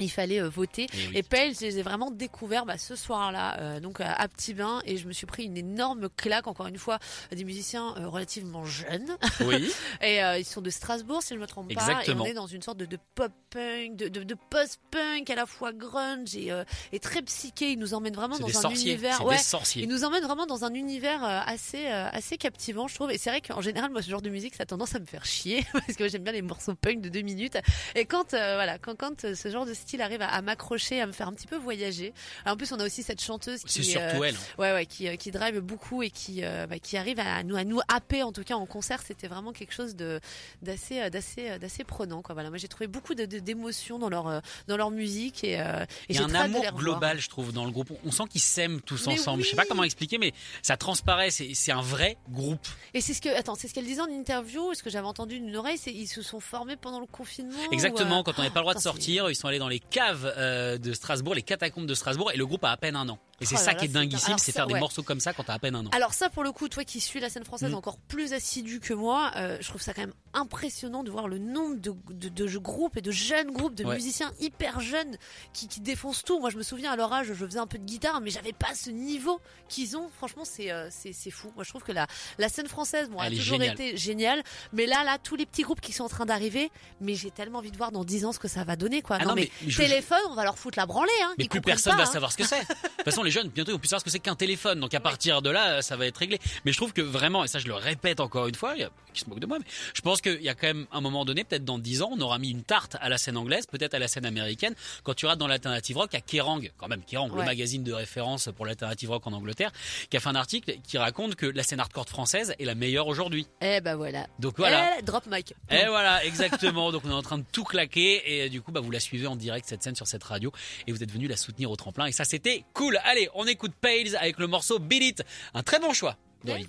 il 0.04 0.10
fallait 0.10 0.40
euh, 0.40 0.48
voter. 0.48 0.86
Eh 0.92 0.96
oui. 1.08 1.12
Et 1.14 1.22
Pale, 1.22 1.54
je 1.54 1.60
les 1.60 1.78
ai 1.78 1.82
vraiment 1.82 2.10
découverts 2.10 2.66
bah, 2.66 2.78
ce 2.78 2.94
soir-là, 2.94 3.58
euh, 3.60 3.80
donc 3.80 4.00
à 4.00 4.28
Petit 4.28 4.54
Bain, 4.54 4.80
et 4.84 4.96
je 4.98 5.06
me 5.08 5.12
suis 5.12 5.26
pris 5.26 5.44
une 5.44 5.56
énorme 5.56 6.08
claque, 6.16 6.46
encore 6.46 6.66
une 6.66 6.78
fois, 6.78 6.98
des 7.32 7.44
musiciens 7.44 7.94
euh, 7.98 8.08
relativement 8.08 8.64
jeunes. 8.64 9.16
Oui. 9.40 9.70
Et 10.02 10.22
euh, 10.22 10.38
ils 10.38 10.44
sont 10.44 10.60
de 10.60 10.70
Strasbourg, 10.70 11.22
si 11.22 11.30
je 11.30 11.34
ne 11.34 11.40
me 11.40 11.46
trompe 11.46 11.72
pas. 11.72 11.80
Exactement. 11.80 12.24
Et 12.24 12.28
on 12.28 12.30
est 12.30 12.34
dans 12.34 12.46
une 12.46 12.62
sorte 12.62 12.78
de, 12.78 12.84
de 12.86 12.98
pop-punk, 13.14 13.96
de, 13.96 14.08
de, 14.08 14.22
de 14.22 14.36
post-punk, 14.50 15.30
à 15.30 15.34
la 15.34 15.46
fois 15.46 15.72
grunge 15.72 16.34
et, 16.36 16.52
euh, 16.52 16.64
et 16.92 16.98
très 16.98 17.22
psyché. 17.22 17.72
Ils 17.72 17.78
nous 17.78 17.94
emmènent 17.94 18.14
vraiment 18.14 18.38
dans 18.38 18.46
un 18.46 18.52
sorciers. 18.52 18.92
univers. 18.92 19.24
Ouais, 19.24 19.36
des 19.36 19.42
sorciers. 19.42 19.82
ils 19.82 19.88
nous 19.88 20.04
emmènent 20.04 20.24
vraiment 20.24 20.46
dans 20.46 20.64
un 20.64 20.74
univers 20.74 21.24
euh, 21.24 21.40
assez, 21.46 21.86
euh, 21.86 22.08
assez 22.12 22.36
captivant, 22.36 22.88
je 22.88 22.94
trouve. 22.94 23.10
Et 23.10 23.18
c'est 23.18 23.30
vrai 23.30 23.40
qu'en 23.40 23.60
général, 23.60 23.90
moi, 23.90 24.02
ce 24.02 24.10
genre 24.10 24.22
de 24.22 24.30
musique, 24.30 24.54
ça 24.54 24.64
a 24.64 24.66
tendance 24.66 24.94
à 24.94 24.98
me 24.98 25.06
faire 25.06 25.24
chier 25.24 25.64
parce 25.72 25.94
que 25.94 26.08
j'aime 26.08 26.22
bien 26.22 26.32
les 26.32 26.42
morceaux 26.42 26.74
punk 26.74 27.00
de 27.00 27.08
deux 27.08 27.22
minutes. 27.22 27.58
Et 27.94 28.04
quand, 28.04 28.34
euh, 28.34 28.54
voilà, 28.54 28.78
quand, 28.78 28.96
quand 28.96 29.34
ce 29.34 29.48
genre 29.50 29.66
de 29.66 29.74
style 29.86 30.02
arrive 30.02 30.22
à, 30.22 30.28
à 30.28 30.42
m'accrocher, 30.42 31.00
à 31.00 31.06
me 31.06 31.12
faire 31.12 31.28
un 31.28 31.32
petit 31.32 31.46
peu 31.46 31.56
voyager. 31.56 32.12
Alors, 32.44 32.54
en 32.54 32.56
plus, 32.56 32.72
on 32.72 32.80
a 32.80 32.84
aussi 32.84 33.02
cette 33.02 33.22
chanteuse 33.22 33.62
qui, 33.62 33.84
surtout 33.84 34.22
euh, 34.22 34.24
elle. 34.24 34.36
Ouais, 34.58 34.72
ouais, 34.72 34.86
qui, 34.86 35.08
euh, 35.08 35.16
qui 35.16 35.30
drive 35.30 35.58
beaucoup 35.60 36.02
et 36.02 36.10
qui, 36.10 36.44
euh, 36.44 36.66
bah, 36.66 36.78
qui 36.78 36.96
arrive 36.96 37.20
à 37.20 37.42
nous, 37.42 37.56
à 37.56 37.64
nous 37.64 37.80
happer, 37.88 38.22
en 38.22 38.32
tout 38.32 38.42
cas 38.44 38.54
en 38.54 38.66
concert. 38.66 39.02
C'était 39.06 39.28
vraiment 39.28 39.52
quelque 39.52 39.72
chose 39.72 39.94
de, 39.96 40.20
d'assez, 40.62 41.00
euh, 41.00 41.10
d'assez, 41.10 41.50
euh, 41.50 41.58
d'assez 41.58 41.84
prenant, 41.84 42.22
quoi. 42.22 42.34
Voilà. 42.34 42.48
Moi, 42.50 42.58
j'ai 42.58 42.68
trouvé 42.68 42.86
beaucoup 42.86 43.14
d'émotions 43.14 43.98
dans 43.98 44.08
leur, 44.08 44.26
euh, 44.28 44.40
dans 44.68 44.76
leur 44.76 44.90
musique 44.90 45.44
et, 45.44 45.60
euh, 45.60 45.84
Il 46.08 46.16
y 46.16 46.18
a 46.18 46.24
un 46.24 46.34
amour 46.34 46.64
global, 46.72 47.20
je 47.20 47.28
trouve, 47.28 47.52
dans 47.52 47.64
le 47.64 47.70
groupe. 47.70 47.90
On 48.04 48.10
sent 48.10 48.24
qu'ils 48.30 48.40
s'aiment 48.40 48.80
tous 48.80 49.06
Mais 49.06 49.14
ensemble. 49.14 49.42
Je 49.42 49.48
sais 49.50 49.54
oui. 49.54 49.62
pas 49.62 49.68
comment 49.68 49.84
expliquer, 49.84 50.18
mais 50.18 50.32
ça 50.62 50.76
transparaît. 50.76 51.30
C'est 51.30 51.72
un 51.72 51.82
vrai 51.82 52.16
groupe. 52.28 52.66
Et 52.94 53.00
c'est 53.00 53.14
ce 53.14 53.20
que, 53.20 53.28
attends, 53.28 53.54
c'est 53.54 53.68
ce 53.68 53.74
qu'elle 53.74 53.84
disait 53.86 54.00
en 54.00 54.10
interview, 54.10 54.74
ce 54.74 54.82
que 54.82 54.90
j'avais 54.90 55.06
entendu 55.06 55.38
d'une 55.38 55.56
oreille, 55.56 55.78
c'est 55.78 55.92
ils 55.92 56.08
se 56.08 56.22
sont 56.22 56.40
formés 56.40 56.76
pendant 56.76 57.00
le 57.00 57.06
confinement. 57.06 57.54
Exactement. 57.70 58.18
ou, 58.18 58.20
euh, 58.20 58.22
Quand 58.24 58.32
on 58.38 58.42
n'avait 58.42 58.52
pas 58.52 58.60
le 58.60 58.64
droit 58.64 58.74
de 58.74 58.80
sortir, 58.80 59.30
ils 59.30 59.34
sont 59.36 59.48
allés 59.48 59.58
dans 59.58 59.68
les 59.68 59.75
caves 59.80 60.32
euh, 60.36 60.78
de 60.78 60.92
Strasbourg, 60.92 61.34
les 61.34 61.42
catacombes 61.42 61.86
de 61.86 61.94
Strasbourg, 61.94 62.30
et 62.32 62.36
le 62.36 62.46
groupe 62.46 62.64
a 62.64 62.70
à 62.70 62.76
peine 62.76 62.96
un 62.96 63.08
an. 63.08 63.18
Et 63.40 63.44
c'est 63.44 63.54
Oh 63.54 63.58
là 63.58 63.64
ça 63.64 63.72
là, 63.72 63.78
qui 63.78 63.84
est 63.84 63.88
c'est 63.88 63.92
dinguissime, 63.94 64.38
c'est 64.38 64.52
faire 64.52 64.66
des 64.66 64.78
morceaux 64.78 65.02
comme 65.02 65.20
ça 65.20 65.32
quand 65.34 65.44
t'as 65.44 65.54
à 65.54 65.58
peine 65.58 65.74
un 65.76 65.84
an. 65.84 65.90
Alors 65.92 66.14
ça, 66.14 66.30
pour 66.30 66.42
le 66.42 66.52
coup, 66.52 66.68
toi 66.68 66.84
qui 66.84 67.00
suis 67.00 67.20
la 67.20 67.28
scène 67.28 67.44
française 67.44 67.72
Mm. 67.72 67.74
encore 67.74 67.98
plus 67.98 68.32
assidu 68.32 68.80
que 68.80 68.94
moi, 68.94 69.30
euh, 69.36 69.58
je 69.60 69.68
trouve 69.68 69.82
ça 69.82 69.92
quand 69.92 70.00
même 70.02 70.14
impressionnant 70.32 71.02
de 71.04 71.10
voir 71.10 71.28
le 71.28 71.38
nombre 71.38 71.76
de, 71.76 71.94
de, 72.10 72.28
de 72.28 72.58
groupes 72.58 72.96
et 72.96 73.02
de 73.02 73.10
jeunes 73.10 73.50
groupes, 73.50 73.74
de 73.74 73.84
Ouais. 73.84 73.94
musiciens 73.94 74.32
hyper 74.40 74.80
jeunes 74.80 75.16
qui, 75.52 75.68
qui 75.68 75.80
défoncent 75.80 76.24
tout. 76.24 76.38
Moi, 76.40 76.50
je 76.50 76.56
me 76.56 76.62
souviens 76.62 76.92
à 76.92 76.96
leur 76.96 77.12
âge, 77.12 77.26
je 77.28 77.34
faisais 77.46 77.58
un 77.58 77.66
peu 77.66 77.78
de 77.78 77.84
guitare, 77.84 78.20
mais 78.20 78.30
j'avais 78.30 78.52
pas 78.52 78.74
ce 78.74 78.90
niveau 78.90 79.40
qu'ils 79.68 79.96
ont. 79.96 80.08
Franchement, 80.16 80.44
c'est 80.44 80.70
euh, 80.72 80.88
c'est 80.90 81.30
fou. 81.30 81.52
Moi, 81.56 81.64
je 81.64 81.70
trouve 81.70 81.82
que 81.82 81.92
la, 81.92 82.06
la 82.38 82.48
scène 82.48 82.68
française, 82.68 83.08
bon, 83.10 83.18
Elle 83.22 83.32
a 83.32 83.36
est 83.36 83.38
toujours 83.38 83.58
géniale. 83.60 83.74
été 83.80 83.96
géniale, 83.96 84.42
mais 84.72 84.86
là, 84.86 85.04
là, 85.04 85.18
tous 85.22 85.36
les 85.36 85.46
petits 85.46 85.62
groupes 85.62 85.80
qui 85.80 85.92
sont 85.92 86.04
en 86.04 86.08
train 86.08 86.26
d'arriver, 86.26 86.70
mais 87.00 87.14
j'ai 87.14 87.30
tellement 87.30 87.58
envie 87.58 87.70
de 87.70 87.76
voir 87.76 87.92
dans 87.92 88.04
10 88.04 88.24
ans 88.24 88.32
ce 88.32 88.38
que 88.38 88.48
ça 88.48 88.64
va 88.64 88.76
donner, 88.76 89.02
quoi. 89.02 89.16
Ah 89.20 89.24
non, 89.24 89.30
non, 89.30 89.34
mais, 89.36 89.50
mais 89.62 89.70
je- 89.70 89.76
téléphone, 89.76 90.18
on 90.30 90.34
va 90.34 90.44
leur 90.44 90.58
foutre 90.58 90.78
la 90.78 90.86
branlée, 90.86 91.10
hein. 91.24 91.34
Mais 91.38 91.44
Ils 91.44 91.48
plus 91.48 91.60
personne 91.60 91.92
pas, 91.92 91.98
va 91.98 92.08
hein. 92.08 92.12
savoir 92.12 92.32
ce 92.32 92.36
que 92.38 92.44
c'est. 92.44 92.60
De 92.60 92.64
toute 92.66 93.04
façon, 93.04 93.22
les 93.26 93.30
jeunes, 93.30 93.48
bientôt, 93.48 93.72
ils 93.72 93.74
vont 93.74 93.78
plus 93.78 93.88
savoir 93.88 94.00
ce 94.00 94.04
que 94.04 94.10
c'est 94.10 94.20
qu'un 94.20 94.34
téléphone. 94.34 94.80
Donc 94.80 94.94
à 94.94 95.00
partir 95.00 95.42
de 95.42 95.50
là, 95.50 95.82
ça 95.82 95.96
va 95.96 96.06
être 96.06 96.16
réglé. 96.16 96.38
Mais 96.64 96.72
je 96.72 96.78
trouve 96.78 96.92
que 96.92 97.02
vraiment, 97.02 97.44
et 97.44 97.48
ça 97.48 97.58
je 97.58 97.66
le 97.66 97.74
répète 97.74 98.20
encore 98.20 98.46
une 98.46 98.54
fois, 98.54 98.74
il 98.76 98.80
y 98.80 98.84
a 98.84 98.90
qui 99.16 99.22
se 99.22 99.30
moque 99.30 99.40
de 99.40 99.46
moi, 99.46 99.58
mais 99.58 99.64
je 99.94 100.00
pense 100.02 100.20
qu'il 100.20 100.42
y 100.42 100.48
a 100.48 100.54
quand 100.54 100.66
même 100.66 100.86
un 100.92 101.00
moment 101.00 101.24
donné, 101.24 101.42
peut-être 101.42 101.64
dans 101.64 101.78
10 101.78 102.02
ans, 102.02 102.10
on 102.12 102.20
aura 102.20 102.38
mis 102.38 102.50
une 102.50 102.62
tarte 102.62 102.96
à 103.00 103.08
la 103.08 103.18
scène 103.18 103.36
anglaise, 103.36 103.66
peut-être 103.66 103.94
à 103.94 103.98
la 103.98 104.08
scène 104.08 104.26
américaine. 104.26 104.74
Quand 105.02 105.14
tu 105.14 105.26
iras 105.26 105.36
dans 105.36 105.46
l'alternative 105.46 105.96
rock, 105.96 106.14
a 106.14 106.20
Kerrang, 106.20 106.60
quand 106.76 106.88
même 106.88 107.02
Kerrang, 107.02 107.34
le 107.34 107.44
magazine 107.44 107.82
de 107.82 107.92
référence 107.92 108.50
pour 108.54 108.66
l'alternative 108.66 109.10
rock 109.10 109.26
en 109.26 109.32
Angleterre, 109.32 109.72
qui 110.10 110.16
a 110.16 110.20
fait 110.20 110.28
un 110.28 110.34
article 110.34 110.76
qui 110.86 110.98
raconte 110.98 111.34
que 111.34 111.46
la 111.46 111.62
scène 111.62 111.80
hardcore 111.80 112.08
française 112.08 112.54
est 112.58 112.64
la 112.64 112.74
meilleure 112.74 113.06
aujourd'hui. 113.06 113.46
Eh 113.60 113.80
ben 113.80 113.96
voilà. 113.96 114.26
Donc 114.38 114.58
voilà. 114.58 114.98
Eh, 114.98 115.02
drop 115.02 115.24
mic. 115.30 115.54
Et 115.70 115.86
voilà, 115.86 116.24
exactement. 116.26 116.92
Donc 116.92 117.02
on 117.04 117.10
est 117.10 117.14
en 117.14 117.22
train 117.22 117.38
de 117.38 117.44
tout 117.50 117.64
claquer 117.64 118.22
et 118.26 118.46
euh, 118.46 118.48
du 118.48 118.60
coup 118.60 118.72
bah 118.72 118.80
vous 118.80 118.90
la 118.90 119.00
suivez 119.00 119.26
en 119.26 119.36
direct 119.36 119.66
cette 119.68 119.82
scène 119.82 119.96
sur 119.96 120.06
cette 120.06 120.24
radio 120.24 120.52
et 120.86 120.92
vous 120.92 121.02
êtes 121.02 121.10
venu 121.10 121.26
la 121.26 121.36
soutenir 121.36 121.70
au 121.70 121.76
tremplin 121.76 122.06
et 122.06 122.12
ça 122.12 122.24
c'était 122.24 122.64
cool. 122.74 123.00
Allez, 123.04 123.15
on 123.34 123.46
écoute 123.46 123.72
Pales 123.80 124.16
avec 124.18 124.38
le 124.38 124.46
morceau 124.46 124.78
Beat 124.78 125.02
It. 125.02 125.24
Un 125.54 125.62
très 125.62 125.78
bon 125.78 125.92
choix 125.92 126.16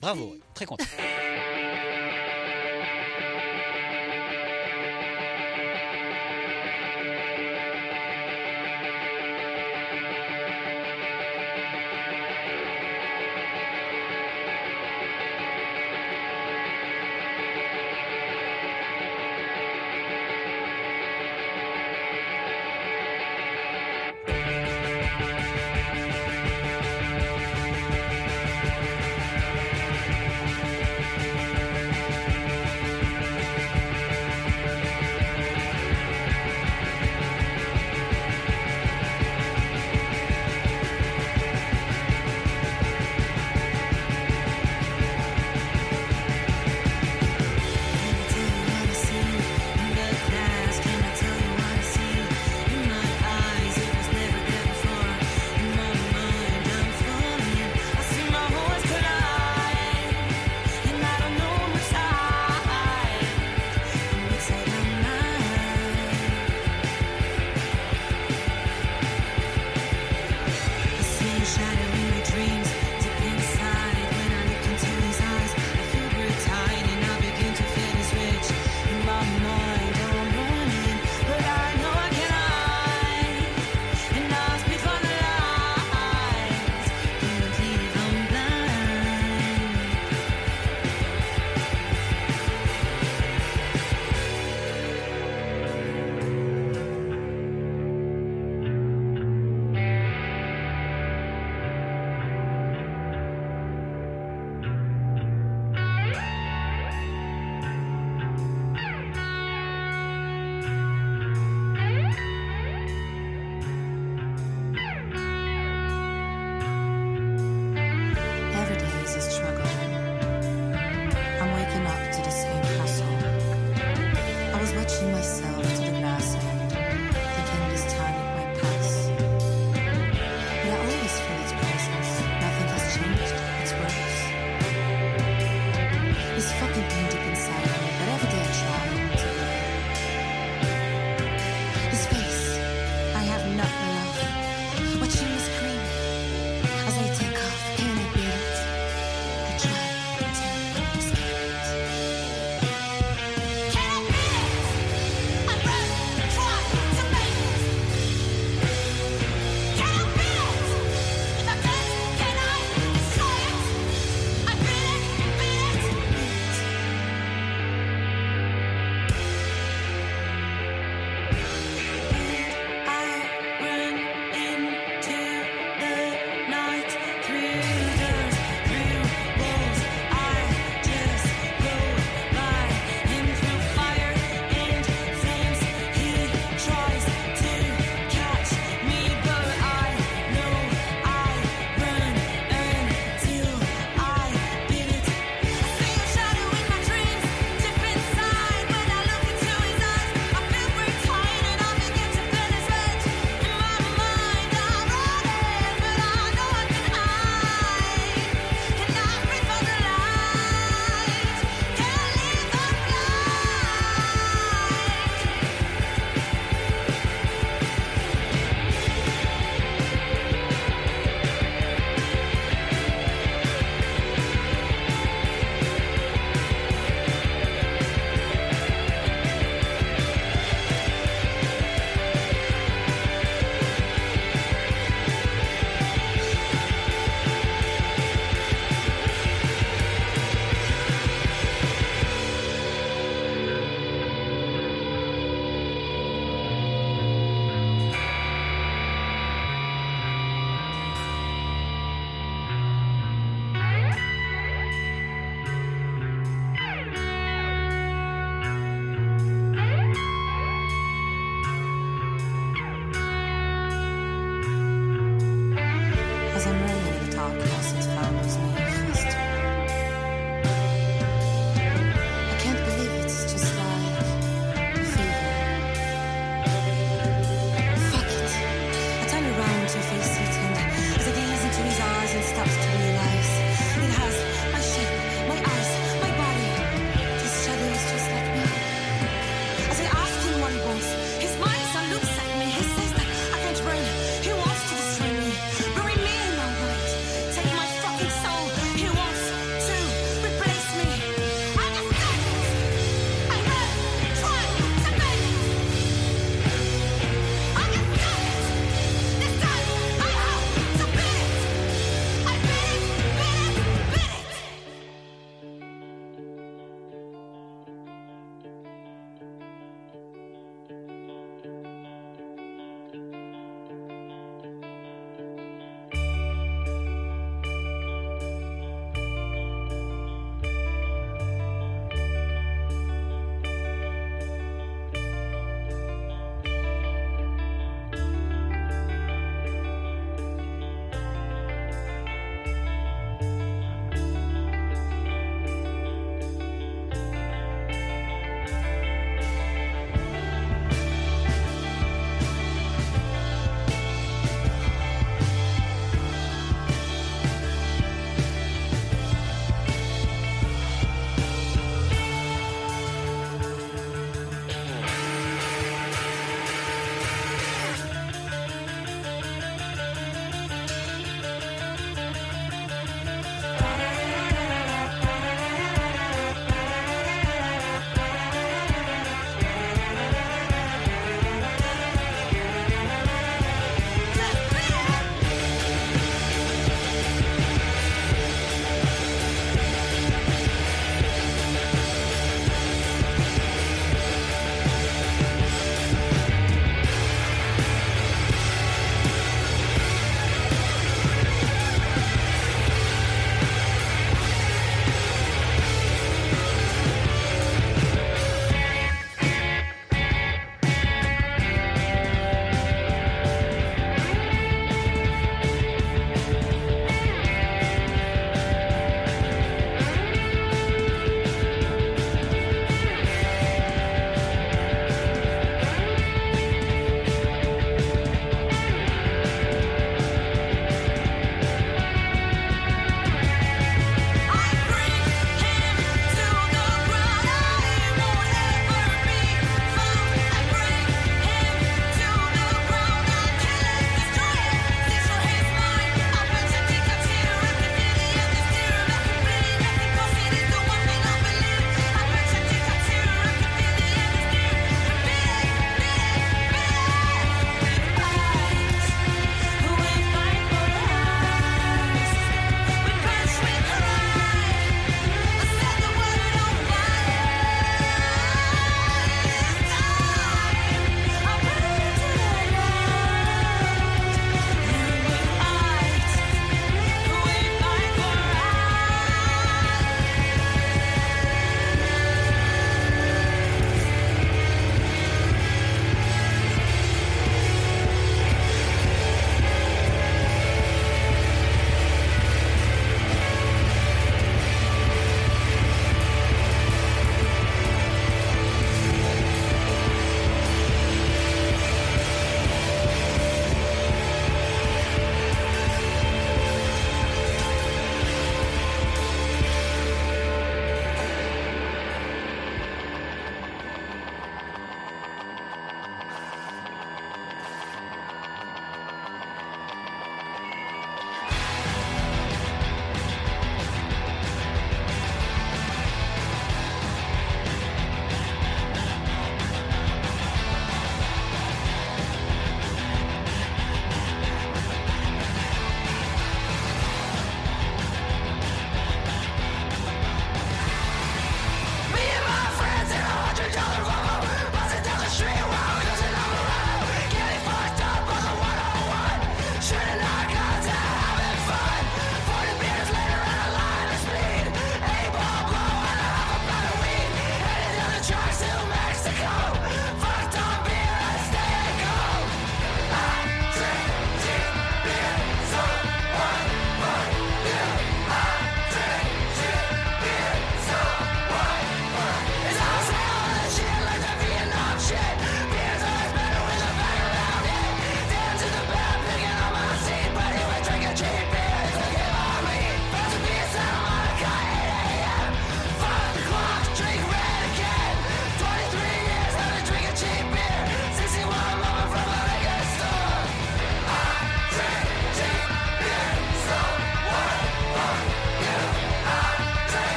bravo, 0.00 0.36
très 0.54 0.66
content. 0.66 0.84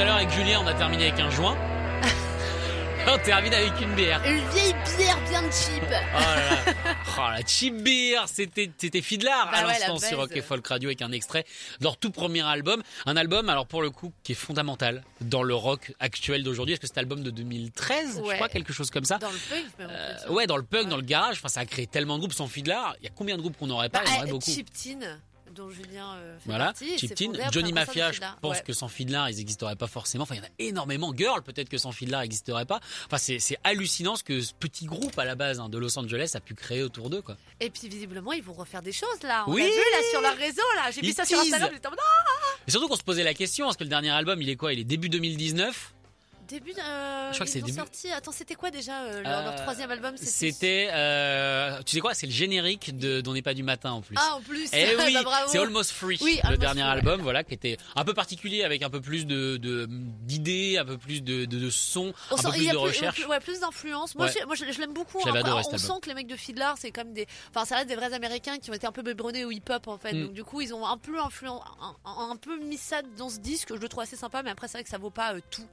Tout 0.00 0.04
à 0.04 0.06
l'heure 0.06 0.16
avec 0.16 0.30
Julien, 0.30 0.60
on 0.64 0.66
a 0.66 0.72
terminé 0.72 1.08
avec 1.08 1.20
un 1.20 1.28
joint. 1.28 1.58
on 3.06 3.18
termine 3.18 3.52
avec 3.52 3.78
une 3.82 3.94
bière. 3.94 4.22
Une 4.24 4.48
vieille 4.48 4.74
bière 4.96 5.20
bien 5.28 5.42
cheap. 5.50 5.82
Oh 5.84 5.90
là 5.90 6.36
là. 6.36 6.74
Oh, 7.18 7.30
la 7.30 7.46
cheap 7.46 7.82
beer, 7.82 8.22
c'était 8.26 8.70
c'était 8.78 9.02
Fidlar 9.02 9.50
Bah 9.50 9.58
à 9.58 9.66
ouais, 9.66 9.72
l'instant 9.74 9.98
sur. 9.98 10.16
Rock 10.16 10.30
et 10.34 10.40
Folk 10.40 10.66
Radio 10.66 10.88
avec 10.88 11.02
un 11.02 11.12
extrait 11.12 11.44
de 11.80 11.84
leur 11.84 11.98
tout 11.98 12.10
premier 12.10 12.40
album, 12.40 12.82
un 13.04 13.14
album 13.18 13.50
alors 13.50 13.66
pour 13.66 13.82
le 13.82 13.90
coup 13.90 14.10
qui 14.22 14.32
est 14.32 14.36
fondamental 14.36 15.04
dans 15.20 15.42
le 15.42 15.54
rock 15.54 15.92
actuel 16.00 16.44
d'aujourd'hui. 16.44 16.72
Est-ce 16.72 16.80
que 16.80 16.86
c'est 16.86 16.96
album 16.98 17.22
de 17.22 17.30
2013, 17.30 18.22
je 18.26 18.34
crois 18.36 18.48
quelque 18.48 18.72
chose 18.72 18.90
comme 18.90 19.04
ça. 19.04 19.18
Dans 19.18 19.28
le 19.28 19.36
punk, 19.50 19.66
Euh, 19.80 20.28
ouais, 20.30 20.46
dans 20.46 20.56
le 20.56 20.62
punk, 20.62 20.88
dans 20.88 20.96
le 20.96 21.02
garage, 21.02 21.36
enfin 21.36 21.48
ça 21.48 21.60
a 21.60 21.66
créé 21.66 21.86
tellement 21.86 22.14
de 22.14 22.20
groupes 22.20 22.32
sans 22.32 22.46
Fidlar. 22.46 22.94
Il 23.02 23.04
y 23.04 23.08
a 23.08 23.12
combien 23.14 23.36
de 23.36 23.42
groupes 23.42 23.58
qu'on 23.58 23.66
n'aurait 23.66 23.90
pas? 23.90 23.98
Bah, 23.98 24.04
Il 24.06 24.12
y 24.12 24.14
en 24.14 24.18
aurait 24.20 24.28
eh, 24.28 24.32
beaucoup. 24.32 24.50
Dont 25.54 25.70
Julien 25.70 26.14
euh, 26.16 26.36
fait 26.38 26.42
Voilà, 26.46 26.66
partie. 26.66 26.96
Johnny 27.52 27.72
Mafia, 27.72 28.12
je 28.12 28.20
pense 28.40 28.56
Ouais. 28.58 28.62
que 28.66 28.72
sans 28.72 28.88
Fidlar, 28.88 29.28
ils 29.30 29.36
n'existeraient 29.36 29.76
pas 29.76 29.86
forcément. 29.86 30.22
Enfin, 30.22 30.34
il 30.36 30.38
y 30.38 30.40
en 30.40 30.44
a 30.44 30.50
énormément. 30.58 31.12
Girl, 31.16 31.42
peut-être 31.42 31.68
que 31.68 31.78
sans 31.78 31.92
Fidlar, 31.92 32.22
ils 32.22 32.26
n'existeraient 32.28 32.64
pas. 32.66 32.80
Enfin, 33.06 33.18
c'est 33.18 33.58
hallucinant 33.64 34.16
ce 34.16 34.24
que 34.24 34.40
ce 34.40 34.52
petit 34.54 34.86
groupe 34.86 35.18
à 35.18 35.24
la 35.24 35.34
base 35.34 35.60
hein, 35.60 35.68
de 35.68 35.78
Los 35.78 35.98
Angeles 35.98 36.32
a 36.34 36.40
pu 36.40 36.54
créer 36.54 36.82
autour 36.82 37.10
d'eux, 37.10 37.22
quoi. 37.22 37.36
Et 37.60 37.70
puis 37.70 37.88
visiblement, 37.88 38.32
ils 38.32 38.42
vont 38.42 38.52
refaire 38.52 38.82
des 38.82 38.92
choses 38.92 39.22
là. 39.22 39.44
On 39.46 39.52
Oui. 39.52 39.62
vu 39.62 39.68
là 39.68 39.98
sur 40.10 40.20
leur 40.20 40.36
réseau 40.36 40.62
là. 40.76 40.90
J'ai 40.90 41.00
vu 41.00 41.12
ça 41.12 41.24
sur. 41.24 41.38
Instagram. 41.38 41.70
Et 42.66 42.70
surtout 42.70 42.88
qu'on 42.88 42.96
se 42.96 43.02
posait 43.02 43.24
la 43.24 43.34
question, 43.34 43.66
parce 43.66 43.76
que 43.76 43.84
le 43.84 43.90
dernier 43.90 44.10
album, 44.10 44.40
il 44.42 44.48
est 44.48 44.56
quoi? 44.56 44.72
Il 44.72 44.78
est 44.80 44.84
début 44.84 45.08
2019. 45.08 45.94
Début 46.50 46.72
euh, 46.78 47.28
Je 47.30 47.34
crois 47.34 47.46
que 47.46 47.52
c'est 47.52 47.60
début- 47.60 47.78
sorti. 47.78 48.10
Attends, 48.12 48.32
c'était 48.32 48.54
quoi 48.56 48.70
déjà 48.70 49.02
euh, 49.04 49.22
leur, 49.22 49.42
leur 49.42 49.52
Euh, 49.52 49.56
troisième 49.58 49.90
album 49.90 50.16
C'était, 50.16 50.88
euh, 50.92 51.80
tu 51.86 51.94
sais 51.94 52.00
quoi 52.00 52.12
C'est 52.14 52.26
le 52.26 52.32
générique 52.32 52.96
de 52.98 53.20
d'On 53.20 53.32
n'est 53.34 53.42
pas 53.42 53.54
du 53.54 53.62
matin 53.62 53.92
en 53.92 54.00
plus. 54.02 54.16
Ah, 54.18 54.34
en 54.36 54.40
plus. 54.40 54.68
Eh 54.72 54.96
oui, 54.98 55.14
Bah, 55.24 55.44
c'est 55.48 55.58
Almost 55.58 55.92
Free, 55.92 56.18
Oui, 56.20 56.36
le 56.42 56.46
Almost 56.48 56.60
dernier 56.60 56.80
Free, 56.82 56.90
ouais. 56.90 56.96
album, 56.98 57.20
voilà, 57.22 57.44
qui 57.44 57.54
était 57.54 57.76
un 57.96 58.04
peu 58.04 58.14
particulier, 58.14 58.64
avec 58.64 58.82
un 58.82 58.90
peu 58.90 59.00
plus 59.00 59.26
de 59.26 59.56
d'idées, 60.22 60.78
un 60.78 60.84
peu 60.84 60.98
plus 60.98 61.22
de 61.22 61.44
de, 61.44 61.58
de 61.58 61.70
sons, 61.70 62.12
On 62.30 62.34
un 62.34 62.36
sent- 62.36 62.46
peu 62.48 62.52
plus 62.54 62.64
y 62.64 62.68
a 62.68 62.72
de 62.72 62.76
plus, 62.78 62.86
recherche. 62.86 63.26
ouais, 63.26 63.40
plus 63.40 63.60
d'influence. 63.60 64.14
Moi, 64.14 64.26
Ouais. 64.26 64.30
aussi, 64.32 64.44
moi, 64.46 64.54
je, 64.54 64.70
je 64.72 64.80
l'aime 64.80 64.92
beaucoup. 64.92 65.20
Je 65.24 65.30
hein. 65.30 65.34
adoré, 65.34 65.62
on 65.70 65.78
sent 65.78 65.84
album. 65.86 66.00
que 66.00 66.08
les 66.08 66.14
mecs 66.14 66.26
de 66.26 66.36
Fiddler, 66.36 66.72
c'est 66.78 66.90
comme 66.90 67.12
des, 67.12 67.26
enfin, 67.50 67.64
ça 67.64 67.76
reste 67.76 67.88
des 67.88 67.96
vrais 67.96 68.12
Américains 68.12 68.58
qui 68.58 68.70
ont 68.70 68.74
été 68.74 68.86
un 68.86 68.92
peu 68.92 69.02
biberonnés 69.02 69.44
au 69.44 69.50
hip-hop 69.50 69.86
en 69.88 69.98
fait. 69.98 70.12
Mm. 70.12 70.22
Donc 70.24 70.32
du 70.32 70.44
coup, 70.44 70.60
ils 70.60 70.74
ont 70.74 70.86
un 70.86 70.98
peu 70.98 71.18
un, 71.20 71.28
un- 72.04 72.30
un 72.30 72.36
peu 72.36 72.58
mis 72.58 72.76
ça 72.76 73.02
dans 73.16 73.28
ce 73.30 73.38
disque. 73.38 73.68
Je 73.74 73.80
le 73.80 73.88
trouve 73.88 74.02
assez 74.02 74.16
sympa, 74.16 74.42
mais 74.42 74.50
après 74.50 74.68
c'est 74.68 74.78
vrai 74.78 74.84
que 74.84 74.90
ça 74.90 74.98
vaut 74.98 75.10
pas 75.10 75.34
tout. 75.50 75.66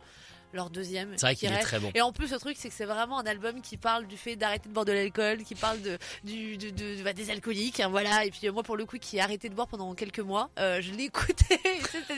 Leur 0.58 0.72
deuxième. 0.72 1.12
C'est 1.18 1.22
vrai 1.28 1.36
qui 1.36 1.46
qu'il 1.46 1.54
est 1.56 1.60
très 1.60 1.78
bon. 1.80 1.92
Et 1.94 2.02
en 2.02 2.12
plus, 2.12 2.32
le 2.32 2.40
truc, 2.40 2.58
c'est 2.60 2.70
que 2.70 2.74
c'est 2.76 2.86
vraiment 2.86 3.20
un 3.20 3.26
album 3.28 3.62
qui 3.62 3.78
parle 3.78 4.08
du 4.08 4.18
fait 4.18 4.36
d'arrêter 4.36 4.68
de 4.70 4.74
boire 4.74 4.86
de 4.86 4.92
l'alcool, 4.92 5.44
qui 5.44 5.54
parle 5.54 5.80
de, 5.84 6.00
du, 6.24 6.58
de, 6.58 6.72
de- 6.72 7.04
bah, 7.04 7.14
des 7.14 7.30
alcooliques, 7.30 7.80
hein, 7.80 7.90
voilà. 7.90 8.26
Et 8.26 8.32
puis 8.32 8.48
euh, 8.48 8.52
moi, 8.52 8.64
pour 8.64 8.76
le 8.76 8.86
coup, 8.86 8.98
qui 8.98 9.18
ai 9.18 9.22
arrêté 9.22 9.50
de 9.50 9.54
boire 9.54 9.68
pendant 9.68 9.94
quelques 9.94 10.18
mois, 10.20 10.50
euh, 10.58 10.82
je 10.82 10.92
l'ai 10.94 11.04
écouté. 11.12 11.60
C'était 11.92 12.16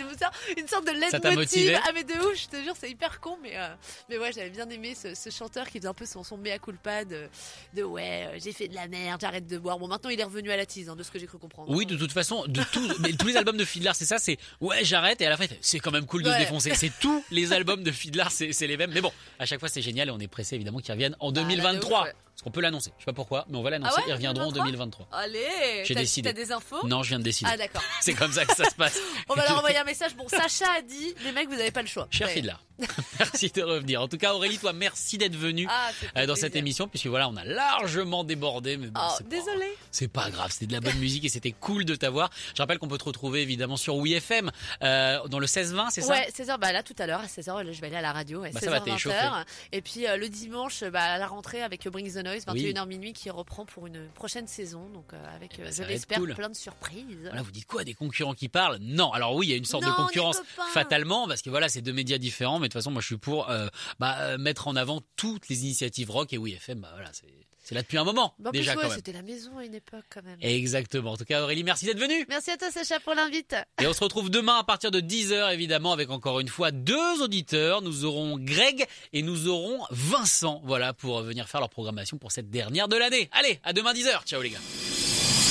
une 0.58 0.68
sorte- 0.70 0.86
de 0.88 0.92
leitmotiv. 0.92 1.36
motivé 1.38 1.78
Ah 1.86 1.90
mais 1.94 2.06
de 2.06 2.14
ouf, 2.14 2.42
je 2.42 2.48
te 2.48 2.64
jure, 2.64 2.76
c'est 2.80 2.90
hyper 2.90 3.20
con, 3.20 3.38
mais 3.44 3.58
euh, 3.58 3.68
mais 4.10 4.18
ouais, 4.18 4.32
j'avais 4.34 4.50
bien 4.52 4.70
aimé 4.70 4.96
ce, 4.96 5.14
ce 5.16 5.30
chanteur 5.30 5.68
qui 5.68 5.80
faisait 5.80 5.90
un 5.90 5.94
peu 5.94 6.06
son, 6.06 6.24
son 6.24 6.38
mea 6.38 6.58
culpa 6.60 7.04
de, 7.04 7.28
de 7.74 7.84
ouais, 7.84 8.30
j'ai 8.42 8.54
fait 8.54 8.70
de 8.70 8.76
la 8.76 8.88
merde, 8.88 9.20
j'arrête 9.20 9.48
de 9.48 9.58
boire. 9.58 9.78
Bon, 9.80 9.88
maintenant 9.90 10.10
il 10.10 10.20
est 10.20 10.24
revenu 10.24 10.50
à 10.50 10.56
la 10.56 10.66
tease, 10.66 10.88
hein, 10.88 10.96
de 10.96 11.04
ce 11.04 11.12
que 11.12 11.20
j'ai 11.20 11.28
cru 11.28 11.38
comprendre. 11.40 11.70
Oui, 11.76 11.86
de 11.86 11.98
toute 11.98 12.14
façon, 12.14 12.46
de 12.48 12.64
tout, 12.72 12.88
mais 13.00 13.12
tous 13.12 13.28
les 13.28 13.36
albums 13.36 13.58
de 13.58 13.66
Fiddler, 13.66 13.92
c'est 13.96 14.06
ça, 14.06 14.18
c'est 14.18 14.38
ouais, 14.62 14.86
j'arrête 14.86 15.20
et 15.20 15.26
à 15.28 15.30
la 15.30 15.36
fin, 15.36 15.46
c'est 15.60 15.80
quand 15.80 15.92
même 15.92 16.06
cool 16.06 16.24
de 16.24 16.30
Ouais. 16.30 16.36
se 16.36 16.40
défoncer. 16.40 16.76
C'est 16.76 16.92
tous 17.02 17.24
les 17.32 17.52
albums 17.60 17.84
de 17.84 17.92
Fiddler, 17.92 18.24
c'est 18.30 18.68
les 18.68 18.78
mêmes. 18.78 18.92
Mais 18.94 19.02
bon, 19.02 19.12
à 19.40 19.46
chaque 19.46 19.60
fois, 19.60 19.70
c'est 19.70 19.82
génial 19.82 20.08
et 20.08 20.12
on 20.12 20.20
est 20.20 20.28
pressé 20.28 20.56
évidemment 20.56 20.80
qu'ils 20.80 20.94
reviennent 20.94 21.16
en 21.20 21.28
là, 21.28 21.42
de 21.44 21.48
2023. 21.48 22.00
ouf, 22.02 22.06
ouais. 22.06 22.14
Parce 22.40 22.46
qu'on 22.46 22.52
peut 22.52 22.62
l'annoncer. 22.62 22.94
Je 22.98 23.02
sais 23.04 23.06
pas 23.08 23.12
pourquoi, 23.14 23.46
mais 23.50 23.58
on 23.58 23.62
va 23.64 23.70
l'annoncer. 23.70 23.92
Ah 23.98 24.00
ouais, 24.00 24.06
Ils 24.08 24.14
reviendront 24.14 24.46
en 24.46 24.52
2023? 24.54 25.08
2023. 25.12 25.44
Allez, 25.44 25.84
J'ai 25.84 25.94
décidé. 25.94 26.30
T'as 26.30 26.34
des 26.42 26.54
infos 26.54 26.88
Non, 26.88 27.04
je 27.04 27.10
viens 27.10 27.20
de 27.20 27.24
décider. 27.26 27.50
Ah 27.54 27.58
d'accord. 27.58 27.84
C'est 28.00 28.14
comme 28.14 28.32
ça 28.32 28.46
que 28.46 28.56
ça 28.56 28.64
se 28.64 28.76
passe. 28.76 28.98
On 29.28 29.34
va 29.34 29.44
leur 29.46 29.58
envoyer 29.58 29.78
un 29.78 29.84
message. 29.84 30.16
Bon, 30.16 30.26
Sacha 30.30 30.72
a 30.78 30.82
dit, 30.82 31.14
les 31.26 31.34
mecs, 31.34 31.50
vous 31.50 31.58
n'avez 31.58 31.72
pas 31.72 31.82
le 31.82 31.90
choix. 31.90 32.08
Cher 32.12 32.28
Ouais. 32.30 32.42
Merci 33.20 33.50
de 33.50 33.62
revenir. 33.62 34.02
En 34.02 34.08
tout 34.08 34.18
cas, 34.18 34.34
Aurélie, 34.34 34.58
toi, 34.58 34.72
merci 34.72 35.18
d'être 35.18 35.36
venue 35.36 35.68
Ah, 35.70 35.90
euh, 35.90 36.22
dans 36.22 36.28
plaisir. 36.28 36.38
cette 36.38 36.56
émission, 36.56 36.88
puisque 36.88 37.08
voilà, 37.08 37.28
on 37.28 37.36
a 37.36 37.44
largement 37.44 38.24
débordé. 38.24 38.78
Mais 38.78 38.88
bon, 38.88 39.02
Oh, 39.04 39.24
désolé. 39.30 39.66
C'est 39.92 40.08
pas 40.08 40.30
grave, 40.30 40.52
c'était 40.54 40.68
de 40.68 40.72
la 40.72 40.80
bonne 40.80 40.98
musique 40.98 41.26
et 41.26 41.30
c'était 41.30 41.52
cool 41.52 41.84
de 41.84 41.96
t'avoir. 41.96 42.30
Je 42.56 42.62
rappelle 42.62 42.78
qu'on 42.80 42.88
peut 42.88 42.98
te 42.98 43.04
retrouver 43.04 43.42
évidemment 43.42 43.76
sur 43.76 43.98
WeFM 43.98 44.50
euh, 44.82 45.28
dans 45.28 45.40
le 45.40 45.46
16-20, 45.48 45.88
c'est 45.90 46.00
ça? 46.02 46.14
Ouais, 46.14 46.30
16h, 46.34 46.58
bah 46.58 46.72
là 46.72 46.82
tout 46.82 46.96
à 47.00 47.06
l'heure, 47.06 47.20
à 47.20 47.26
16h, 47.26 47.64
là, 47.66 47.72
je 47.74 47.82
vais 47.82 47.88
aller 47.88 47.98
à 47.98 48.02
la 48.02 48.14
radio, 48.14 48.44
Bah, 48.44 48.50
16h, 48.50 48.60
ça 48.64 48.70
va, 48.70 48.80
t'es 48.80 48.92
20h. 48.92 49.44
Et 49.74 49.82
puis 49.82 50.08
euh, 50.08 50.16
le 50.16 50.30
dimanche, 50.30 50.86
bah, 50.86 51.02
à 51.04 51.18
la 51.18 51.28
rentrée 51.28 51.62
avec 51.62 51.86
Bring 51.90 52.10
the 52.14 52.18
Noise, 52.30 52.46
21h 52.46 52.82
Oui. 52.84 52.88
minuit, 52.88 53.14
qui 53.14 53.30
reprend 53.30 53.66
pour 53.66 53.88
une 53.88 54.08
prochaine 54.16 54.48
saison. 54.48 54.88
Donc 54.90 55.14
euh, 55.14 55.36
avec, 55.36 55.52
Eh 55.56 55.62
ben, 55.62 55.68
euh, 55.68 55.72
ça 55.72 55.84
je 55.84 55.90
l'espère, 55.90 56.20
cool. 56.20 56.34
plein 56.36 56.50
de 56.50 56.56
surprises. 56.56 57.06
Voilà, 57.24 57.42
vous 57.42 57.52
dites 57.52 57.66
quoi 57.66 57.84
Des 57.84 57.94
concurrents 57.94 58.34
qui 58.34 58.50
parlent? 58.50 58.78
Non. 58.82 59.12
Alors 59.12 59.36
oui, 59.36 59.48
il 59.48 59.50
y 59.50 59.54
a 59.54 59.58
une 59.58 59.66
sorte 59.66 59.84
Non, 59.84 59.92
de 59.92 59.96
concurrence 59.96 60.42
fatalement 60.74 61.28
parce 61.28 61.42
que 61.42 61.50
voilà, 61.50 61.70
c'est 61.70 61.82
deux 61.82 61.94
médias 61.94 62.18
différents. 62.18 62.60
Mais 62.60 62.68
de 62.68 62.74
toute 62.74 62.80
façon, 62.82 62.92
moi, 62.92 63.02
je 63.02 63.08
suis 63.08 63.18
pour 63.18 63.50
euh, 63.50 63.68
bah, 64.00 64.38
mettre 64.38 64.68
en 64.68 64.76
avant 64.76 65.02
toutes 65.16 65.50
les 65.50 65.64
initiatives 65.64 66.12
rock 66.12 66.34
et 66.34 66.38
WeFM. 66.38 66.80
Bah 66.82 66.90
voilà, 66.94 67.10
c'est 67.14 67.28
c'est 67.70 67.76
là 67.76 67.84
depuis 67.84 68.00
un 68.00 68.04
moment 68.04 68.34
en 68.44 68.50
déjà 68.50 68.76
ouais, 68.76 68.90
c'était 68.96 69.12
la 69.12 69.22
maison 69.22 69.56
à 69.60 69.64
une 69.64 69.76
époque 69.76 70.04
quand 70.10 70.24
même. 70.24 70.40
Exactement. 70.42 71.12
En 71.12 71.18
tout 71.18 71.24
cas, 71.24 71.44
Aurélie, 71.44 71.64
merci 71.64 71.86
d'être 71.86 72.00
venue. 72.00 72.26
Merci 72.28 72.50
à 72.50 72.58
toi 72.58 72.72
Sacha 72.72 73.00
pour 73.00 73.14
l'invite. 73.14 73.56
Et 73.80 73.86
on 73.86 73.94
se 73.94 74.04
retrouve 74.04 74.32
demain 74.32 74.58
à 74.58 74.64
partir 74.64 74.90
de 74.90 75.00
10h 75.00 75.54
évidemment 75.54 75.94
avec 75.94 76.10
encore 76.10 76.40
une 76.40 76.48
fois 76.48 76.72
deux 76.72 77.22
auditeurs. 77.22 77.84
Nous 77.84 78.06
aurons 78.06 78.40
Greg 78.40 78.88
et 79.14 79.22
nous 79.22 79.48
aurons 79.48 79.86
Vincent. 79.92 80.64
Voilà 80.66 80.94
pour 80.94 81.22
venir 81.22 81.48
faire 81.48 81.60
leur 81.60 81.70
programmation 81.70 82.18
pour 82.18 82.32
cette 82.32 82.50
dernière 82.50 82.88
de 82.88 82.98
l'année. 82.98 83.30
Allez, 83.34 83.60
à 83.64 83.72
demain 83.72 83.94
10h. 83.94 84.24
Ciao 84.26 84.42
les 84.42 84.50
gars. 84.50 84.58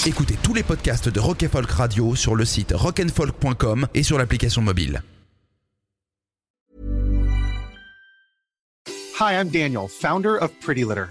Écoutez 0.04 0.34
tous 0.42 0.54
les 0.54 0.64
podcasts 0.64 1.08
de 1.08 1.20
Rock 1.20 1.44
and 1.44 1.50
Folk 1.50 1.70
Radio 1.70 2.16
sur 2.16 2.34
le 2.34 2.44
site 2.44 2.72
rockandfolk.com 2.74 3.86
et 3.94 4.02
sur 4.02 4.18
l'application 4.18 4.60
mobile. 4.60 5.04
Hi, 9.20 9.38
I'm 9.38 9.50
Daniel, 9.50 9.86
founder 9.86 10.36
of 10.36 10.50
Pretty 10.60 10.84
Litter. 10.84 11.10